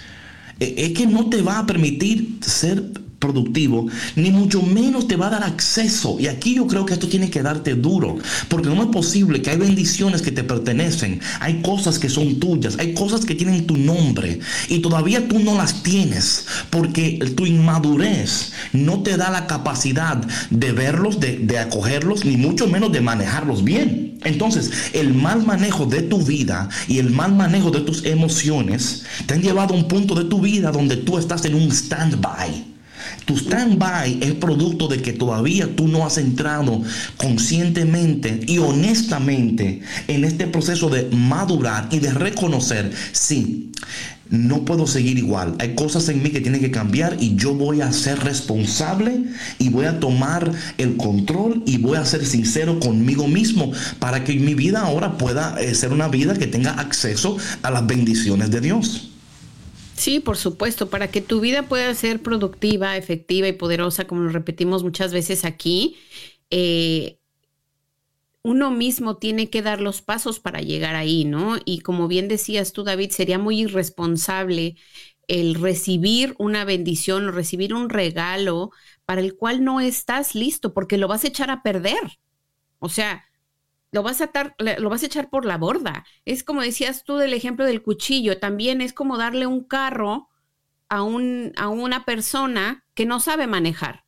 eh, 0.59 0.75
es 0.77 0.91
que 0.91 1.07
no 1.07 1.29
te 1.29 1.41
va 1.41 1.59
a 1.59 1.65
permitir 1.65 2.38
ser 2.41 2.83
productivo, 3.23 3.88
ni 4.17 4.31
mucho 4.31 4.62
menos 4.62 5.07
te 5.07 5.15
va 5.15 5.27
a 5.27 5.29
dar 5.29 5.43
acceso. 5.45 6.17
Y 6.19 6.27
aquí 6.27 6.55
yo 6.55 6.67
creo 6.67 6.86
que 6.86 6.93
esto 6.93 7.07
tiene 7.07 7.29
que 7.29 7.41
darte 7.41 7.73
duro, 7.73 8.17
porque 8.49 8.67
no 8.67 8.83
es 8.83 8.89
posible 8.89 9.41
que 9.41 9.51
hay 9.51 9.57
bendiciones 9.57 10.21
que 10.21 10.33
te 10.33 10.43
pertenecen, 10.43 11.21
hay 11.39 11.62
cosas 11.62 11.99
que 11.99 12.09
son 12.09 12.38
tuyas, 12.41 12.77
hay 12.79 12.93
cosas 12.93 13.23
que 13.23 13.36
tienen 13.36 13.65
tu 13.65 13.77
nombre 13.77 14.39
y 14.67 14.79
todavía 14.79 15.25
tú 15.29 15.39
no 15.39 15.55
las 15.55 15.83
tienes, 15.83 16.45
porque 16.69 17.19
tu 17.38 17.45
inmadurez 17.45 18.51
no 18.73 19.03
te 19.03 19.15
da 19.15 19.31
la 19.31 19.47
capacidad 19.47 20.17
de 20.49 20.71
verlos, 20.73 21.21
de, 21.21 21.38
de 21.38 21.59
acogerlos, 21.59 22.25
ni 22.25 22.36
mucho 22.36 22.67
menos 22.67 22.91
de 22.91 22.99
manejarlos 22.99 23.63
bien. 23.63 24.19
Entonces, 24.25 24.71
el 24.93 25.13
mal 25.13 25.45
manejo 25.45 25.86
de 25.86 26.01
tu 26.01 26.21
vida 26.21 26.67
y 26.88 26.99
el 26.99 27.09
mal 27.09 27.33
manejo 27.33 27.71
de 27.71 27.81
tus 27.81 28.03
emociones 28.05 29.03
te 29.25 29.33
han 29.33 29.41
llevado 29.41 29.73
a 29.73 29.77
un 29.77 29.88
punto 29.88 30.13
de 30.13 30.25
tu 30.25 30.41
vida 30.41 30.71
donde 30.71 30.97
tú 30.97 31.17
estás 31.17 31.45
en 31.45 31.55
un 31.55 31.71
stand-by. 31.71 32.72
Tu 33.25 33.38
stand-by 33.38 34.19
es 34.21 34.33
producto 34.33 34.88
de 34.88 35.01
que 35.01 35.13
todavía 35.13 35.75
tú 35.75 35.88
no 35.88 36.05
has 36.05 36.17
entrado 36.17 36.81
conscientemente 37.17 38.41
y 38.47 38.57
honestamente 38.57 39.81
en 40.07 40.23
este 40.23 40.47
proceso 40.47 40.89
de 40.89 41.09
madurar 41.15 41.88
y 41.91 41.99
de 41.99 42.12
reconocer, 42.12 42.91
sí, 43.12 43.71
no 44.29 44.65
puedo 44.65 44.88
seguir 44.88 45.17
igual. 45.19 45.55
Hay 45.59 45.75
cosas 45.75 46.09
en 46.09 46.23
mí 46.23 46.31
que 46.31 46.41
tienen 46.41 46.59
que 46.59 46.71
cambiar 46.71 47.17
y 47.19 47.36
yo 47.36 47.53
voy 47.53 47.81
a 47.81 47.91
ser 47.93 48.19
responsable 48.23 49.25
y 49.59 49.69
voy 49.69 49.86
a 49.86 49.99
tomar 49.99 50.51
el 50.77 50.97
control 50.97 51.62
y 51.65 51.77
voy 51.77 51.97
a 51.97 52.05
ser 52.05 52.25
sincero 52.25 52.79
conmigo 52.79 53.27
mismo 53.27 53.71
para 53.99 54.23
que 54.23 54.33
mi 54.33 54.55
vida 54.55 54.81
ahora 54.81 55.17
pueda 55.17 55.62
eh, 55.62 55.75
ser 55.75 55.93
una 55.93 56.07
vida 56.07 56.33
que 56.33 56.47
tenga 56.47 56.71
acceso 56.71 57.38
a 57.62 57.69
las 57.69 57.86
bendiciones 57.86 58.49
de 58.49 58.62
Dios. 58.62 59.12
Sí, 59.95 60.19
por 60.19 60.38
supuesto, 60.38 60.89
para 60.89 61.12
que 61.12 61.21
tu 61.21 61.39
vida 61.39 61.67
pueda 61.67 61.93
ser 61.93 62.21
productiva, 62.21 62.97
efectiva 62.97 63.47
y 63.47 63.53
poderosa, 63.53 64.08
como 64.08 64.21
lo 64.23 64.29
repetimos 64.32 64.84
muchas 64.84 65.13
veces 65.13 65.45
aquí, 65.45 65.97
eh, 66.49 67.19
uno 68.41 68.71
mismo 68.71 69.17
tiene 69.17 69.49
que 69.49 69.62
dar 69.62 69.79
los 69.82 70.01
pasos 70.01 70.39
para 70.39 70.60
llegar 70.62 70.95
ahí, 70.95 71.23
¿no? 71.25 71.58
Y 71.65 71.79
como 71.79 72.08
bien 72.08 72.27
decías 72.27 72.73
tú, 72.73 72.84
David, 72.84 73.12
sería 73.12 73.39
muy 73.39 73.62
irresponsable 73.62 74.75
el 75.27 75.56
recibir 75.56 76.36
una 76.39 76.65
bendición 76.65 77.27
o 77.29 77.32
recibir 77.32 77.73
un 77.73 77.89
regalo 77.89 78.71
para 79.06 79.21
el 79.21 79.36
cual 79.36 79.63
no 79.63 79.79
estás 79.79 80.36
listo, 80.36 80.73
porque 80.73 80.97
lo 80.97 81.08
vas 81.08 81.23
a 81.23 81.27
echar 81.27 81.49
a 81.51 81.63
perder. 81.63 82.19
O 82.79 82.89
sea, 82.89 83.25
lo 83.93 84.01
vas 84.01 84.21
a, 84.21 84.32
lo 84.58 84.89
vas 84.89 85.03
a 85.03 85.06
echar 85.06 85.29
por 85.29 85.45
la 85.45 85.58
borda. 85.60 86.03
Es 86.25 86.43
como 86.43 86.63
decías 86.63 87.03
tú 87.03 87.17
del 87.17 87.34
ejemplo 87.34 87.63
del 87.65 87.84
cuchillo, 87.84 88.39
también 88.39 88.82
es 88.82 88.91
como 88.91 89.17
darle 89.17 89.45
un 89.45 89.63
carro 89.63 90.29
a, 90.89 91.03
un, 91.03 91.53
a 91.58 91.69
una 91.69 92.03
persona 92.03 92.86
que 92.95 93.06
no 93.06 93.19
sabe 93.19 93.45
manejar, 93.45 94.03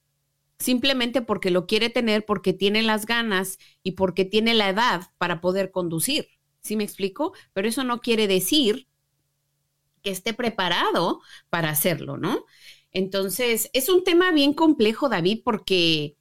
simplemente 0.59 1.21
porque 1.21 1.51
lo 1.51 1.67
quiere 1.67 1.91
tener, 1.91 2.25
porque 2.25 2.51
tiene 2.53 2.81
las 2.81 3.05
ganas 3.05 3.59
y 3.83 3.91
porque 3.91 4.25
tiene 4.25 4.55
la 4.55 4.69
edad 4.69 5.03
para 5.19 5.39
poder 5.39 5.69
conducir. 5.71 6.29
¿Sí 6.61 6.75
me 6.75 6.83
explico? 6.83 7.33
Pero 7.53 7.67
eso 7.67 7.83
no 7.83 8.01
quiere 8.01 8.27
decir 8.27 8.87
que 10.01 10.09
esté 10.11 10.33
preparado 10.33 11.21
para 11.49 11.69
hacerlo, 11.69 12.17
¿no? 12.17 12.45
Entonces, 12.91 13.69
es 13.73 13.89
un 13.89 14.03
tema 14.03 14.31
bien 14.31 14.53
complejo, 14.53 15.09
David, 15.09 15.41
porque 15.43 16.17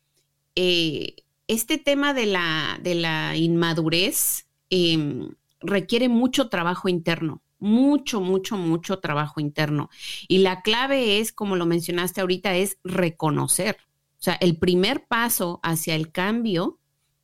eh, 0.57 1.17
este 1.47 1.79
tema 1.79 2.15
de 2.15 2.27
la, 2.27 2.79
de 2.83 2.95
la 2.95 3.37
inmadurez 3.37 4.47
em, 4.71 5.31
requiere 5.61 6.09
mucho 6.09 6.49
trabajo 6.49 6.89
interno, 6.89 7.43
mucho, 7.59 8.21
mucho, 8.21 8.57
mucho 8.57 8.99
trabajo 8.99 9.41
interno. 9.41 9.91
Y 10.29 10.39
la 10.39 10.63
clave 10.63 11.19
es, 11.19 11.33
como 11.33 11.57
lo 11.57 11.67
mencionaste 11.67 12.21
ahorita, 12.21 12.55
es 12.57 12.79
reconocer. 12.85 13.77
O 14.19 14.23
sea, 14.25 14.35
el 14.35 14.57
primer 14.59 15.07
paso 15.07 15.61
hacia 15.63 15.95
el 15.95 16.11
cambio 16.11 16.79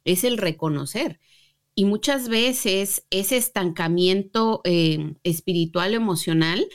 es 0.05 0.25
el 0.25 0.39
reconocer. 0.39 1.21
Y 1.75 1.85
muchas 1.85 2.29
veces 2.29 3.07
ese 3.11 3.37
estancamiento 3.37 4.61
em, 4.65 5.15
espiritual, 5.23 5.95
emocional, 5.95 6.67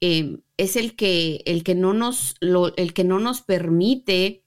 em, 0.00 0.42
es 0.56 0.76
el 0.76 0.94
que, 0.94 1.42
el 1.46 1.64
que 1.64 1.74
no 1.74 1.94
nos, 1.94 2.34
el 2.40 2.92
que 2.92 3.04
no 3.04 3.18
nos 3.18 3.40
permite 3.42 4.41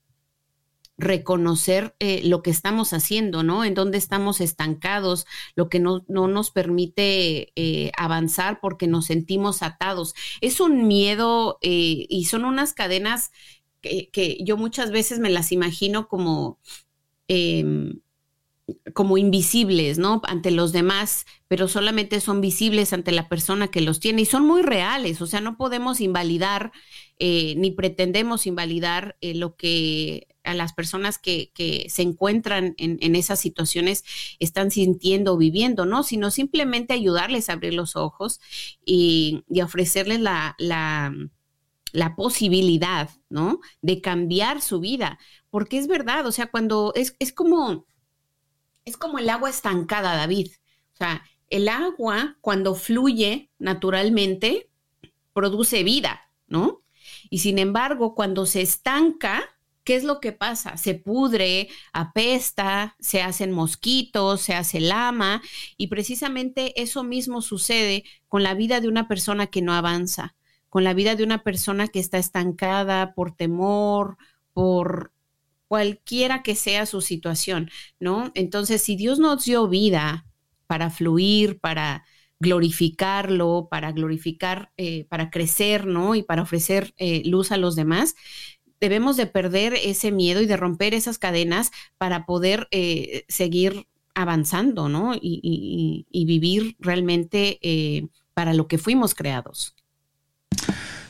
reconocer 0.97 1.95
eh, 1.99 2.21
lo 2.23 2.41
que 2.41 2.51
estamos 2.51 2.93
haciendo, 2.93 3.43
¿no? 3.43 3.65
En 3.65 3.73
dónde 3.73 3.97
estamos 3.97 4.39
estancados, 4.41 5.25
lo 5.55 5.67
que 5.69 5.79
no, 5.79 6.05
nos 6.07 6.51
permite 6.51 7.51
eh, 7.55 7.91
avanzar 7.97 8.59
porque 8.61 8.87
nos 8.87 9.05
sentimos 9.05 9.61
atados. 9.61 10.13
Es 10.41 10.59
un 10.59 10.87
miedo 10.87 11.57
eh, 11.61 12.05
y 12.09 12.25
son 12.25 12.45
unas 12.45 12.73
cadenas 12.73 13.31
que, 13.81 14.37
yo 14.43 14.57
muchas 14.57 14.91
veces 14.91 15.19
me 15.19 15.29
las 15.29 15.51
imagino 15.51 16.07
como... 16.07 16.59
Em, 17.27 17.99
como 18.95 19.19
invisibles, 19.19 19.99
¿no? 19.99 20.21
Ante 20.25 20.49
los 20.49 20.71
demás, 20.71 21.27
pero 21.47 21.67
solamente 21.67 22.19
son 22.19 22.41
visibles 22.41 22.93
ante 22.93 23.11
la 23.11 23.29
persona 23.29 23.67
que 23.67 23.79
los 23.79 23.99
tiene 23.99 24.23
y 24.23 24.25
son 24.25 24.43
muy 24.47 24.63
reales, 24.63 25.21
o 25.21 25.27
sea, 25.27 25.39
no 25.39 25.55
podemos 25.55 26.01
invalidar 26.01 26.71
ni 27.19 27.71
pretendemos 27.77 28.47
invalidar 28.47 29.17
lo 29.21 29.55
que 29.55 30.34
a 30.45 30.53
las 30.53 30.73
personas 30.73 31.17
que, 31.17 31.51
se 31.89 32.01
encuentran 32.01 32.75
en, 32.77 33.15
esas 33.15 33.39
situaciones 33.39 34.03
están 34.39 34.71
sintiendo 34.71 35.33
o 35.33 35.37
viviendo, 35.37 35.85
¿no? 35.85 36.03
Sino 36.03 36.31
simplemente 36.31 36.93
ayudarles 36.93 37.49
a 37.49 37.53
abrir 37.53 37.73
los 37.73 37.95
ojos 37.95 38.39
y, 38.85 39.43
ofrecerles 39.63 40.19
la, 40.19 40.55
la, 40.57 42.15
posibilidad, 42.15 43.09
¿no? 43.29 43.59
De 43.81 44.01
cambiar 44.01 44.61
su 44.61 44.79
vida. 44.79 45.19
Porque 45.49 45.77
es 45.77 45.87
verdad, 45.87 46.25
o 46.25 46.31
sea, 46.31 46.47
cuando 46.47 46.93
es, 46.95 47.15
es 47.19 47.33
como, 47.33 47.85
es 48.85 48.97
como 48.97 49.19
el 49.19 49.29
agua 49.29 49.49
estancada, 49.49 50.15
David. 50.15 50.51
O 50.93 50.97
sea, 50.97 51.23
el 51.49 51.69
agua 51.69 52.37
cuando 52.41 52.75
fluye 52.75 53.51
naturalmente 53.59 54.69
produce 55.33 55.83
vida, 55.83 56.21
¿no? 56.47 56.81
Y 57.29 57.39
sin 57.39 57.59
embargo, 57.59 58.15
cuando 58.15 58.45
se 58.45 58.61
estanca, 58.61 59.54
¿qué 59.85 59.95
es 59.95 60.03
lo 60.03 60.19
que 60.19 60.33
pasa? 60.33 60.75
Se 60.75 60.95
pudre, 60.95 61.69
apesta, 61.93 62.97
se 62.99 63.21
hacen 63.21 63.51
mosquitos, 63.51 64.41
se 64.41 64.55
hace 64.55 64.81
lama 64.81 65.41
y 65.77 65.87
precisamente 65.87 66.81
eso 66.81 67.03
mismo 67.03 67.41
sucede 67.41 68.03
con 68.27 68.43
la 68.43 68.55
vida 68.55 68.81
de 68.81 68.89
una 68.89 69.07
persona 69.07 69.47
que 69.47 69.61
no 69.61 69.73
avanza, 69.73 70.35
con 70.67 70.83
la 70.83 70.93
vida 70.93 71.15
de 71.15 71.23
una 71.23 71.43
persona 71.43 71.87
que 71.87 71.99
está 71.99 72.17
estancada 72.17 73.13
por 73.13 73.35
temor, 73.35 74.17
por 74.51 75.13
cualquiera 75.67 76.43
que 76.43 76.55
sea 76.55 76.85
su 76.85 77.01
situación, 77.01 77.69
¿no? 77.99 78.31
Entonces, 78.35 78.81
si 78.81 78.95
Dios 78.95 79.19
nos 79.19 79.45
dio 79.45 79.67
vida 79.67 80.25
para 80.67 80.89
fluir, 80.89 81.59
para 81.59 82.05
glorificarlo, 82.39 83.67
para 83.69 83.91
glorificar, 83.91 84.71
eh, 84.77 85.05
para 85.05 85.29
crecer, 85.29 85.85
¿no? 85.85 86.15
Y 86.15 86.23
para 86.23 86.41
ofrecer 86.41 86.93
eh, 86.97 87.23
luz 87.25 87.51
a 87.51 87.57
los 87.57 87.75
demás, 87.75 88.15
debemos 88.79 89.17
de 89.17 89.25
perder 89.25 89.73
ese 89.73 90.11
miedo 90.11 90.41
y 90.41 90.45
de 90.45 90.57
romper 90.57 90.93
esas 90.93 91.17
cadenas 91.17 91.71
para 91.97 92.25
poder 92.25 92.67
eh, 92.71 93.25
seguir 93.27 93.87
avanzando, 94.13 94.89
¿no? 94.89 95.13
Y, 95.19 96.05
vivir 96.25 96.75
realmente 96.79 97.59
eh, 97.61 98.07
para 98.33 98.53
lo 98.53 98.67
que 98.67 98.77
fuimos 98.77 99.13
creados. 99.13 99.75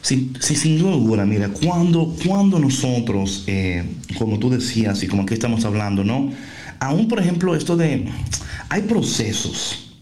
Sí, 0.02 0.34
sin 0.40 0.78
duda 0.78 1.26
mira, 1.26 1.50
cuando, 1.50 2.16
cuando 2.28 2.60
nosotros, 2.60 3.44
eh, 3.48 3.84
como 4.20 4.38
tú 4.38 4.50
decías 4.50 5.02
y 5.02 5.08
como 5.08 5.24
aquí 5.24 5.34
estamos 5.34 5.66
hablando, 5.66 6.04
¿no? 6.04 6.32
Aún, 6.80 7.08
por 7.08 7.20
ejemplo, 7.20 7.56
esto 7.56 7.76
de, 7.76 8.06
hay 8.70 8.82
procesos 8.84 9.96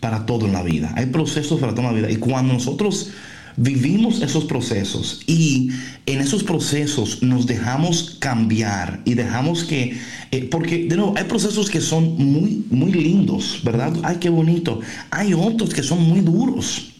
para 0.00 0.24
todo 0.24 0.46
en 0.46 0.52
la 0.52 0.62
vida, 0.62 0.92
hay 0.96 1.06
procesos 1.06 1.60
para 1.60 1.74
toda 1.74 1.88
la 1.88 1.98
vida. 1.98 2.10
Y 2.10 2.16
cuando 2.16 2.54
nosotros 2.54 3.10
vivimos 3.56 4.22
esos 4.22 4.44
procesos 4.44 5.20
y 5.26 5.70
en 6.06 6.20
esos 6.20 6.42
procesos 6.42 7.22
nos 7.22 7.46
dejamos 7.46 8.16
cambiar 8.18 9.00
y 9.04 9.14
dejamos 9.14 9.64
que, 9.64 9.96
eh, 10.30 10.48
porque 10.50 10.86
de 10.86 10.96
nuevo, 10.96 11.14
hay 11.16 11.24
procesos 11.24 11.70
que 11.70 11.80
son 11.80 12.16
muy, 12.16 12.64
muy 12.70 12.92
lindos, 12.92 13.60
¿verdad? 13.64 13.92
Ay, 14.02 14.16
qué 14.20 14.28
bonito. 14.28 14.80
Hay 15.10 15.34
otros 15.34 15.72
que 15.72 15.82
son 15.82 16.02
muy 16.02 16.20
duros. 16.20 16.93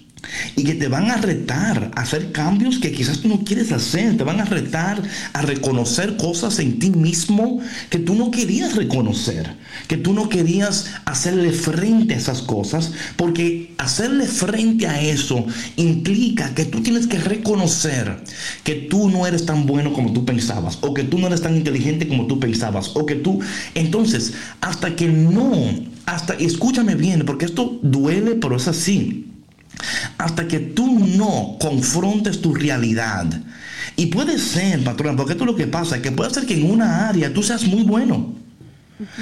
Y 0.57 0.65
que 0.65 0.75
te 0.75 0.89
van 0.89 1.11
a 1.11 1.17
retar 1.17 1.91
a 1.95 2.01
hacer 2.01 2.33
cambios 2.33 2.79
que 2.79 2.93
quizás 2.93 3.21
tú 3.21 3.29
no 3.29 3.45
quieres 3.45 3.73
hacer, 3.73 4.17
te 4.17 4.25
van 4.25 4.41
a 4.41 4.45
retar 4.45 5.03
a 5.33 5.43
reconocer 5.43 6.17
cosas 6.17 6.59
en 6.59 6.79
ti 6.79 6.91
mismo 6.91 7.61
que 7.91 7.99
tú 7.99 8.15
no 8.15 8.31
querías 8.31 8.77
reconocer, 8.77 9.57
que 9.89 9.97
tú 9.97 10.13
no 10.13 10.29
querías 10.29 10.87
hacerle 11.05 11.53
frente 11.53 12.15
a 12.15 12.19
esas 12.19 12.43
cosas, 12.43 12.93
porque 13.17 13.75
hacerle 13.79 14.27
frente 14.27 14.87
a 14.87 15.01
eso 15.01 15.47
implica 15.77 16.55
que 16.55 16.65
tú 16.65 16.83
tienes 16.83 17.07
que 17.07 17.19
reconocer 17.19 18.23
que 18.63 18.75
tú 18.75 19.11
no 19.11 19.27
eres 19.27 19.47
tan 19.47 19.67
bueno 19.67 19.93
como 19.93 20.13
tú 20.13 20.25
pensabas, 20.25 20.79
o 20.81 20.95
que 20.95 21.05
tú 21.05 21.19
no 21.19 21.27
eres 21.27 21.43
tan 21.43 21.57
inteligente 21.57 22.09
como 22.09 22.27
tú 22.27 22.41
pensabas, 22.41 22.93
o 22.95 23.07
que 23.07 23.17
tú, 23.17 23.41
entonces, 23.75 24.35
hasta 24.61 24.97
que 24.97 25.09
no, 25.09 25.53
hasta, 26.07 26.35
escúchame 26.35 26.95
bien, 26.95 27.25
porque 27.25 27.45
esto 27.45 27.79
duele, 27.83 28.35
pero 28.37 28.57
es 28.57 28.69
así 28.69 29.31
hasta 30.19 30.49
que 30.49 30.59
tú 30.59 30.99
no 30.99 31.57
confrontes 31.61 32.41
tu 32.41 32.55
realidad. 32.55 33.27
Y 33.97 34.07
puede 34.07 34.39
ser, 34.39 34.83
patrón, 34.83 35.17
porque 35.17 35.33
esto 35.33 35.45
es 35.45 35.51
lo 35.51 35.57
que 35.57 35.67
pasa, 35.67 36.03
que 36.03 36.11
puede 36.11 36.31
ser 36.31 36.47
que 36.47 36.55
en 36.55 36.71
una 36.71 37.09
área 37.09 37.33
tú 37.33 37.43
seas 37.43 37.65
muy 37.65 37.83
bueno. 37.83 38.35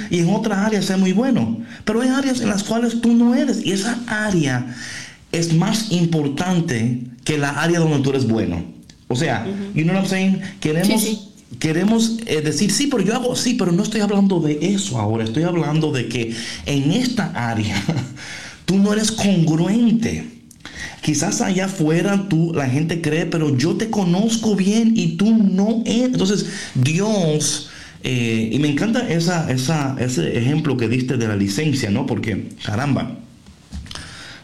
Y 0.09 0.19
en 0.19 0.29
otra 0.29 0.65
área 0.65 0.81
seas 0.81 0.99
muy 0.99 1.13
bueno. 1.13 1.59
Pero 1.83 2.01
hay 2.01 2.09
áreas 2.09 2.41
en 2.41 2.49
las 2.49 2.63
cuales 2.63 3.01
tú 3.01 3.13
no 3.13 3.35
eres. 3.35 3.65
Y 3.65 3.71
esa 3.71 3.99
área 4.07 4.75
es 5.31 5.53
más 5.53 5.91
importante 5.91 7.01
que 7.23 7.37
la 7.37 7.49
área 7.49 7.79
donde 7.79 7.99
tú 7.99 8.11
eres 8.11 8.27
bueno. 8.27 8.63
O 9.07 9.15
sea, 9.15 9.45
you 9.75 9.83
know 9.83 9.93
what 9.93 10.03
I'm 10.03 10.09
saying? 10.09 10.41
Queremos... 10.59 11.29
Queremos 11.59 12.17
eh, 12.25 12.41
decir, 12.41 12.71
sí, 12.71 12.87
pero 12.87 13.03
yo 13.03 13.13
hago, 13.13 13.35
sí, 13.35 13.53
pero 13.53 13.71
no 13.71 13.83
estoy 13.83 14.01
hablando 14.01 14.39
de 14.39 14.73
eso 14.73 14.97
ahora, 14.97 15.23
estoy 15.23 15.43
hablando 15.43 15.91
de 15.91 16.07
que 16.07 16.35
en 16.65 16.91
esta 16.91 17.31
área 17.35 17.79
tú 18.65 18.77
no 18.77 18.91
eres 18.91 19.11
congruente. 19.11 20.27
Quizás 21.03 21.41
allá 21.41 21.65
afuera 21.65 22.27
tú, 22.29 22.53
la 22.55 22.69
gente 22.69 23.01
cree, 23.01 23.25
pero 23.25 23.57
yo 23.57 23.75
te 23.75 23.89
conozco 23.89 24.55
bien 24.55 24.93
y 24.95 25.17
tú 25.17 25.35
no 25.35 25.83
eres. 25.85 26.13
Entonces, 26.13 26.45
Dios, 26.75 27.69
eh, 28.03 28.49
y 28.51 28.59
me 28.59 28.69
encanta 28.69 29.07
ese 29.09 30.37
ejemplo 30.37 30.77
que 30.77 30.87
diste 30.87 31.17
de 31.17 31.27
la 31.27 31.35
licencia, 31.35 31.91
¿no? 31.91 32.05
Porque, 32.05 32.49
caramba, 32.65 33.17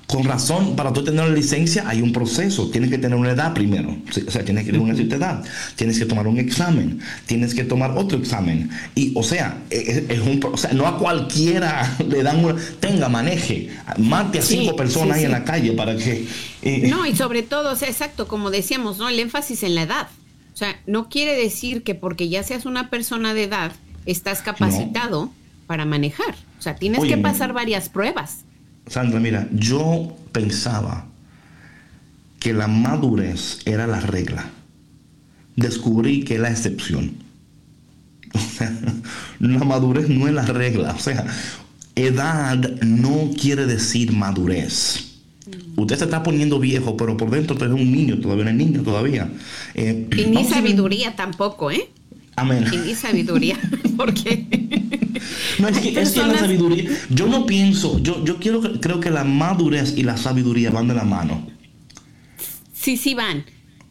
con 0.10 0.24
razón, 0.24 0.76
para 0.76 0.92
tú 0.92 1.04
tener 1.04 1.24
una 1.24 1.36
licencia 1.36 1.84
hay 1.88 2.02
un 2.02 2.12
proceso. 2.12 2.72
Tienes 2.72 2.90
que 2.90 2.98
tener 2.98 3.16
una 3.16 3.30
edad 3.30 3.54
primero. 3.54 3.96
O 4.28 4.32
sea, 4.32 4.44
tienes 4.44 4.66
que 4.66 4.72
tener 4.72 4.82
una 4.82 4.96
cierta 4.96 5.18
edad. 5.18 5.44
Tienes 5.76 6.00
que 6.00 6.06
tomar 6.08 6.26
un 6.26 6.40
examen. 6.40 7.00
Tienes 7.28 7.54
que 7.54 7.64
tomar 7.64 7.92
otro 7.96 8.18
examen. 8.18 8.72
Y, 8.96 9.14
o 9.16 9.22
sea, 9.22 9.60
e, 9.70 9.78
e, 9.78 10.14
es, 10.16 10.20
un, 10.22 10.44
o 10.44 10.58
sea 10.58 10.74
no 10.74 10.88
a 10.88 10.98
cualquiera 10.98 11.96
le 12.10 12.24
dan 12.24 12.44
una... 12.44 12.56
Tenga, 12.80 13.08
maneje. 13.08 13.70
Mate 14.00 14.40
a 14.40 14.42
cinco 14.42 14.76
personas 14.76 15.18
ahí 15.18 15.26
en 15.26 15.32
la 15.32 15.44
calle 15.44 15.74
para 15.74 15.96
que... 15.96 16.26
Eh, 16.64 16.88
no, 16.90 17.06
y 17.06 17.16
sobre 17.16 17.44
todo, 17.44 17.72
o 17.72 17.76
sea, 17.76 17.88
exacto, 17.88 18.28
como 18.28 18.50
decíamos, 18.50 18.98
¿no? 18.98 19.10
El 19.10 19.20
énfasis 19.20 19.62
en 19.62 19.76
la 19.76 19.84
edad. 19.84 20.08
O 20.56 20.58
sea, 20.58 20.76
no 20.88 21.08
quiere 21.10 21.36
decir 21.36 21.84
que 21.84 21.94
porque 21.94 22.30
ya 22.30 22.42
seas 22.42 22.66
una 22.66 22.90
persona 22.90 23.36
de 23.36 23.44
edad, 23.44 23.74
estás 24.08 24.42
capacitado 24.42 25.30
para 25.68 25.86
manejar. 25.86 26.34
O 26.58 26.64
sea, 26.64 26.78
tienes 26.78 27.04
que 27.04 27.18
pasar 27.18 27.54
varias 27.54 27.90
pruebas. 27.90 28.40
Sandra, 28.90 29.20
mira, 29.20 29.48
yo 29.54 30.18
pensaba 30.32 31.06
que 32.40 32.54
la 32.54 32.68
madurez 32.68 33.60
era 33.66 33.88
la 33.88 34.00
regla. 34.00 34.50
Descubrí 35.56 36.24
que 36.24 36.36
es 36.36 36.42
la 36.42 36.50
excepción. 36.50 37.14
O 38.32 38.40
sea, 38.40 38.72
la 39.40 39.64
madurez 39.64 40.08
no 40.10 40.28
es 40.28 40.34
la 40.34 40.46
regla. 40.46 40.92
O 40.92 41.00
sea, 41.00 41.26
edad 41.96 42.58
no 42.82 43.32
quiere 43.40 43.66
decir 43.66 44.12
madurez. 44.12 45.06
Usted 45.76 45.98
se 45.98 46.04
está 46.04 46.22
poniendo 46.22 46.60
viejo, 46.60 46.96
pero 46.98 47.18
por 47.18 47.30
dentro 47.32 47.56
usted 47.56 47.68
es 47.68 47.74
un 47.74 47.92
niño 47.92 48.20
todavía, 48.20 48.44
no 48.44 48.50
es 48.52 48.56
niño 48.56 48.84
todavía. 48.84 49.32
Eh, 49.74 50.08
y 50.16 50.26
ni 50.26 50.46
sabiduría 50.46 51.16
tampoco, 51.16 51.72
¿eh? 51.72 51.90
Amén. 52.40 52.66
Y 52.88 52.96
sabiduría, 52.96 53.60
porque 53.98 54.48
no, 55.60 55.68
es 55.68 55.80
que, 55.80 56.00
es 56.00 56.16
la 56.16 56.38
sabiduría. 56.38 56.90
Yo 57.10 57.28
no 57.28 57.46
pienso, 57.46 58.00
yo, 58.00 58.24
yo 58.24 58.38
quiero, 58.38 58.62
creo 58.80 59.00
que 59.00 59.10
la 59.10 59.24
madurez 59.24 59.98
y 59.98 60.04
la 60.04 60.18
sabiduría 60.18 60.72
van 60.72 60.88
de 60.88 60.94
la 60.94 61.04
mano. 61.04 61.48
Sí, 62.74 62.98
sí 62.98 63.14
van. 63.14 63.46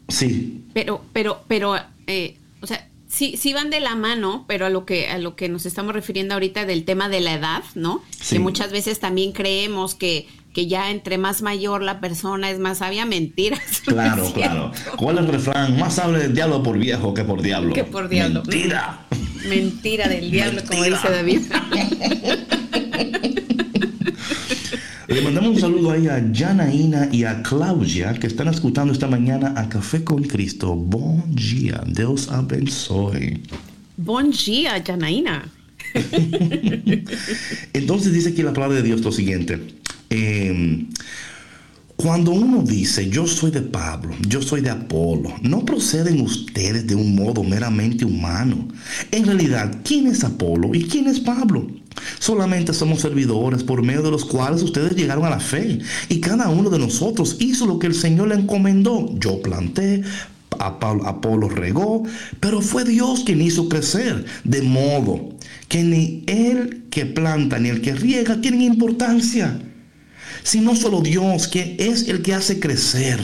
Sí. 0.09 0.65
Pero, 0.73 1.05
pero, 1.13 1.45
pero, 1.47 1.77
eh, 2.07 2.39
o 2.61 2.67
sea, 2.67 2.89
sí, 3.09 3.37
sí 3.37 3.53
van 3.53 3.69
de 3.71 3.81
la 3.81 3.95
mano, 3.95 4.45
pero 4.49 4.67
a 4.67 4.71
lo 4.71 4.87
que, 4.87 5.09
a 5.09 5.19
lo 5.19 5.37
que 5.37 5.49
nos 5.49 5.67
estamos 5.67 5.93
refiriendo 5.93 6.35
ahorita 6.35 6.65
del 6.65 6.85
tema 6.85 7.09
de 7.09 7.21
la 7.21 7.35
edad, 7.35 7.63
¿no? 7.75 8.03
Que 8.31 8.39
muchas 8.39 8.73
veces 8.73 8.99
también 9.01 9.33
creemos 9.33 9.95
que, 9.95 10.27
que 10.53 10.67
ya 10.67 10.91
entre 10.91 11.19
más 11.19 11.43
mayor 11.43 11.83
la 11.83 12.01
persona 12.01 12.51
es 12.51 12.59
más 12.59 12.79
sabia, 12.79 13.05
mentiras. 13.05 13.61
Claro, 13.85 14.31
claro. 14.33 14.73
¿Cuál 14.97 15.19
es 15.19 15.25
el 15.25 15.29
refrán? 15.29 15.79
Más 15.79 15.95
sabe 15.95 16.19
del 16.19 16.35
diablo 16.35 16.63
por 16.63 16.79
viejo 16.79 17.15
que 17.15 17.25
por 17.25 17.41
diablo. 17.43 17.73
Que 17.73 17.85
por 17.85 18.09
diablo. 18.09 18.43
Mentira. 18.43 19.01
Mentira 19.49 20.09
del 20.09 20.31
diablo, 20.31 20.63
como 20.67 20.85
dice 20.85 21.11
David. 21.11 21.41
Le 25.09 25.23
mandamos 25.23 25.55
un 25.55 25.59
saludo 25.59 25.91
ahí 25.91 26.07
a 26.07 26.23
Janaína 26.33 27.09
y 27.11 27.25
a 27.25 27.43
Claudia 27.43 28.13
que 28.13 28.27
están 28.27 28.49
escuchando 28.49 28.93
esta 28.93 29.07
mañana 29.07 29.55
a 29.57 29.67
Café 29.69 30.05
con 30.05 30.23
Cristo. 30.23 30.75
Bon 30.75 31.25
día, 31.35 31.83
Dios 31.87 32.29
abençoe. 32.29 33.41
Bon 33.97 34.31
día, 34.31 34.83
Janaína. 34.87 35.51
Entonces 37.73 38.13
dice 38.13 38.29
aquí 38.29 38.43
la 38.43 38.53
palabra 38.53 38.77
de 38.77 38.83
Dios 38.83 39.01
lo 39.01 39.11
siguiente. 39.11 39.59
Eh, 40.11 40.87
cuando 42.01 42.31
uno 42.31 42.63
dice, 42.63 43.11
yo 43.11 43.27
soy 43.27 43.51
de 43.51 43.61
Pablo, 43.61 44.15
yo 44.29 44.41
soy 44.41 44.61
de 44.61 44.71
Apolo, 44.71 45.35
no 45.43 45.65
proceden 45.65 46.21
ustedes 46.21 46.87
de 46.87 46.95
un 46.95 47.17
modo 47.17 47.43
meramente 47.43 48.05
humano. 48.05 48.69
En 49.11 49.27
realidad, 49.27 49.81
¿quién 49.83 50.07
es 50.07 50.23
Apolo 50.23 50.77
y 50.77 50.85
quién 50.85 51.09
es 51.09 51.19
Pablo? 51.19 51.67
Solamente 52.21 52.73
somos 52.73 53.01
servidores 53.01 53.65
por 53.65 53.83
medio 53.83 54.03
de 54.03 54.13
los 54.13 54.25
cuales 54.25 54.63
ustedes 54.63 54.95
llegaron 54.95 55.25
a 55.25 55.31
la 55.31 55.41
fe. 55.41 55.81
Y 56.09 56.21
cada 56.21 56.49
uno 56.51 56.71
de 56.71 56.79
nosotros 56.79 57.35
hizo 57.41 57.67
lo 57.67 57.81
que 57.81 57.89
el 57.89 57.95
Señor 57.97 58.29
le 58.29 58.37
encomendó. 58.37 59.13
Yo 59.19 59.43
planté, 59.43 60.05
Apolo 60.61 61.49
regó, 61.49 62.05
pero 62.39 62.61
fue 62.61 62.85
Dios 62.85 63.25
quien 63.27 63.43
hizo 63.43 63.69
crecer. 63.69 64.25
De 64.45 64.63
modo 64.63 65.31
que 65.67 65.83
ni 65.83 66.23
el 66.29 66.85
que 66.91 67.07
planta 67.07 67.59
ni 67.59 67.71
el 67.71 67.81
que 67.81 67.97
riega 67.97 68.41
tienen 68.41 68.63
importancia 68.63 69.59
sino 70.43 70.77
solo 70.77 71.01
Dios, 71.01 71.49
que 71.49 71.77
es 71.79 72.09
el 72.09 72.23
que 72.23 72.35
hace 72.35 72.61
crecer. 72.61 73.19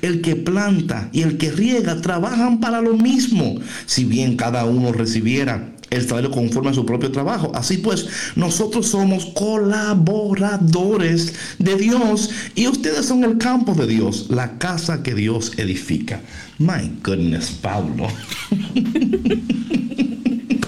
El 0.00 0.20
que 0.20 0.36
planta 0.36 1.08
y 1.12 1.22
el 1.22 1.38
que 1.38 1.50
riega 1.50 2.00
trabajan 2.00 2.60
para 2.60 2.80
lo 2.80 2.94
mismo, 2.94 3.56
si 3.86 4.04
bien 4.04 4.36
cada 4.36 4.64
uno 4.64 4.92
recibiera 4.92 5.72
el 5.92 6.08
salario 6.08 6.30
conforme 6.30 6.70
a 6.70 6.74
su 6.74 6.86
propio 6.86 7.12
trabajo. 7.12 7.52
Así 7.54 7.76
pues, 7.78 8.06
nosotros 8.34 8.88
somos 8.88 9.26
colaboradores 9.26 11.34
de 11.58 11.76
Dios 11.76 12.30
y 12.54 12.66
ustedes 12.68 13.06
son 13.06 13.24
el 13.24 13.38
campo 13.38 13.74
de 13.74 13.86
Dios, 13.86 14.26
la 14.30 14.58
casa 14.58 15.02
que 15.02 15.14
Dios 15.14 15.52
edifica. 15.58 16.20
My 16.58 16.90
goodness, 17.02 17.50
Pablo. 17.50 18.08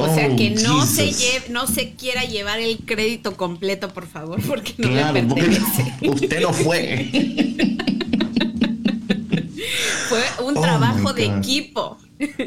O 0.00 0.14
sea, 0.14 0.34
que 0.34 0.54
oh, 0.56 0.60
no 0.62 0.86
se, 0.86 1.12
no 1.50 1.66
se 1.66 1.92
quiera 1.92 2.24
llevar 2.24 2.58
el 2.58 2.78
crédito 2.78 3.36
completo, 3.36 3.92
por 3.92 4.06
favor, 4.06 4.40
porque 4.46 4.74
no 4.78 4.88
le 4.88 5.04
pertenece. 5.04 5.94
usted 6.08 6.40
no 6.40 6.54
fue. 6.54 7.10
fue 10.08 10.22
un 10.46 10.56
oh, 10.56 10.60
trabajo 10.60 11.12
de 11.12 11.26
equipo. 11.26 11.98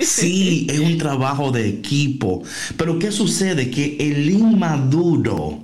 Sí, 0.01 0.65
es 0.69 0.79
un 0.79 0.97
trabajo 0.97 1.51
de 1.51 1.69
equipo. 1.69 2.41
Pero 2.75 2.97
¿qué 2.97 3.11
sucede? 3.11 3.69
Que 3.69 3.97
el 3.99 4.29
inmaduro, 4.29 5.59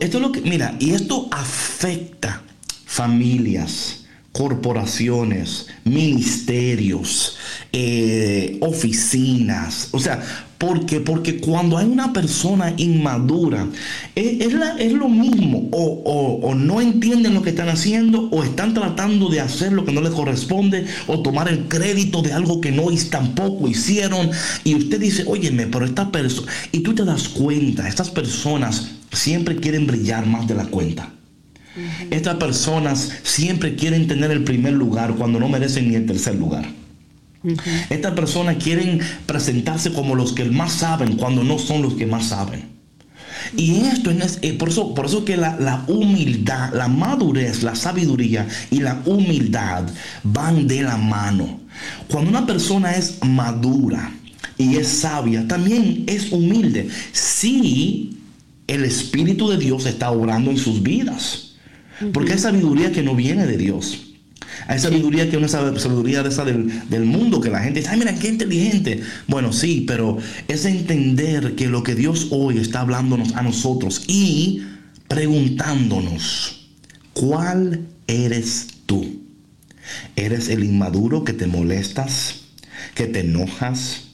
esto 0.00 0.16
es 0.18 0.22
lo 0.22 0.32
que, 0.32 0.40
mira, 0.40 0.76
y 0.80 0.90
esto 0.90 1.28
afecta 1.30 2.42
familias 2.84 4.02
corporaciones, 4.32 5.66
ministerios, 5.84 7.36
eh, 7.74 8.58
oficinas. 8.60 9.88
O 9.92 9.98
sea, 9.98 10.22
¿por 10.58 10.84
qué? 10.84 11.00
Porque 11.00 11.38
cuando 11.38 11.78
hay 11.78 11.86
una 11.86 12.12
persona 12.12 12.74
inmadura, 12.76 13.66
eh, 14.14 14.46
es, 14.78 14.92
lo 14.92 15.08
mismo. 15.08 15.68
O, 15.72 16.54
no 16.54 16.82
entienden 16.82 17.32
lo 17.32 17.42
que 17.42 17.50
están 17.50 17.70
haciendo, 17.70 18.28
o 18.30 18.44
están 18.44 18.74
tratando 18.74 19.30
de 19.30 19.40
hacer 19.40 19.72
lo 19.72 19.86
que 19.86 19.92
no 19.92 20.02
les 20.02 20.12
corresponde, 20.12 20.84
o 21.06 21.20
tomar 21.22 21.48
el 21.48 21.66
crédito 21.68 22.20
de 22.20 22.34
algo 22.34 22.60
que 22.60 22.72
no 22.72 22.88
tampoco 23.10 23.66
hicieron. 23.68 24.30
Y 24.64 24.74
usted 24.74 25.00
dice, 25.00 25.24
óyeme, 25.26 25.66
pero 25.66 25.86
esta 25.86 26.12
persona... 26.12 26.52
Y 26.72 26.80
tú 26.80 26.94
te 26.94 27.06
das 27.06 27.28
cuenta, 27.28 27.88
estas 27.88 28.10
personas 28.10 28.88
siempre 29.12 29.56
quieren 29.56 29.86
brillar 29.86 30.26
más 30.26 30.46
de 30.46 30.54
la 30.54 30.66
cuenta. 30.66 31.10
Estas 32.10 32.36
personas 32.36 33.10
siempre 33.22 33.76
quieren 33.76 34.06
tener 34.06 34.30
el 34.30 34.44
primer 34.44 34.74
lugar 34.74 35.14
cuando 35.14 35.40
no 35.40 35.48
merecen 35.48 35.88
ni 35.88 35.94
el 35.94 36.04
tercer 36.04 36.34
lugar. 36.34 36.81
Estas 37.90 38.12
personas 38.12 38.62
quieren 38.62 39.00
presentarse 39.26 39.92
como 39.92 40.14
los 40.14 40.32
que 40.32 40.44
más 40.44 40.72
saben 40.72 41.16
cuando 41.16 41.42
no 41.42 41.58
son 41.58 41.82
los 41.82 41.94
que 41.94 42.06
más 42.06 42.26
saben. 42.26 42.70
Y 43.56 43.80
esto 43.86 44.10
es, 44.10 44.38
eh, 44.42 44.52
por 44.52 44.68
eso, 44.68 44.94
por 44.94 45.06
eso 45.06 45.24
que 45.24 45.36
la, 45.36 45.56
la 45.58 45.84
humildad, 45.88 46.72
la 46.74 46.88
madurez, 46.88 47.62
la 47.62 47.74
sabiduría 47.74 48.46
y 48.70 48.80
la 48.80 49.02
humildad 49.04 49.84
van 50.22 50.68
de 50.68 50.82
la 50.82 50.96
mano. 50.96 51.60
Cuando 52.08 52.30
una 52.30 52.46
persona 52.46 52.92
es 52.92 53.18
madura 53.24 54.12
y 54.58 54.76
es 54.76 54.86
sabia, 54.88 55.48
también 55.48 56.04
es 56.06 56.30
humilde. 56.30 56.88
Si 57.12 58.16
el 58.66 58.84
Espíritu 58.84 59.48
de 59.48 59.58
Dios 59.58 59.86
está 59.86 60.10
obrando 60.10 60.50
en 60.50 60.58
sus 60.58 60.82
vidas. 60.82 61.54
Porque 62.12 62.32
hay 62.32 62.38
sabiduría 62.38 62.90
que 62.90 63.02
no 63.02 63.14
viene 63.14 63.46
de 63.46 63.56
Dios. 63.56 64.01
Hay 64.68 64.78
sabiduría 64.78 65.24
que 65.24 65.36
es 65.36 65.36
una 65.36 65.48
sabiduría 65.48 66.22
de 66.22 66.28
esa 66.28 66.44
del, 66.44 66.88
del, 66.88 67.04
mundo, 67.04 67.40
que 67.40 67.50
la 67.50 67.60
gente 67.60 67.80
dice, 67.80 67.90
ay, 67.90 67.98
mira, 67.98 68.14
qué 68.14 68.28
inteligente. 68.28 69.02
Bueno, 69.26 69.52
sí, 69.52 69.84
pero 69.86 70.18
es 70.48 70.64
entender 70.64 71.54
que 71.54 71.68
lo 71.68 71.82
que 71.82 71.94
Dios 71.94 72.28
hoy 72.30 72.58
está 72.58 72.80
hablándonos 72.80 73.34
a 73.34 73.42
nosotros 73.42 74.04
y 74.06 74.62
preguntándonos, 75.08 76.68
¿cuál 77.12 77.86
eres 78.06 78.68
tú? 78.86 79.20
¿Eres 80.16 80.48
el 80.48 80.64
inmaduro 80.64 81.24
que 81.24 81.32
te 81.32 81.46
molestas, 81.46 82.42
que 82.94 83.06
te 83.06 83.20
enojas, 83.20 84.04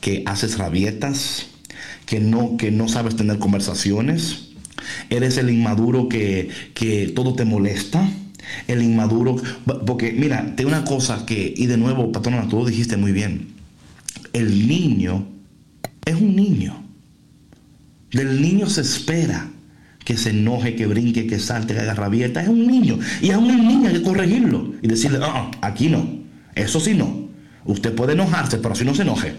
que 0.00 0.22
haces 0.26 0.58
rabietas, 0.58 1.46
que 2.06 2.20
no, 2.20 2.56
que 2.56 2.70
no 2.70 2.88
sabes 2.88 3.16
tener 3.16 3.38
conversaciones? 3.38 4.50
¿Eres 5.10 5.38
el 5.38 5.50
inmaduro 5.50 6.08
que, 6.08 6.50
que 6.74 7.08
todo 7.08 7.34
te 7.34 7.44
molesta? 7.44 8.08
El 8.68 8.82
inmaduro. 8.82 9.36
Porque, 9.86 10.12
mira, 10.12 10.54
te 10.56 10.64
una 10.64 10.84
cosa 10.84 11.24
que, 11.26 11.52
y 11.56 11.66
de 11.66 11.76
nuevo, 11.76 12.12
patrona, 12.12 12.48
tú 12.48 12.58
lo 12.58 12.66
dijiste 12.66 12.96
muy 12.96 13.12
bien. 13.12 13.48
El 14.32 14.66
niño 14.68 15.26
es 16.04 16.14
un 16.14 16.36
niño. 16.36 16.82
Del 18.12 18.40
niño 18.40 18.68
se 18.68 18.82
espera 18.82 19.50
que 20.04 20.16
se 20.16 20.30
enoje, 20.30 20.76
que 20.76 20.86
brinque, 20.86 21.26
que 21.26 21.38
salte, 21.38 21.74
que 21.74 21.80
haga 21.80 21.94
rabieta. 21.94 22.42
Es 22.42 22.48
un 22.48 22.66
niño. 22.66 22.98
Y 23.22 23.30
a 23.30 23.38
un 23.38 23.48
niño 23.48 23.88
hay 23.88 23.94
que 23.94 24.02
corregirlo 24.02 24.74
y 24.82 24.88
decirle, 24.88 25.18
ah, 25.22 25.50
aquí 25.62 25.88
no. 25.88 26.06
Eso 26.54 26.78
sí 26.78 26.94
no. 26.94 27.28
Usted 27.64 27.94
puede 27.94 28.12
enojarse, 28.12 28.58
pero 28.58 28.74
si 28.74 28.84
no 28.84 28.94
se 28.94 29.02
enoje. 29.02 29.34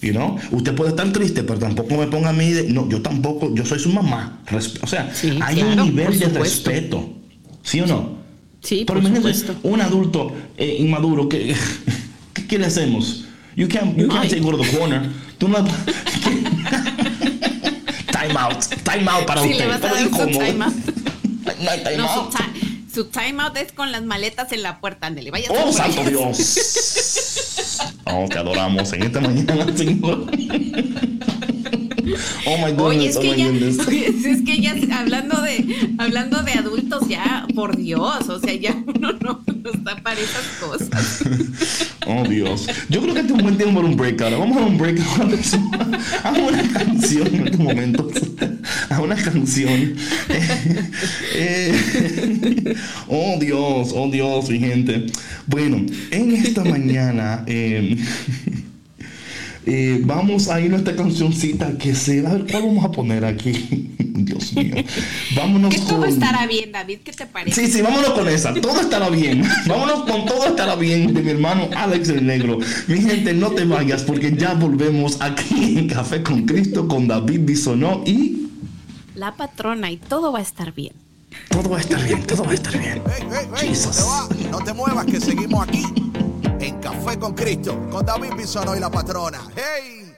You 0.00 0.12
know? 0.12 0.36
Usted 0.50 0.74
puede 0.74 0.90
estar 0.90 1.10
triste, 1.12 1.42
pero 1.42 1.58
tampoco 1.58 1.96
me 1.96 2.06
ponga 2.06 2.30
a 2.30 2.32
mí 2.32 2.50
de, 2.50 2.64
no, 2.64 2.88
yo 2.88 3.00
tampoco, 3.00 3.54
yo 3.54 3.64
soy 3.64 3.78
su 3.78 3.90
mamá. 3.90 4.40
o 4.82 4.86
sea, 4.86 5.10
hay 5.42 5.62
un 5.62 5.76
nivel 5.76 6.18
de 6.18 6.28
respeto. 6.28 7.14
¿Sí 7.62 7.80
o 7.80 7.86
no? 7.86 8.13
Sí, 8.64 8.84
Pero 8.86 8.98
imagínate 8.98 9.32
un 9.62 9.80
adulto 9.82 10.32
eh, 10.56 10.76
inmaduro, 10.80 11.28
¿qué, 11.28 11.54
¿qué, 12.48 12.58
le 12.58 12.64
hacemos? 12.64 13.26
You 13.56 13.68
can't, 13.68 13.94
you 13.96 14.08
can't 14.08 14.28
take 14.28 14.40
go 14.40 14.50
to 14.52 14.56
the 14.56 14.76
corner. 14.76 15.10
Tú 15.36 15.48
no... 15.48 15.58
time 18.10 18.36
out, 18.38 18.64
time 18.82 19.06
out 19.06 19.26
para 19.26 19.42
sí, 19.42 19.50
usted. 19.50 19.64
Le 19.64 19.66
vas 19.66 19.84
a 19.84 19.88
dar 19.88 19.98
su 19.98 20.26
time 20.26 20.64
out. 20.64 20.72
no 21.60 21.70
hay 21.70 21.82
time 21.82 21.98
no, 21.98 22.08
out. 22.08 22.32
Su, 22.92 23.04
time 23.06 23.42
out 23.42 23.54
es 23.58 23.72
con 23.72 23.92
las 23.92 24.02
maletas 24.02 24.50
en 24.52 24.62
la 24.62 24.80
puerta, 24.80 25.08
Andele. 25.08 25.30
Vaya 25.30 25.50
oh, 25.50 25.70
santo 25.70 26.02
Dios. 26.04 27.82
oh, 28.06 28.26
te 28.30 28.38
adoramos 28.38 28.90
en 28.94 29.02
esta 29.02 29.20
mañana, 29.20 29.66
Señor. 29.76 30.26
Oh 32.46 32.56
my 32.58 32.72
goodness, 32.72 32.80
Oye, 32.80 33.08
es 33.08 33.16
oh 33.16 33.20
que 33.20 33.30
my 33.30 33.36
ya, 33.36 33.48
goodness. 33.48 33.78
es 34.26 34.42
que 34.42 34.60
ya 34.60 34.74
hablando 34.98 35.40
de 35.42 35.94
hablando 35.98 36.42
de 36.42 36.52
adultos 36.52 37.08
ya, 37.08 37.46
por 37.54 37.76
Dios, 37.76 38.28
o 38.28 38.38
sea, 38.38 38.54
ya 38.54 38.76
uno 38.86 39.12
no, 39.20 39.42
no 39.62 39.70
está 39.70 39.96
para 40.02 40.20
esas 40.20 40.46
cosas. 40.60 41.22
Oh 42.06 42.22
Dios. 42.28 42.66
Yo 42.90 43.00
creo 43.00 43.14
que 43.14 43.20
este 43.20 43.32
es 43.32 43.38
un 43.38 43.42
buen 43.44 43.56
tiempo 43.56 43.76
para 43.76 43.88
un 43.88 43.96
break 43.96 44.20
ahora. 44.20 44.36
Vamos 44.36 44.58
a 44.58 44.66
un 44.66 44.76
break 44.76 45.00
ahora. 45.00 45.38
A 46.22 46.32
una 46.32 46.72
canción 46.72 47.26
en 47.34 47.44
estos 47.46 47.60
momentos. 47.60 48.12
A 48.90 49.00
una 49.00 49.14
canción. 49.16 49.94
Eh, 50.28 50.82
eh, 51.34 52.74
oh 53.08 53.38
Dios, 53.40 53.92
oh 53.94 54.10
Dios, 54.10 54.50
mi 54.50 54.58
gente. 54.58 55.06
Bueno, 55.46 55.84
en 56.10 56.32
esta 56.32 56.62
mañana. 56.64 57.44
Eh, 57.46 57.96
eh, 59.66 60.02
vamos 60.04 60.48
a 60.48 60.60
ir 60.60 60.74
a 60.74 60.76
esta 60.76 60.94
cancioncita 60.94 61.78
que 61.78 61.94
se. 61.94 62.26
A 62.26 62.34
ver, 62.34 62.46
¿cuál 62.50 62.64
vamos 62.64 62.84
a 62.84 62.90
poner 62.90 63.24
aquí? 63.24 63.94
Dios 63.98 64.52
mío. 64.54 64.74
Vámonos 65.34 65.74
que 65.74 65.80
todo 65.80 66.04
estará 66.04 66.46
bien, 66.46 66.72
David. 66.72 66.98
¿Qué 67.02 67.12
te 67.12 67.26
parece? 67.26 67.66
Sí, 67.66 67.72
sí, 67.72 67.82
vámonos 67.82 68.10
con 68.10 68.28
esa. 68.28 68.52
Todo 68.54 68.80
estará 68.80 69.08
bien. 69.08 69.42
Vámonos 69.66 70.04
con 70.04 70.26
todo 70.26 70.46
estará 70.46 70.76
bien 70.76 71.14
de 71.14 71.22
mi 71.22 71.30
hermano 71.30 71.68
Alex 71.76 72.10
el 72.10 72.26
Negro. 72.26 72.58
Mi 72.86 73.00
gente, 73.00 73.32
no 73.32 73.50
te 73.52 73.64
vayas 73.64 74.02
porque 74.02 74.34
ya 74.36 74.54
volvemos 74.54 75.20
aquí 75.20 75.78
en 75.78 75.88
Café 75.88 76.22
con 76.22 76.44
Cristo 76.44 76.86
con 76.86 77.08
David 77.08 77.40
Bisonó 77.44 78.02
y. 78.06 78.48
La 79.14 79.34
patrona 79.34 79.90
y 79.90 79.96
todo 79.96 80.32
va 80.32 80.40
a 80.40 80.42
estar 80.42 80.74
bien. 80.74 80.92
Todo 81.48 81.70
va 81.70 81.78
a 81.78 81.80
estar 81.80 82.02
bien, 82.04 82.22
todo 82.24 82.44
va 82.44 82.50
a 82.50 82.54
estar 82.54 82.78
bien. 82.78 83.02
Hey, 83.06 83.26
hey, 83.30 83.48
hey, 83.60 83.72
no, 83.84 83.90
te 83.90 84.02
va, 84.02 84.50
no 84.50 84.58
te 84.58 84.72
muevas, 84.72 85.06
que 85.06 85.20
seguimos 85.20 85.66
aquí 85.66 85.82
en 86.66 86.80
Café 86.80 87.18
con 87.18 87.34
Cristo, 87.34 87.88
con 87.90 88.04
David 88.04 88.34
Bisono 88.36 88.74
y 88.74 88.80
la 88.80 88.90
patrona. 88.90 89.46
¡Hey! 89.54 90.13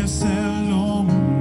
es 0.00 0.22
el 0.22 0.70
nombre. 0.70 1.31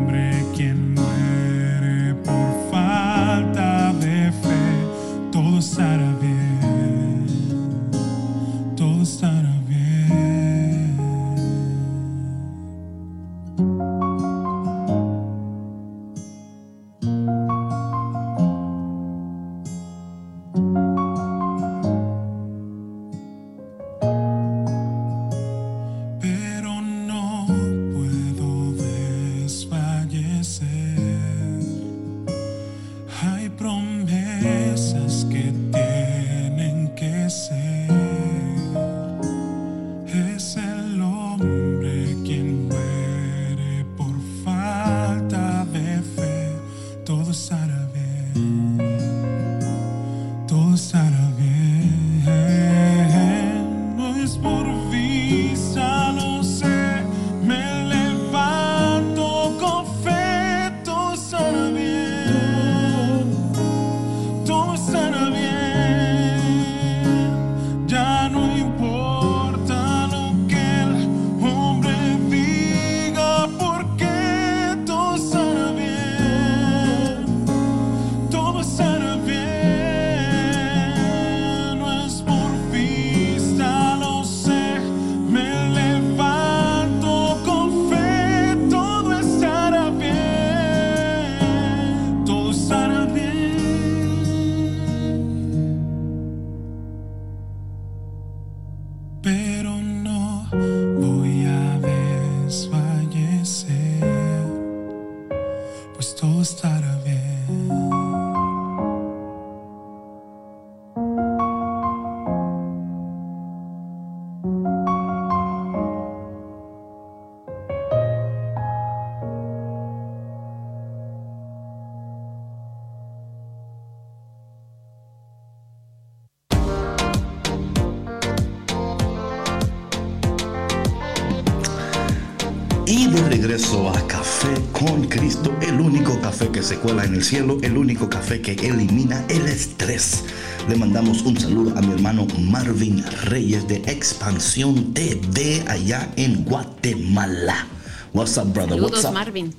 Regreso 133.61 133.89
a 133.89 134.07
Café 134.07 134.53
con 134.71 135.07
Cristo, 135.07 135.55
el 135.61 135.79
único 135.79 136.19
café 136.19 136.49
que 136.49 136.63
se 136.63 136.77
cuela 136.77 137.03
en 137.05 137.15
el 137.15 137.23
cielo, 137.23 137.57
el 137.61 137.77
único 137.77 138.09
café 138.09 138.41
que 138.41 138.53
elimina 138.53 139.23
el 139.29 139.47
estrés. 139.47 140.23
Le 140.67 140.75
mandamos 140.75 141.21
un 141.23 141.39
saludo 141.39 141.77
a 141.77 141.81
mi 141.81 141.93
hermano 141.93 142.25
Marvin 142.39 143.03
Reyes 143.25 143.67
de 143.67 143.77
Expansión 143.85 144.93
TV 144.93 145.63
allá 145.67 146.11
en 146.15 146.43
Guatemala. 146.43 147.67
What's 148.13 148.37
up, 148.37 148.51
brother? 148.51 148.71
Saludos, 148.71 148.91
What's 148.91 149.05
up? 149.05 149.13
Marvin. 149.13 149.53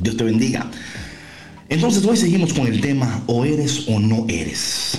Dios 0.00 0.16
te 0.16 0.24
bendiga. 0.24 0.68
Entonces 1.68 2.04
hoy 2.04 2.16
seguimos 2.16 2.52
con 2.52 2.66
el 2.66 2.80
tema 2.80 3.22
o 3.26 3.44
eres 3.44 3.86
o 3.88 4.00
no 4.00 4.24
eres. 4.28 4.98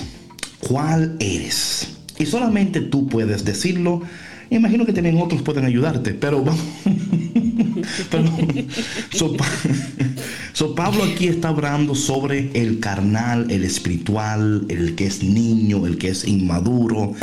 ¿Cuál 0.60 1.16
eres? 1.20 1.88
Y 2.18 2.24
solamente 2.24 2.80
tú 2.80 3.08
puedes 3.08 3.44
decirlo. 3.44 4.02
Imagino 4.48 4.86
que 4.86 4.92
también 4.92 5.20
otros 5.20 5.42
pueden 5.42 5.64
ayudarte, 5.66 6.14
pero 6.14 6.42
vamos. 6.44 6.62
Pero, 8.10 8.24
so, 9.12 9.36
so, 10.52 10.74
Pablo 10.74 11.04
aquí 11.04 11.28
está 11.28 11.48
hablando 11.48 11.94
sobre 11.94 12.50
el 12.54 12.80
carnal, 12.80 13.50
el 13.50 13.64
espiritual, 13.64 14.66
el 14.68 14.94
que 14.94 15.06
es 15.06 15.22
niño, 15.22 15.86
el 15.86 15.98
que 15.98 16.08
es 16.08 16.26
inmaduro. 16.26 17.14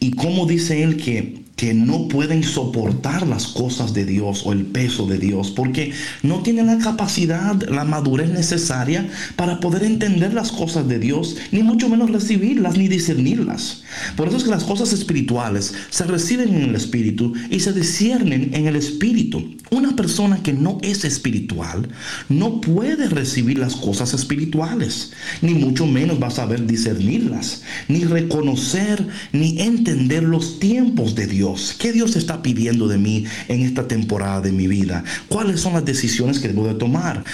Y 0.00 0.12
cómo 0.12 0.46
dice 0.46 0.82
él 0.82 0.96
que, 0.96 1.45
que 1.56 1.72
no 1.72 2.06
pueden 2.08 2.44
soportar 2.44 3.26
las 3.26 3.46
cosas 3.46 3.94
de 3.94 4.04
Dios 4.04 4.42
o 4.44 4.52
el 4.52 4.66
peso 4.66 5.06
de 5.06 5.18
Dios 5.18 5.50
porque 5.50 5.92
no 6.22 6.42
tienen 6.42 6.66
la 6.66 6.78
capacidad, 6.78 7.60
la 7.68 7.84
madurez 7.84 8.30
necesaria 8.30 9.08
para 9.36 9.58
poder 9.58 9.82
entender 9.82 10.34
las 10.34 10.52
cosas 10.52 10.86
de 10.86 10.98
Dios, 10.98 11.36
ni 11.52 11.62
mucho 11.62 11.88
menos 11.88 12.10
recibirlas 12.10 12.76
ni 12.76 12.88
discernirlas. 12.88 13.82
Por 14.16 14.28
eso 14.28 14.36
es 14.36 14.44
que 14.44 14.50
las 14.50 14.64
cosas 14.64 14.92
espirituales 14.92 15.74
se 15.88 16.04
reciben 16.04 16.54
en 16.54 16.62
el 16.62 16.74
espíritu 16.74 17.32
y 17.50 17.60
se 17.60 17.72
disciernen 17.72 18.50
en 18.52 18.66
el 18.66 18.76
espíritu. 18.76 19.56
Una 19.70 19.96
persona 19.96 20.42
que 20.42 20.52
no 20.52 20.78
es 20.82 21.04
espiritual 21.04 21.88
no 22.28 22.60
puede 22.60 23.08
recibir 23.08 23.58
las 23.58 23.76
cosas 23.76 24.12
espirituales, 24.12 25.12
ni 25.40 25.54
mucho 25.54 25.86
menos 25.86 26.22
va 26.22 26.28
a 26.28 26.30
saber 26.30 26.66
discernirlas, 26.66 27.62
ni 27.88 28.04
reconocer, 28.04 29.06
ni 29.32 29.60
entender 29.60 30.22
los 30.22 30.60
tiempos 30.60 31.14
de 31.14 31.26
Dios. 31.26 31.45
¿Qué 31.78 31.92
Dios 31.92 32.16
está 32.16 32.42
pidiendo 32.42 32.88
de 32.88 32.98
mí 32.98 33.24
en 33.48 33.60
esta 33.62 33.86
temporada 33.86 34.40
de 34.40 34.52
mi 34.52 34.66
vida? 34.66 35.04
¿Cuáles 35.28 35.60
son 35.60 35.74
las 35.74 35.84
decisiones 35.84 36.38
que 36.38 36.48
debo 36.48 36.66
de 36.66 36.74
tomar? 36.74 37.24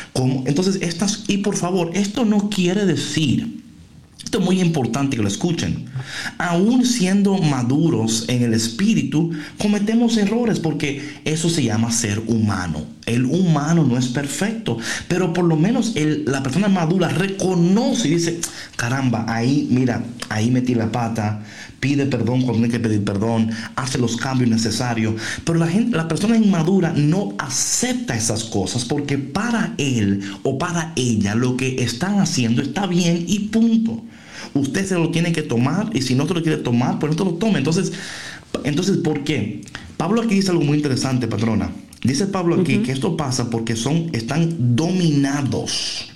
Entonces, 0.46 0.78
estas, 0.82 1.24
y 1.28 1.38
por 1.38 1.56
favor, 1.56 1.90
esto 1.94 2.24
no 2.24 2.50
quiere 2.50 2.84
decir 2.86 3.62
esto 4.24 4.38
es 4.38 4.44
muy 4.46 4.60
importante 4.62 5.16
que 5.16 5.22
lo 5.22 5.28
escuchen. 5.28 5.86
Aún 6.38 6.86
siendo 6.86 7.36
maduros 7.38 8.24
en 8.28 8.42
el 8.44 8.54
espíritu, 8.54 9.32
cometemos 9.58 10.16
errores 10.16 10.58
porque 10.60 11.20
eso 11.24 11.50
se 11.50 11.64
llama 11.64 11.90
ser 11.92 12.20
humano. 12.28 12.86
El 13.04 13.24
humano 13.26 13.84
no 13.84 13.98
es 13.98 14.06
perfecto, 14.06 14.78
pero 15.08 15.32
por 15.34 15.44
lo 15.44 15.56
menos 15.56 15.96
el- 15.96 16.24
la 16.24 16.42
persona 16.42 16.68
madura 16.68 17.08
reconoce 17.08 18.08
y 18.08 18.12
dice, 18.12 18.40
caramba, 18.76 19.26
ahí, 19.28 19.66
mira, 19.70 20.02
ahí 20.30 20.50
metí 20.50 20.74
la 20.76 20.90
pata, 20.90 21.42
pide 21.82 22.06
perdón 22.06 22.42
cuando 22.42 22.64
hay 22.64 22.70
que 22.70 22.78
pedir 22.78 23.02
perdón, 23.02 23.50
hace 23.74 23.98
los 23.98 24.16
cambios 24.16 24.48
necesarios. 24.48 25.16
Pero 25.44 25.58
la, 25.58 25.66
gente, 25.66 25.96
la 25.96 26.06
persona 26.06 26.36
inmadura 26.36 26.92
no 26.96 27.34
acepta 27.38 28.14
esas 28.14 28.44
cosas 28.44 28.84
porque 28.84 29.18
para 29.18 29.74
él 29.78 30.22
o 30.44 30.58
para 30.58 30.92
ella 30.94 31.34
lo 31.34 31.56
que 31.56 31.82
están 31.82 32.20
haciendo 32.20 32.62
está 32.62 32.86
bien 32.86 33.24
y 33.26 33.48
punto. 33.48 34.00
Usted 34.54 34.86
se 34.86 34.94
lo 34.94 35.10
tiene 35.10 35.32
que 35.32 35.42
tomar 35.42 35.90
y 35.92 36.02
si 36.02 36.14
no 36.14 36.28
se 36.28 36.34
lo 36.34 36.42
quiere 36.42 36.58
tomar, 36.58 37.00
pues 37.00 37.12
no 37.12 37.18
se 37.18 37.24
lo 37.24 37.36
tome. 37.36 37.58
Entonces, 37.58 37.92
entonces, 38.62 38.98
¿por 38.98 39.24
qué? 39.24 39.62
Pablo 39.96 40.22
aquí 40.22 40.36
dice 40.36 40.52
algo 40.52 40.62
muy 40.62 40.76
interesante, 40.76 41.26
patrona. 41.26 41.72
Dice 42.04 42.26
Pablo 42.28 42.60
aquí 42.60 42.78
que 42.78 42.92
esto 42.92 43.16
pasa 43.16 43.50
porque 43.50 43.74
son, 43.74 44.08
están 44.12 44.76
dominados. 44.76 46.11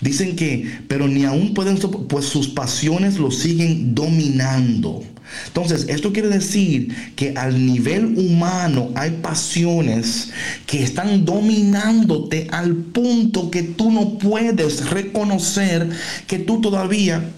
Dicen 0.00 0.36
que, 0.36 0.80
pero 0.88 1.08
ni 1.08 1.24
aún 1.24 1.54
pueden, 1.54 1.78
pues 2.08 2.26
sus 2.26 2.48
pasiones 2.48 3.18
lo 3.18 3.30
siguen 3.30 3.94
dominando. 3.94 5.02
Entonces, 5.46 5.86
esto 5.88 6.12
quiere 6.12 6.28
decir 6.28 6.94
que 7.16 7.34
al 7.36 7.64
nivel 7.64 8.16
humano 8.18 8.90
hay 8.94 9.10
pasiones 9.22 10.30
que 10.66 10.82
están 10.82 11.24
dominándote 11.24 12.48
al 12.50 12.74
punto 12.74 13.50
que 13.50 13.62
tú 13.62 13.90
no 13.90 14.18
puedes 14.18 14.90
reconocer 14.90 15.88
que 16.26 16.38
tú 16.38 16.60
todavía 16.60 17.30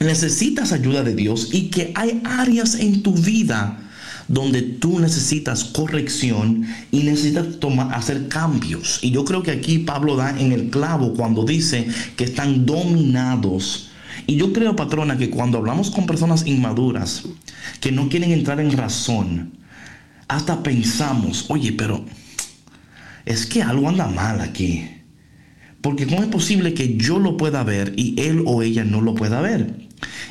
necesitas 0.00 0.72
ayuda 0.72 1.02
de 1.02 1.14
Dios 1.14 1.50
y 1.52 1.68
que 1.68 1.92
hay 1.94 2.20
áreas 2.24 2.74
en 2.74 3.02
tu 3.02 3.12
vida 3.14 3.89
donde 4.30 4.62
tú 4.62 5.00
necesitas 5.00 5.64
corrección 5.64 6.64
y 6.92 7.02
necesitas 7.02 7.46
hacer 7.90 8.28
cambios. 8.28 9.00
Y 9.02 9.10
yo 9.10 9.24
creo 9.24 9.42
que 9.42 9.50
aquí 9.50 9.78
Pablo 9.80 10.14
da 10.14 10.30
en 10.38 10.52
el 10.52 10.70
clavo 10.70 11.14
cuando 11.14 11.44
dice 11.44 11.88
que 12.16 12.24
están 12.24 12.64
dominados. 12.64 13.90
Y 14.28 14.36
yo 14.36 14.52
creo, 14.52 14.76
patrona, 14.76 15.18
que 15.18 15.30
cuando 15.30 15.58
hablamos 15.58 15.90
con 15.90 16.06
personas 16.06 16.46
inmaduras 16.46 17.24
que 17.80 17.90
no 17.90 18.08
quieren 18.08 18.30
entrar 18.30 18.60
en 18.60 18.76
razón, 18.76 19.52
hasta 20.28 20.62
pensamos, 20.62 21.46
oye, 21.48 21.72
pero 21.72 22.04
es 23.26 23.46
que 23.46 23.62
algo 23.62 23.88
anda 23.88 24.06
mal 24.06 24.40
aquí. 24.40 24.88
Porque 25.80 26.06
¿cómo 26.06 26.22
es 26.22 26.28
posible 26.28 26.74
que 26.74 26.96
yo 26.96 27.18
lo 27.18 27.36
pueda 27.36 27.64
ver 27.64 27.94
y 27.96 28.14
él 28.20 28.42
o 28.46 28.62
ella 28.62 28.84
no 28.84 29.00
lo 29.00 29.14
pueda 29.14 29.40
ver? 29.40 29.74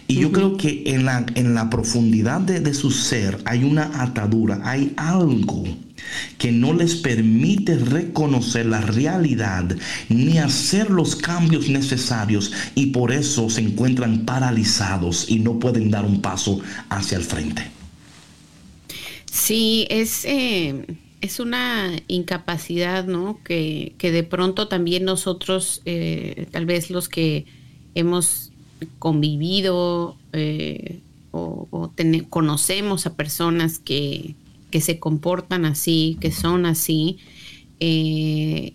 Y 0.08 0.16
yo 0.16 0.32
creo 0.32 0.58
que 0.58 0.84
en 0.88 1.06
la, 1.06 1.26
en 1.36 1.54
la 1.54 1.70
profundidad 1.70 2.42
de, 2.42 2.60
de 2.60 2.74
su 2.74 2.90
ser 2.90 3.40
hay 3.46 3.64
una 3.64 4.02
atadura, 4.02 4.60
hay 4.64 4.94
algo 4.98 5.64
que 6.38 6.52
no 6.52 6.74
les 6.74 6.96
permite 6.96 7.78
reconocer 7.78 8.66
la 8.66 8.82
realidad 8.82 9.76
ni 10.08 10.38
hacer 10.38 10.90
los 10.90 11.16
cambios 11.16 11.70
necesarios 11.70 12.52
y 12.76 12.88
por 12.88 13.12
eso 13.12 13.50
se 13.50 13.62
encuentran 13.62 14.26
paralizados 14.26 15.30
y 15.30 15.40
no 15.40 15.60
pueden 15.60 15.92
dar 15.92 16.06
un 16.06 16.22
paso 16.22 16.60
hacia 16.90 17.18
el 17.18 17.24
frente. 17.24 17.64
Sí, 19.32 19.86
es, 19.90 20.26
eh, 20.26 20.86
es 21.22 21.40
una 21.40 21.92
incapacidad, 22.08 23.06
¿no? 23.06 23.40
Que, 23.44 23.94
que 23.98 24.12
de 24.12 24.24
pronto 24.24 24.68
también 24.68 25.06
nosotros, 25.06 25.82
eh, 25.86 26.48
tal 26.52 26.66
vez 26.66 26.90
los 26.90 27.10
que 27.10 27.46
hemos 27.96 28.52
convivido 29.00 30.18
eh, 30.34 31.02
o, 31.32 31.92
conocemos 32.30 33.06
a 33.06 33.16
personas 33.16 33.80
que, 33.80 34.36
que 34.72 34.82
se 34.82 35.00
comportan 35.00 35.66
así, 35.66 36.18
que 36.22 36.32
son 36.32 36.66
así, 36.66 37.18
eh, 37.80 38.74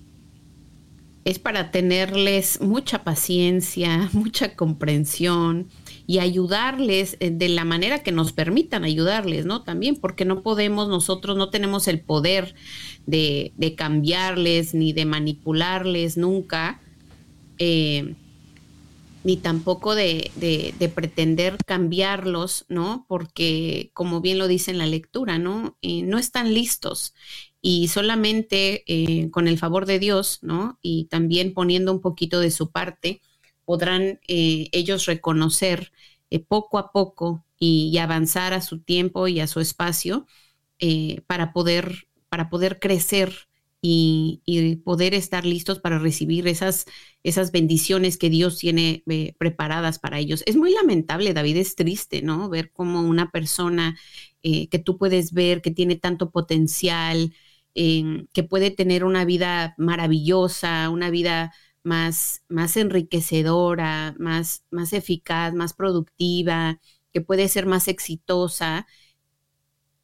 es 1.24 1.38
para 1.38 1.70
tenerles 1.70 2.60
mucha 2.60 3.02
paciencia, 3.04 4.10
mucha 4.12 4.54
comprensión 4.54 5.68
y 6.06 6.18
ayudarles 6.18 7.16
eh, 7.20 7.30
de 7.30 7.48
la 7.48 7.64
manera 7.64 8.02
que 8.02 8.12
nos 8.12 8.32
permitan 8.32 8.84
ayudarles, 8.84 9.46
¿no? 9.46 9.62
También 9.64 9.96
porque 9.96 10.24
no 10.24 10.42
podemos, 10.42 10.88
nosotros 10.88 11.36
no 11.36 11.50
tenemos 11.50 11.88
el 11.88 12.00
poder 12.00 12.54
de, 13.06 13.52
de 13.56 13.74
cambiarles 13.74 14.74
ni 14.74 14.92
de 14.92 15.06
manipularles 15.06 16.16
nunca, 16.16 16.80
eh, 17.58 18.16
ni 19.22 19.38
tampoco 19.38 19.94
de, 19.94 20.30
de- 20.36 20.74
de 20.78 20.88
pretender 20.90 21.56
cambiarlos, 21.66 22.66
¿no? 22.68 23.06
Porque, 23.08 23.90
como 23.94 24.20
bien 24.20 24.38
lo 24.38 24.48
dice 24.48 24.70
en 24.70 24.78
la 24.78 24.86
lectura, 24.86 25.38
¿no? 25.38 25.78
Eh, 25.80 26.02
no 26.02 26.18
están 26.18 26.52
listos 26.52 27.14
y 27.62 27.88
solamente 27.88 28.84
con 29.30 29.48
el 29.48 29.58
favor 29.58 29.86
de 29.86 29.98
Dios, 29.98 30.40
¿no? 30.42 30.78
Y 30.82 31.06
también 31.06 31.54
poniendo 31.54 31.92
un 31.92 32.02
poquito 32.02 32.40
de 32.40 32.50
su 32.50 32.70
parte, 32.70 33.22
podrán 33.64 34.20
eh, 34.28 34.68
ellos 34.72 35.06
reconocer 35.06 35.92
eh, 36.30 36.40
poco 36.40 36.78
a 36.78 36.92
poco 36.92 37.44
y, 37.58 37.96
avanzar 37.98 38.52
a 38.52 38.60
su 38.60 38.80
tiempo 38.80 39.28
y 39.28 39.40
a 39.40 39.46
su 39.46 39.60
espacio 39.60 40.26
eh, 40.78 41.22
para, 41.26 41.52
poder, 41.52 42.08
para 42.28 42.50
poder 42.50 42.78
crecer 42.78 43.48
y, 43.80 44.42
poder 44.84 45.14
estar 45.14 45.44
listos 45.44 45.78
para 45.78 45.98
recibir 45.98 46.48
esas, 46.48 46.86
esas 47.22 47.52
bendiciones 47.52 48.16
que 48.16 48.30
Dios 48.30 48.58
tiene 48.58 49.02
preparadas 49.38 49.98
para 49.98 50.18
ellos. 50.18 50.42
Es 50.46 50.56
muy 50.56 50.72
lamentable, 50.72 51.34
David, 51.34 51.58
es 51.58 51.74
triste, 51.74 52.22
¿no? 52.22 52.48
Ver 52.48 52.70
cómo 52.72 53.02
una 53.02 53.30
persona 53.30 53.98
que 54.42 54.82
tú 54.84 54.96
puedes 54.98 55.32
ver 55.32 55.60
que 55.62 55.70
tiene 55.70 55.96
tanto 55.96 56.30
potencial, 56.30 57.34
que 57.74 58.42
puede 58.48 58.70
tener 58.70 59.04
una 59.04 59.26
vida 59.26 59.74
maravillosa, 59.76 60.88
una 60.88 61.10
vida 61.10 61.52
más, 61.84 62.44
más 62.48 62.76
enriquecedora, 62.76 64.16
más, 64.18 64.64
más 64.70 64.92
eficaz, 64.92 65.54
más 65.54 65.74
productiva, 65.74 66.80
que 67.12 67.20
puede 67.20 67.48
ser 67.48 67.66
más 67.66 67.88
exitosa, 67.88 68.86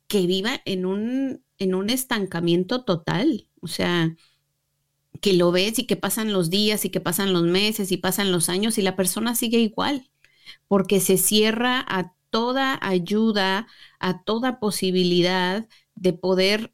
que 0.09 0.26
viva 0.26 0.61
en 0.64 0.87
un, 0.87 1.45
en 1.59 1.74
un 1.74 1.91
estancamiento 1.91 2.85
total. 2.85 3.49
O 3.61 3.68
sea, 3.68 4.14
que 5.20 5.33
lo 5.35 5.53
ves 5.53 5.78
y 5.78 5.87
que 5.87 5.97
pasan 5.97 6.33
los 6.33 6.51
días 6.51 6.85
y 6.85 6.91
que 6.91 7.01
pasan 7.01 7.33
los 7.33 7.43
meses 7.45 7.93
y 7.93 7.97
pasan 7.99 8.33
los 8.33 8.49
años 8.49 8.78
y 8.78 8.83
la 8.83 8.97
persona 8.97 9.35
sigue 9.35 9.59
igual, 9.59 10.11
porque 10.68 11.01
se 11.01 11.18
cierra 11.18 11.85
a 11.89 12.14
toda 12.31 12.78
ayuda, 12.83 13.66
a 14.01 14.22
toda 14.24 14.61
posibilidad 14.61 15.68
de 15.95 16.12
poder 16.14 16.72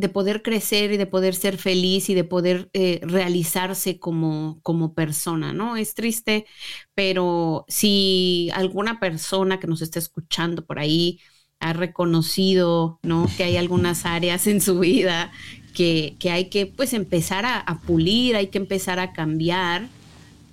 de 0.00 0.08
poder 0.08 0.42
crecer 0.42 0.92
y 0.92 0.96
de 0.96 1.06
poder 1.06 1.34
ser 1.34 1.58
feliz 1.58 2.08
y 2.08 2.14
de 2.14 2.24
poder 2.24 2.70
eh, 2.72 3.00
realizarse 3.02 3.98
como, 3.98 4.58
como 4.62 4.94
persona, 4.94 5.52
¿no? 5.52 5.76
Es 5.76 5.94
triste, 5.94 6.46
pero 6.94 7.66
si 7.68 8.50
alguna 8.54 8.98
persona 8.98 9.60
que 9.60 9.66
nos 9.66 9.82
está 9.82 9.98
escuchando 9.98 10.64
por 10.64 10.78
ahí 10.78 11.20
ha 11.60 11.74
reconocido, 11.74 12.98
¿no? 13.02 13.28
Que 13.36 13.44
hay 13.44 13.58
algunas 13.58 14.06
áreas 14.06 14.46
en 14.46 14.62
su 14.62 14.78
vida 14.78 15.30
que, 15.74 16.16
hay 16.30 16.46
que, 16.46 16.64
pues, 16.66 16.94
empezar 16.94 17.44
a, 17.44 17.80
pulir, 17.86 18.36
hay 18.36 18.46
que 18.46 18.58
empezar 18.58 18.98
a 18.98 19.12
cambiar. 19.12 19.86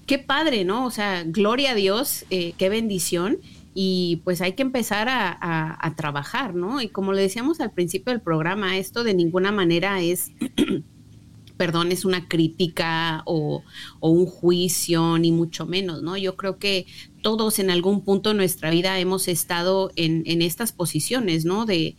Qué 0.06 0.20
padre, 0.20 0.66
¿no? 0.66 0.86
O 0.86 0.92
sea, 0.92 1.24
gloria 1.24 1.72
a 1.72 1.76
Dios, 1.76 2.26
eh, 2.30 2.54
qué 2.58 2.68
bendición 2.68 3.38
y 3.80 4.22
pues 4.24 4.42
hay 4.42 4.54
que 4.54 4.64
empezar 4.64 5.08
a, 5.08 5.94
trabajar, 5.96 6.56
¿no? 6.56 6.82
Y 6.82 6.88
como 6.90 7.14
le 7.14 7.22
decíamos 7.22 7.60
al 7.60 7.72
principio 7.72 8.12
del 8.12 8.24
programa, 8.24 8.76
esto 8.76 9.04
de 9.04 9.14
ninguna 9.14 9.52
manera 9.52 10.02
es, 10.02 10.32
perdón, 11.58 11.92
es 11.92 12.04
una 12.04 12.28
crítica 12.28 13.22
o, 13.28 13.62
un 14.00 14.26
juicio, 14.26 15.20
ni 15.20 15.32
mucho 15.32 15.68
menos, 15.68 16.02
¿no? 16.02 16.18
Yo 16.18 16.36
creo 16.36 16.58
que 16.58 16.88
todos 17.22 17.60
en 17.60 17.70
algún 17.70 18.04
punto 18.04 18.30
de 18.30 18.36
nuestra 18.36 18.72
vida 18.72 18.98
hemos 19.00 19.28
estado 19.28 19.92
en, 19.96 20.42
estas 20.42 20.72
posiciones, 20.72 21.46
¿no? 21.46 21.68
De, 21.68 21.96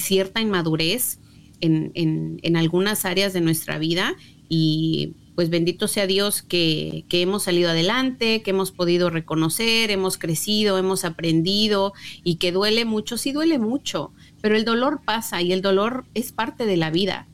cierta 0.00 0.40
inmadurez 0.40 1.20
en, 1.60 1.92
en 1.94 2.56
algunas 2.56 3.04
áreas 3.04 3.32
de 3.32 3.40
nuestra 3.40 3.78
vida 3.78 4.16
y 4.48 5.12
pues 5.38 5.50
bendito 5.50 5.86
sea 5.86 6.08
Dios 6.08 6.42
que, 6.42 7.04
hemos 7.12 7.44
salido 7.44 7.70
adelante, 7.70 8.42
que 8.42 8.50
hemos 8.50 8.72
podido 8.72 9.08
reconocer, 9.08 9.92
hemos 9.92 10.18
crecido, 10.18 10.78
hemos 10.78 11.04
aprendido 11.04 11.92
y 12.24 12.38
que 12.38 12.50
duele 12.50 12.84
mucho, 12.84 13.16
sí 13.16 13.30
duele 13.30 13.60
mucho, 13.60 14.10
pero 14.40 14.56
el 14.56 14.64
dolor 14.64 15.00
pasa 15.04 15.40
y 15.40 15.52
el 15.52 15.62
dolor 15.62 16.06
es 16.14 16.32
parte 16.32 16.66
de 16.66 16.76
la 16.76 16.90
vida. 16.90 17.28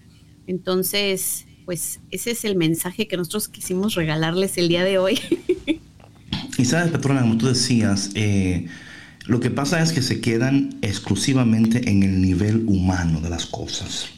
Entonces, 0.47 1.47
pues 1.65 2.01
ese 2.11 2.33
es 2.33 2.45
el 2.45 2.57
mensaje 2.57 3.09
que 3.09 3.17
nosotros 3.17 3.49
quisimos 3.49 3.95
regalarles 3.95 4.59
el 4.59 4.69
día 4.69 4.85
de 4.85 4.99
hoy. 4.99 5.19
y 6.59 6.65
sabes, 6.67 6.93
Petrona, 6.93 7.23
como 7.23 7.39
tú 7.39 7.47
decías, 7.47 8.11
eh, 8.17 8.67
lo 9.25 9.41
que 9.41 9.49
pasa 9.49 9.81
es 9.81 9.95
que 9.95 10.03
se 10.03 10.21
quedan 10.21 10.77
exclusivamente 10.83 11.89
en 11.89 12.03
el 12.03 12.21
nivel 12.21 12.65
humano 12.67 13.23
de 13.23 13.31
las 13.31 13.47
cosas. 13.47 14.11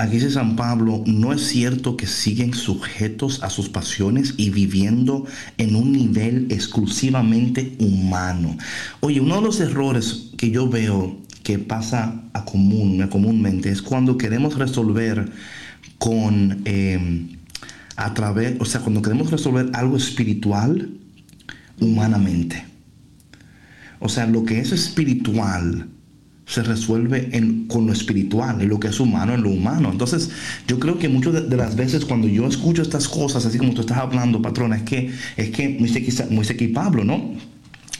Aquí 0.00 0.12
dice 0.14 0.30
San 0.30 0.56
Pablo, 0.56 1.02
no 1.04 1.30
es 1.34 1.46
cierto 1.46 1.94
que 1.94 2.06
siguen 2.06 2.54
sujetos 2.54 3.42
a 3.42 3.50
sus 3.50 3.68
pasiones 3.68 4.32
y 4.38 4.48
viviendo 4.48 5.26
en 5.58 5.76
un 5.76 5.92
nivel 5.92 6.46
exclusivamente 6.48 7.76
humano. 7.78 8.56
Oye, 9.00 9.20
uno 9.20 9.34
de 9.36 9.42
los 9.42 9.60
errores 9.60 10.30
que 10.38 10.50
yo 10.50 10.70
veo 10.70 11.18
que 11.42 11.58
pasa 11.58 12.22
a 12.32 12.46
común, 12.46 13.06
comúnmente 13.08 13.70
es 13.70 13.82
cuando 13.82 14.16
queremos 14.16 14.56
resolver 14.56 15.30
con, 15.98 16.62
em, 16.64 17.36
a 17.96 18.14
través, 18.14 18.58
o 18.58 18.64
sea, 18.64 18.80
cuando 18.80 19.02
queremos 19.02 19.30
resolver 19.30 19.68
algo 19.74 19.98
espiritual 19.98 20.88
humanamente. 21.78 22.64
O 23.98 24.08
sea, 24.08 24.24
lo 24.24 24.46
que 24.46 24.60
es 24.60 24.72
espiritual 24.72 25.90
se 26.50 26.64
resuelve 26.64 27.30
con 27.68 27.86
lo 27.86 27.92
espiritual 27.92 28.60
y 28.60 28.66
lo 28.66 28.80
que 28.80 28.88
es 28.88 28.98
humano 28.98 29.34
en 29.34 29.42
lo 29.42 29.50
humano. 29.50 29.90
Entonces, 29.92 30.30
yo 30.66 30.80
creo 30.80 30.98
que 30.98 31.08
muchas 31.08 31.48
de, 31.48 31.56
las 31.56 31.76
veces 31.76 32.04
cuando 32.04 32.26
yo 32.26 32.46
escucho 32.46 32.82
estas 32.82 33.08
cosas, 33.08 33.46
así 33.46 33.56
como 33.56 33.72
tú 33.72 33.82
estás 33.82 33.98
hablando, 33.98 34.42
patrona, 34.42 34.76
es 34.76 34.82
que, 34.82 35.12
es 35.36 35.50
que 35.50 35.76
Moisés 36.30 36.60
y 36.60 36.68
Pablo, 36.68 37.04
¿no? 37.04 37.34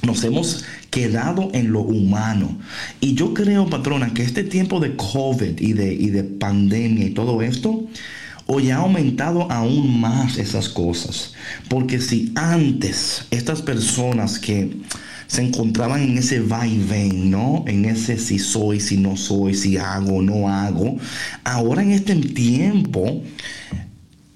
Nos 0.02 0.24
hemos 0.24 0.64
quedado 0.90 1.50
en 1.52 1.70
lo 1.70 1.80
humano. 1.80 2.58
Y 3.00 3.14
yo 3.14 3.34
creo, 3.34 3.70
patrona, 3.70 4.12
que 4.14 4.24
este 4.24 4.42
tiempo 4.42 4.80
de 4.80 4.96
COVID 4.96 5.60
y 5.60 5.72
de, 5.72 5.94
y 5.94 6.08
de 6.08 6.24
pandemia 6.24 7.06
y 7.06 7.10
todo 7.10 7.42
esto, 7.42 7.86
hoy 8.46 8.70
ha 8.70 8.78
aumentado 8.78 9.50
aún 9.52 10.00
más 10.00 10.38
esas 10.38 10.68
cosas. 10.68 11.34
Porque 11.68 12.00
si 12.00 12.32
antes 12.34 13.26
estas 13.30 13.62
personas 13.62 14.40
que 14.40 14.76
se 15.30 15.42
encontraban 15.42 16.02
en 16.02 16.18
ese 16.18 16.40
vaivén, 16.40 17.30
¿no? 17.30 17.62
En 17.68 17.84
ese 17.84 18.18
si 18.18 18.40
soy, 18.40 18.80
si 18.80 18.96
no 18.96 19.16
soy, 19.16 19.54
si 19.54 19.76
hago, 19.76 20.20
no 20.22 20.48
hago. 20.48 20.96
Ahora 21.44 21.82
en 21.82 21.92
este 21.92 22.16
tiempo 22.16 23.22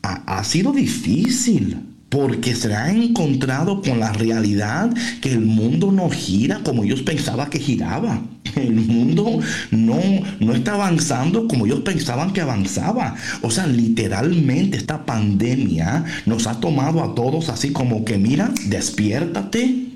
ha, 0.03 0.45
sido 0.45 0.73
difícil 0.73 1.79
porque 2.09 2.55
se 2.55 2.73
ha 2.73 2.93
encontrado 2.93 3.83
con 3.83 3.99
la 3.99 4.13
realidad 4.13 4.95
que 5.21 5.33
el 5.33 5.41
mundo 5.41 5.91
no 5.91 6.09
gira 6.11 6.61
como 6.63 6.85
ellos 6.85 7.03
pensaban 7.03 7.51
que 7.51 7.59
giraba. 7.59 8.23
El 8.55 8.75
mundo 8.75 9.41
no, 9.73 10.01
no 10.39 10.55
está 10.55 10.75
avanzando 10.75 11.49
como 11.49 11.67
ellos 11.67 11.81
pensaban 11.81 12.33
que 12.33 12.41
avanzaba. 12.41 13.17
O 13.43 13.51
sea, 13.51 13.67
literalmente 13.67 14.77
esta 14.77 15.05
pandemia 15.05 16.05
nos 16.25 16.47
ha 16.47 16.61
tomado 16.61 17.03
a 17.03 17.17
todos 17.17 17.49
así 17.49 17.73
como 17.73 18.05
que, 18.05 18.17
mira, 18.17 18.53
despiértate 18.67 19.94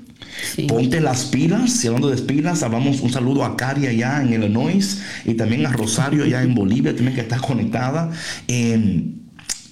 Ponte 0.67 1.01
las 1.01 1.25
pilas, 1.25 1.71
si 1.71 1.87
hablando 1.87 2.09
de 2.09 2.21
pilas, 2.21 2.63
hablamos 2.63 3.01
un 3.01 3.11
saludo 3.11 3.43
a 3.43 3.55
Cari 3.55 3.87
allá 3.87 4.21
en 4.21 4.33
Illinois 4.33 5.01
y 5.25 5.33
también 5.33 5.65
a 5.65 5.71
Rosario 5.71 6.23
allá 6.23 6.43
en 6.43 6.55
Bolivia, 6.55 6.95
también 6.95 7.15
que 7.15 7.21
está 7.21 7.37
conectada. 7.39 8.11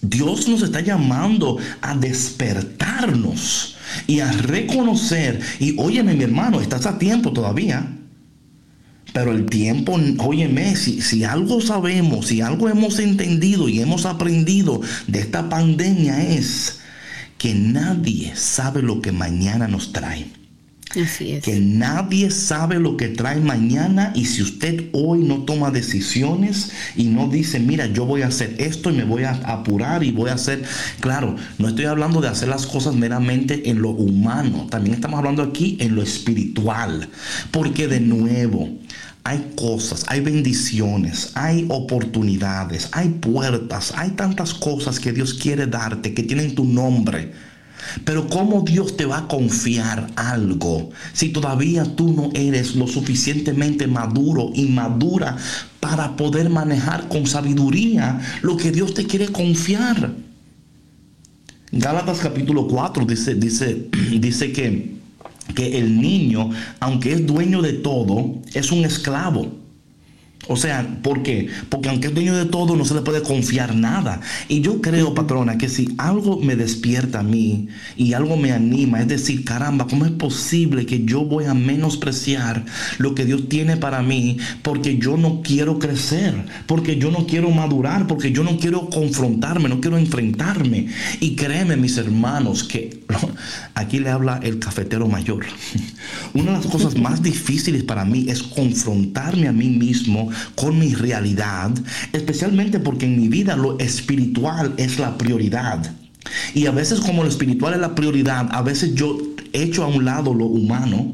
Dios 0.01 0.47
nos 0.47 0.61
está 0.61 0.82
llamando 0.82 1.57
a 1.82 1.95
despertarnos 1.95 3.76
y 4.05 4.20
a 4.20 4.32
reconocer. 4.32 5.39
Y 5.59 5.76
óyeme, 5.78 6.13
mi 6.13 6.24
hermano, 6.24 6.61
estás 6.61 6.86
a 6.86 6.97
tiempo 6.97 7.34
todavía. 7.34 7.93
Pero 9.13 9.32
el 9.32 9.45
tiempo, 9.45 9.99
óyeme, 10.20 10.76
si, 10.76 11.01
si 11.01 11.24
algo 11.24 11.61
sabemos, 11.61 12.28
si 12.28 12.41
algo 12.41 12.70
hemos 12.70 12.99
entendido 12.99 13.68
y 13.68 13.80
hemos 13.80 14.05
aprendido 14.05 14.82
de 15.07 15.20
esta 15.20 15.49
pandemia 15.49 16.22
es 16.22 16.80
que 17.38 17.55
nadie 17.55 18.36
sabe 18.36 18.82
lo 18.82 19.01
que 19.01 19.11
mañana 19.11 19.68
nos 19.68 19.91
trae. 19.91 20.28
Que 21.43 21.59
nadie 21.59 22.31
sabe 22.31 22.79
lo 22.79 22.97
que 22.97 23.09
trae 23.09 23.39
mañana 23.39 24.11
y 24.15 24.25
si 24.25 24.41
usted 24.41 24.85
hoy 24.93 25.19
no 25.19 25.43
toma 25.43 25.71
decisiones 25.71 26.71
y 26.95 27.05
no 27.05 27.27
dice, 27.27 27.59
mira, 27.59 27.87
yo 27.87 28.05
voy 28.05 28.21
a 28.21 28.27
hacer 28.27 28.55
esto 28.59 28.89
y 28.89 28.93
me 28.93 29.03
voy 29.03 29.23
a 29.23 29.31
apurar 29.31 30.03
y 30.03 30.11
voy 30.11 30.29
a 30.29 30.33
hacer, 30.33 30.63
claro, 30.99 31.35
no 31.57 31.67
estoy 31.67 31.85
hablando 31.85 32.21
de 32.21 32.29
hacer 32.29 32.49
las 32.49 32.65
cosas 32.65 32.95
meramente 32.95 33.69
en 33.69 33.81
lo 33.81 33.89
humano, 33.89 34.67
también 34.69 34.95
estamos 34.95 35.17
hablando 35.19 35.43
aquí 35.43 35.77
en 35.79 35.95
lo 35.95 36.01
espiritual, 36.01 37.09
porque 37.51 37.87
de 37.87 37.99
nuevo, 37.99 38.69
hay 39.23 39.51
cosas, 39.55 40.05
hay 40.07 40.21
bendiciones, 40.21 41.31
hay 41.35 41.65
oportunidades, 41.67 42.87
hay 42.93 43.09
puertas, 43.09 43.93
hay 43.97 44.11
tantas 44.11 44.53
cosas 44.53 44.99
que 44.99 45.11
Dios 45.11 45.33
quiere 45.33 45.67
darte 45.67 46.13
que 46.13 46.23
tienen 46.23 46.55
tu 46.55 46.63
nombre 46.63 47.33
pero 48.05 48.27
¿cómo 48.27 48.61
Dios 48.61 48.97
te 48.97 49.05
va 49.05 49.19
a 49.19 49.27
confiar 49.27 50.07
algo 50.15 50.89
si 51.13 51.29
todavía 51.29 51.83
tú 51.95 52.13
no 52.13 52.29
eres 52.33 52.75
lo 52.75 52.88
suficientemente 52.88 53.88
maduro 53.88 54.51
y 54.53 54.65
madura 54.65 55.38
para 55.79 56.15
poder 56.15 56.49
manejar 56.49 57.07
con 57.07 57.27
sabiduría 57.27 58.19
lo 58.41 58.57
que 58.57 58.71
Dios 58.71 58.93
te 58.93 59.05
quiere 59.05 59.27
confiar? 59.27 60.13
Gálatas 61.71 62.19
capítulo 62.19 62.67
4 62.67 63.05
dice, 63.05 63.35
dice, 63.35 63.88
dice 64.19 64.51
que, 64.51 64.95
que 65.53 65.79
el 65.79 65.99
niño, 65.99 66.49
aunque 66.79 67.13
es 67.13 67.25
dueño 67.25 67.61
de 67.61 67.73
todo, 67.73 68.35
es 68.53 68.71
un 68.71 68.85
esclavo. 68.85 69.66
O 70.47 70.55
sea, 70.55 70.87
¿por 71.01 71.23
qué? 71.23 71.47
Porque 71.69 71.89
aunque 71.89 72.07
es 72.07 72.13
dueño 72.13 72.35
de 72.35 72.45
todo, 72.45 72.75
no 72.75 72.85
se 72.85 72.93
le 72.93 73.01
puede 73.01 73.21
confiar 73.21 73.75
nada. 73.75 74.21
Y 74.47 74.61
yo 74.61 74.81
creo, 74.81 75.13
patrona, 75.13 75.57
que 75.57 75.69
si 75.69 75.93
algo 75.97 76.39
me 76.39 76.55
despierta 76.55 77.19
a 77.19 77.23
mí 77.23 77.67
y 77.95 78.13
algo 78.13 78.37
me 78.37 78.51
anima, 78.51 79.01
es 79.01 79.07
decir, 79.07 79.43
caramba, 79.43 79.87
¿cómo 79.87 80.05
es 80.05 80.11
posible 80.11 80.85
que 80.85 81.03
yo 81.03 81.25
voy 81.25 81.45
a 81.45 81.53
menospreciar 81.53 82.65
lo 82.97 83.13
que 83.15 83.25
Dios 83.25 83.49
tiene 83.49 83.77
para 83.77 84.01
mí 84.01 84.37
porque 84.61 84.97
yo 84.97 85.17
no 85.17 85.41
quiero 85.41 85.79
crecer, 85.79 86.45
porque 86.65 86.97
yo 86.97 87.11
no 87.11 87.27
quiero 87.27 87.51
madurar, 87.51 88.07
porque 88.07 88.31
yo 88.31 88.43
no 88.43 88.57
quiero 88.57 88.89
confrontarme, 88.89 89.69
no 89.69 89.81
quiero 89.81 89.97
enfrentarme? 89.97 90.87
Y 91.19 91.35
créeme, 91.35 91.75
mis 91.75 91.97
hermanos, 91.97 92.63
que 92.63 93.03
aquí 93.73 93.99
le 93.99 94.09
habla 94.09 94.39
el 94.43 94.59
cafetero 94.59 95.07
mayor. 95.07 95.45
Una 96.33 96.51
de 96.51 96.57
las 96.57 96.67
cosas 96.67 96.97
más 96.97 97.21
difíciles 97.21 97.83
para 97.83 98.05
mí 98.05 98.25
es 98.29 98.43
confrontarme 98.43 99.47
a 99.47 99.51
mí 99.51 99.67
mismo 99.67 100.29
con 100.55 100.79
mi 100.79 100.93
realidad, 100.93 101.71
especialmente 102.13 102.79
porque 102.79 103.05
en 103.05 103.19
mi 103.19 103.27
vida 103.27 103.55
lo 103.55 103.77
espiritual 103.79 104.73
es 104.77 104.99
la 104.99 105.17
prioridad. 105.17 105.91
Y 106.53 106.65
a 106.65 106.71
veces 106.71 106.99
como 106.99 107.23
lo 107.23 107.29
espiritual 107.29 107.73
es 107.73 107.79
la 107.79 107.95
prioridad, 107.95 108.47
a 108.51 108.61
veces 108.61 108.95
yo 108.95 109.17
echo 109.53 109.83
a 109.83 109.88
un 109.88 110.05
lado 110.05 110.33
lo 110.33 110.45
humano 110.45 111.13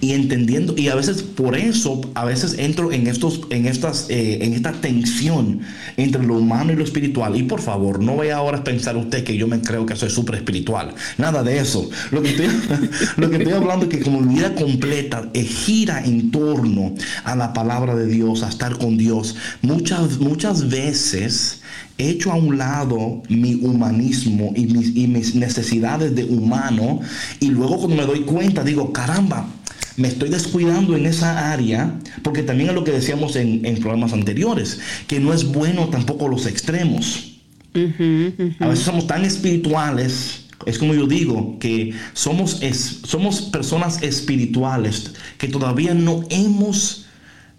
y 0.00 0.12
entendiendo 0.12 0.74
y 0.76 0.88
a 0.88 0.94
veces 0.94 1.22
por 1.22 1.56
eso 1.56 2.00
a 2.14 2.24
veces 2.24 2.56
entro 2.58 2.92
en 2.92 3.06
estos 3.06 3.42
en 3.50 3.66
estas 3.66 4.06
eh, 4.08 4.38
en 4.42 4.54
esta 4.54 4.72
tensión 4.72 5.60
entre 5.96 6.22
lo 6.22 6.38
humano 6.38 6.72
y 6.72 6.76
lo 6.76 6.84
espiritual. 6.84 7.36
Y 7.36 7.44
por 7.44 7.60
favor 7.60 8.02
no 8.02 8.16
vaya 8.16 8.36
ahora 8.36 8.58
a 8.58 8.64
pensar 8.64 8.96
usted 8.96 9.24
que 9.24 9.36
yo 9.36 9.46
me 9.46 9.60
creo 9.60 9.86
que 9.86 9.96
soy 9.96 10.10
súper 10.10 10.36
espiritual. 10.36 10.94
Nada 11.18 11.42
de 11.42 11.58
eso. 11.58 11.88
Lo 12.10 12.22
que 12.22 12.30
estoy, 12.30 12.46
lo 13.16 13.30
que 13.30 13.36
estoy 13.36 13.52
hablando 13.52 13.86
es 13.86 13.90
que 13.90 14.00
como 14.00 14.20
vida 14.22 14.54
completa 14.54 15.28
eh, 15.34 15.42
gira 15.42 16.04
en 16.04 16.30
torno 16.30 16.94
a 17.24 17.36
la 17.36 17.52
palabra 17.52 17.94
de 17.94 18.06
Dios 18.06 18.42
a 18.42 18.48
estar 18.48 18.78
con 18.78 18.96
Dios 18.96 19.36
muchas 19.62 20.18
muchas 20.18 20.68
veces 20.68 21.60
hecho 21.98 22.32
a 22.32 22.34
un 22.34 22.58
lado 22.58 23.22
mi 23.28 23.54
humanismo 23.54 24.52
y 24.54 24.66
mis, 24.66 24.94
y 24.96 25.06
mis 25.06 25.34
necesidades 25.34 26.14
de 26.14 26.24
humano 26.24 27.00
y 27.40 27.48
luego 27.48 27.78
cuando 27.78 27.96
me 27.96 28.06
doy 28.06 28.20
cuenta 28.20 28.62
digo 28.62 28.92
caramba 28.92 29.48
me 29.96 30.08
estoy 30.08 30.28
descuidando 30.28 30.96
en 30.96 31.06
esa 31.06 31.52
área, 31.52 31.98
porque 32.22 32.42
también 32.42 32.70
es 32.70 32.74
lo 32.74 32.84
que 32.84 32.92
decíamos 32.92 33.34
en, 33.36 33.62
programas 33.80 34.12
anteriores, 34.12 34.78
que 35.06 35.20
no 35.20 35.32
es 35.32 35.44
bueno 35.44 35.88
tampoco 35.88 36.28
los 36.28 36.46
extremos. 36.46 37.38
A 37.74 38.68
veces 38.68 38.84
somos 38.84 39.06
tan 39.06 39.24
espirituales, 39.24 40.46
es 40.66 40.78
como 40.78 40.94
yo 40.94 41.06
digo, 41.06 41.58
que 41.58 41.94
somos, 42.12 42.60
somos 43.04 43.42
personas 43.42 44.02
espirituales 44.02 45.12
que 45.38 45.48
todavía 45.48 45.94
no 45.94 46.24
hemos 46.30 47.06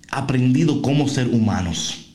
aprendido 0.10 0.82
cómo 0.82 1.08
ser 1.08 1.28
humanos. 1.28 2.07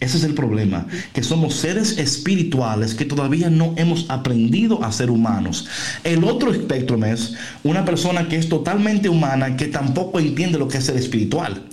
Ese 0.00 0.18
es 0.18 0.22
el 0.22 0.34
problema, 0.34 0.86
que 1.12 1.24
somos 1.24 1.54
seres 1.54 1.98
espirituales 1.98 2.94
que 2.94 3.04
todavía 3.04 3.50
no 3.50 3.74
hemos 3.76 4.06
aprendido 4.08 4.84
a 4.84 4.92
ser 4.92 5.10
humanos. 5.10 5.66
El 6.04 6.22
otro 6.22 6.52
espectro 6.52 7.04
es 7.04 7.34
una 7.64 7.84
persona 7.84 8.28
que 8.28 8.36
es 8.36 8.48
totalmente 8.48 9.08
humana, 9.08 9.56
que 9.56 9.66
tampoco 9.66 10.20
entiende 10.20 10.58
lo 10.58 10.68
que 10.68 10.78
es 10.78 10.84
ser 10.84 10.96
espiritual. 10.96 11.64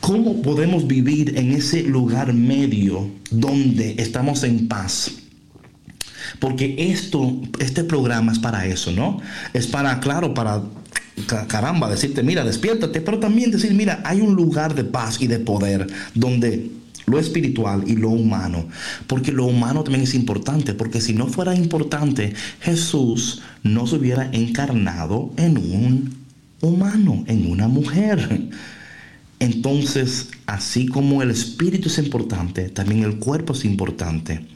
¿Cómo 0.00 0.42
podemos 0.42 0.86
vivir 0.86 1.38
en 1.38 1.52
ese 1.52 1.82
lugar 1.82 2.34
medio 2.34 3.08
donde 3.30 3.94
estamos 3.98 4.42
en 4.42 4.68
paz? 4.68 5.12
Porque 6.40 6.74
esto, 6.76 7.40
este 7.58 7.84
programa 7.84 8.32
es 8.32 8.38
para 8.38 8.66
eso, 8.66 8.90
¿no? 8.90 9.20
Es 9.54 9.66
para, 9.66 9.98
claro, 10.00 10.34
para 10.34 10.60
caramba, 11.48 11.88
decirte, 11.88 12.22
mira, 12.22 12.44
despiértate, 12.44 13.00
pero 13.00 13.18
también 13.18 13.50
decir, 13.50 13.72
mira, 13.72 14.02
hay 14.04 14.20
un 14.20 14.34
lugar 14.34 14.74
de 14.74 14.84
paz 14.84 15.20
y 15.20 15.26
de 15.26 15.38
poder 15.38 15.86
donde 16.14 16.81
lo 17.06 17.18
espiritual 17.18 17.84
y 17.86 17.96
lo 17.96 18.10
humano, 18.10 18.66
porque 19.06 19.32
lo 19.32 19.46
humano 19.46 19.82
también 19.82 20.04
es 20.04 20.14
importante, 20.14 20.74
porque 20.74 21.00
si 21.00 21.12
no 21.12 21.26
fuera 21.26 21.54
importante, 21.54 22.34
Jesús 22.60 23.42
no 23.62 23.86
se 23.86 23.96
hubiera 23.96 24.30
encarnado 24.32 25.32
en 25.36 25.56
un 25.56 26.14
humano, 26.60 27.24
en 27.26 27.50
una 27.50 27.68
mujer. 27.68 28.48
Entonces, 29.38 30.30
así 30.46 30.86
como 30.86 31.22
el 31.22 31.30
espíritu 31.30 31.88
es 31.88 31.98
importante, 31.98 32.68
también 32.68 33.02
el 33.02 33.16
cuerpo 33.16 33.52
es 33.52 33.64
importante. 33.64 34.46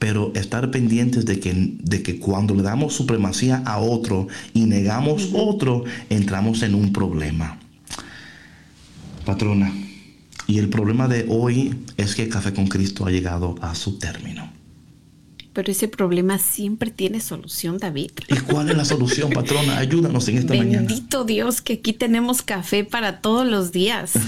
Pero 0.00 0.32
estar 0.34 0.72
pendientes 0.72 1.24
de 1.26 1.38
que, 1.38 1.54
de 1.78 2.02
que 2.02 2.18
cuando 2.18 2.54
le 2.56 2.62
damos 2.62 2.92
supremacía 2.92 3.62
a 3.64 3.78
otro 3.78 4.26
y 4.52 4.64
negamos 4.64 5.30
otro, 5.32 5.84
entramos 6.10 6.64
en 6.64 6.74
un 6.74 6.92
problema. 6.92 7.60
Patrona, 9.24 9.72
y 10.46 10.58
el 10.58 10.68
problema 10.68 11.08
de 11.08 11.26
hoy 11.28 11.74
es 11.96 12.14
que 12.14 12.28
Café 12.28 12.52
con 12.52 12.66
Cristo 12.66 13.06
ha 13.06 13.10
llegado 13.10 13.54
a 13.60 13.74
su 13.74 13.98
término. 13.98 14.50
Pero 15.52 15.70
ese 15.70 15.86
problema 15.86 16.38
siempre 16.38 16.90
tiene 16.90 17.20
solución, 17.20 17.76
David. 17.76 18.12
¿Y 18.28 18.36
cuál 18.36 18.70
es 18.70 18.76
la 18.76 18.86
solución, 18.86 19.30
patrona? 19.30 19.76
Ayúdanos 19.78 20.26
en 20.28 20.38
esta 20.38 20.54
mañana. 20.54 20.88
Bendito 20.88 21.24
Dios 21.24 21.60
que 21.60 21.74
aquí 21.74 21.92
tenemos 21.92 22.40
café 22.40 22.84
para 22.84 23.20
todos 23.20 23.46
los 23.46 23.70
días. 23.70 24.12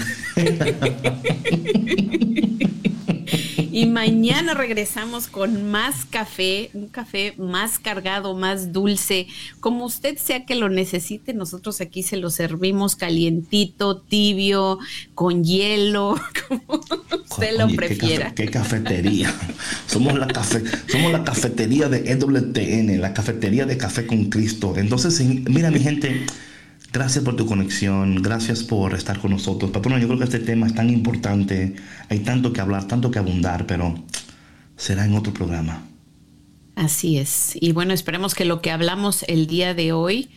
Y 3.75 3.87
mañana 3.87 4.53
regresamos 4.53 5.27
con 5.27 5.69
más 5.69 6.05
café, 6.05 6.69
un 6.73 6.87
café 6.87 7.33
más 7.37 7.77
cargado, 7.77 8.33
más 8.33 8.71
dulce. 8.71 9.27
Como 9.59 9.83
usted 9.83 10.17
sea 10.17 10.45
que 10.45 10.55
lo 10.55 10.69
necesite, 10.69 11.33
nosotros 11.33 11.81
aquí 11.81 12.01
se 12.01 12.15
lo 12.15 12.29
servimos 12.29 12.95
calientito, 12.95 13.97
tibio, 13.97 14.79
con 15.13 15.43
hielo, 15.43 16.15
como 16.47 16.79
usted 17.29 17.57
lo 17.57 17.67
prefiera. 17.75 18.33
Qué, 18.33 18.49
cafetería. 18.49 19.35
somos, 19.87 20.17
la 20.17 20.27
somos 20.87 21.11
la 21.11 21.25
cafetería 21.25 21.89
de 21.89 22.09
EWTN, 22.13 23.01
la 23.01 23.13
cafetería 23.13 23.65
de 23.65 23.75
Café 23.75 24.07
con 24.07 24.29
Cristo. 24.29 24.75
Entonces, 24.77 25.19
mira 25.19 25.69
mi 25.69 25.81
gente. 25.81 26.25
Gracias 26.95 27.25
por 27.25 27.35
tu 27.35 27.45
conexión, 27.45 28.21
gracias 28.21 28.63
por 28.63 28.93
estar 28.93 29.19
con 29.19 29.31
nosotros. 29.31 29.69
Patrona, 29.71 29.99
yo 29.99 30.07
creo 30.07 30.17
que 30.17 30.23
este 30.23 30.39
tema 30.39 30.65
es 30.65 30.73
tan 30.73 30.89
importante, 30.89 31.75
hay 32.07 32.19
tanto 32.19 32.53
que 32.53 32.61
hablar, 32.61 32.87
tanto 32.87 33.11
que 33.11 33.19
abundar, 33.19 33.67
pero 33.67 34.01
será 34.77 35.03
en 35.03 35.13
otro 35.13 35.33
programa. 35.33 35.83
Así 36.77 37.17
es. 37.17 37.51
Y 37.59 37.73
bueno, 37.73 37.93
esperemos 37.93 38.33
que 38.33 38.45
lo 38.45 38.61
que 38.61 38.71
hablamos 38.71 39.23
el 39.27 39.45
día 39.45 39.73
de 39.73 39.91
hoy 39.91 40.29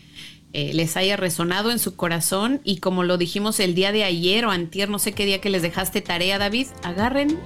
eh, 0.51 0.73
les 0.73 0.97
haya 0.97 1.15
resonado 1.15 1.71
en 1.71 1.79
su 1.79 1.95
corazón 1.95 2.59
y 2.65 2.79
como 2.79 3.05
lo 3.05 3.17
dijimos 3.17 3.61
el 3.61 3.73
día 3.73 3.93
de 3.93 4.03
ayer 4.03 4.43
o 4.43 4.51
antier, 4.51 4.89
no 4.89 4.99
sé 4.99 5.13
qué 5.13 5.25
día 5.25 5.39
que 5.39 5.49
les 5.49 5.61
dejaste 5.61 6.01
tarea, 6.01 6.39
David, 6.39 6.67
agarren 6.83 7.39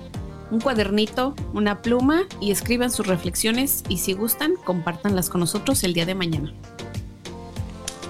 un 0.49 0.59
cuadernito, 0.59 1.35
una 1.53 1.83
pluma 1.83 2.23
y 2.41 2.49
escriban 2.49 2.89
sus 2.89 3.05
reflexiones 3.05 3.83
y 3.89 3.97
si 3.97 4.13
gustan, 4.13 4.53
compártanlas 4.65 5.29
con 5.29 5.41
nosotros 5.41 5.83
el 5.83 5.93
día 5.93 6.07
de 6.07 6.15
mañana. 6.15 6.51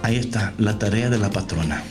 Ahí 0.04 0.18
está 0.18 0.54
la 0.58 0.78
tarea 0.78 1.10
de 1.10 1.18
la 1.18 1.32
patrona. 1.32 1.82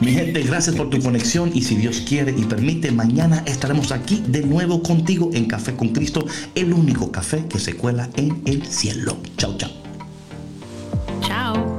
Mi 0.00 0.12
gente, 0.12 0.42
gracias 0.42 0.76
por 0.76 0.90
tu 0.90 1.00
conexión 1.02 1.50
y 1.52 1.62
si 1.62 1.74
Dios 1.74 2.02
quiere 2.08 2.32
y 2.36 2.44
permite, 2.44 2.92
mañana 2.92 3.42
estaremos 3.46 3.90
aquí 3.90 4.22
de 4.28 4.42
nuevo 4.42 4.80
contigo 4.82 5.30
en 5.34 5.46
Café 5.46 5.74
con 5.74 5.88
Cristo, 5.88 6.24
el 6.54 6.72
único 6.72 7.10
café 7.10 7.44
que 7.48 7.58
se 7.58 7.74
cuela 7.74 8.08
en 8.16 8.40
el 8.46 8.64
cielo. 8.64 9.18
Chao, 9.36 9.56
chao. 9.58 9.70
Chao. 11.20 11.77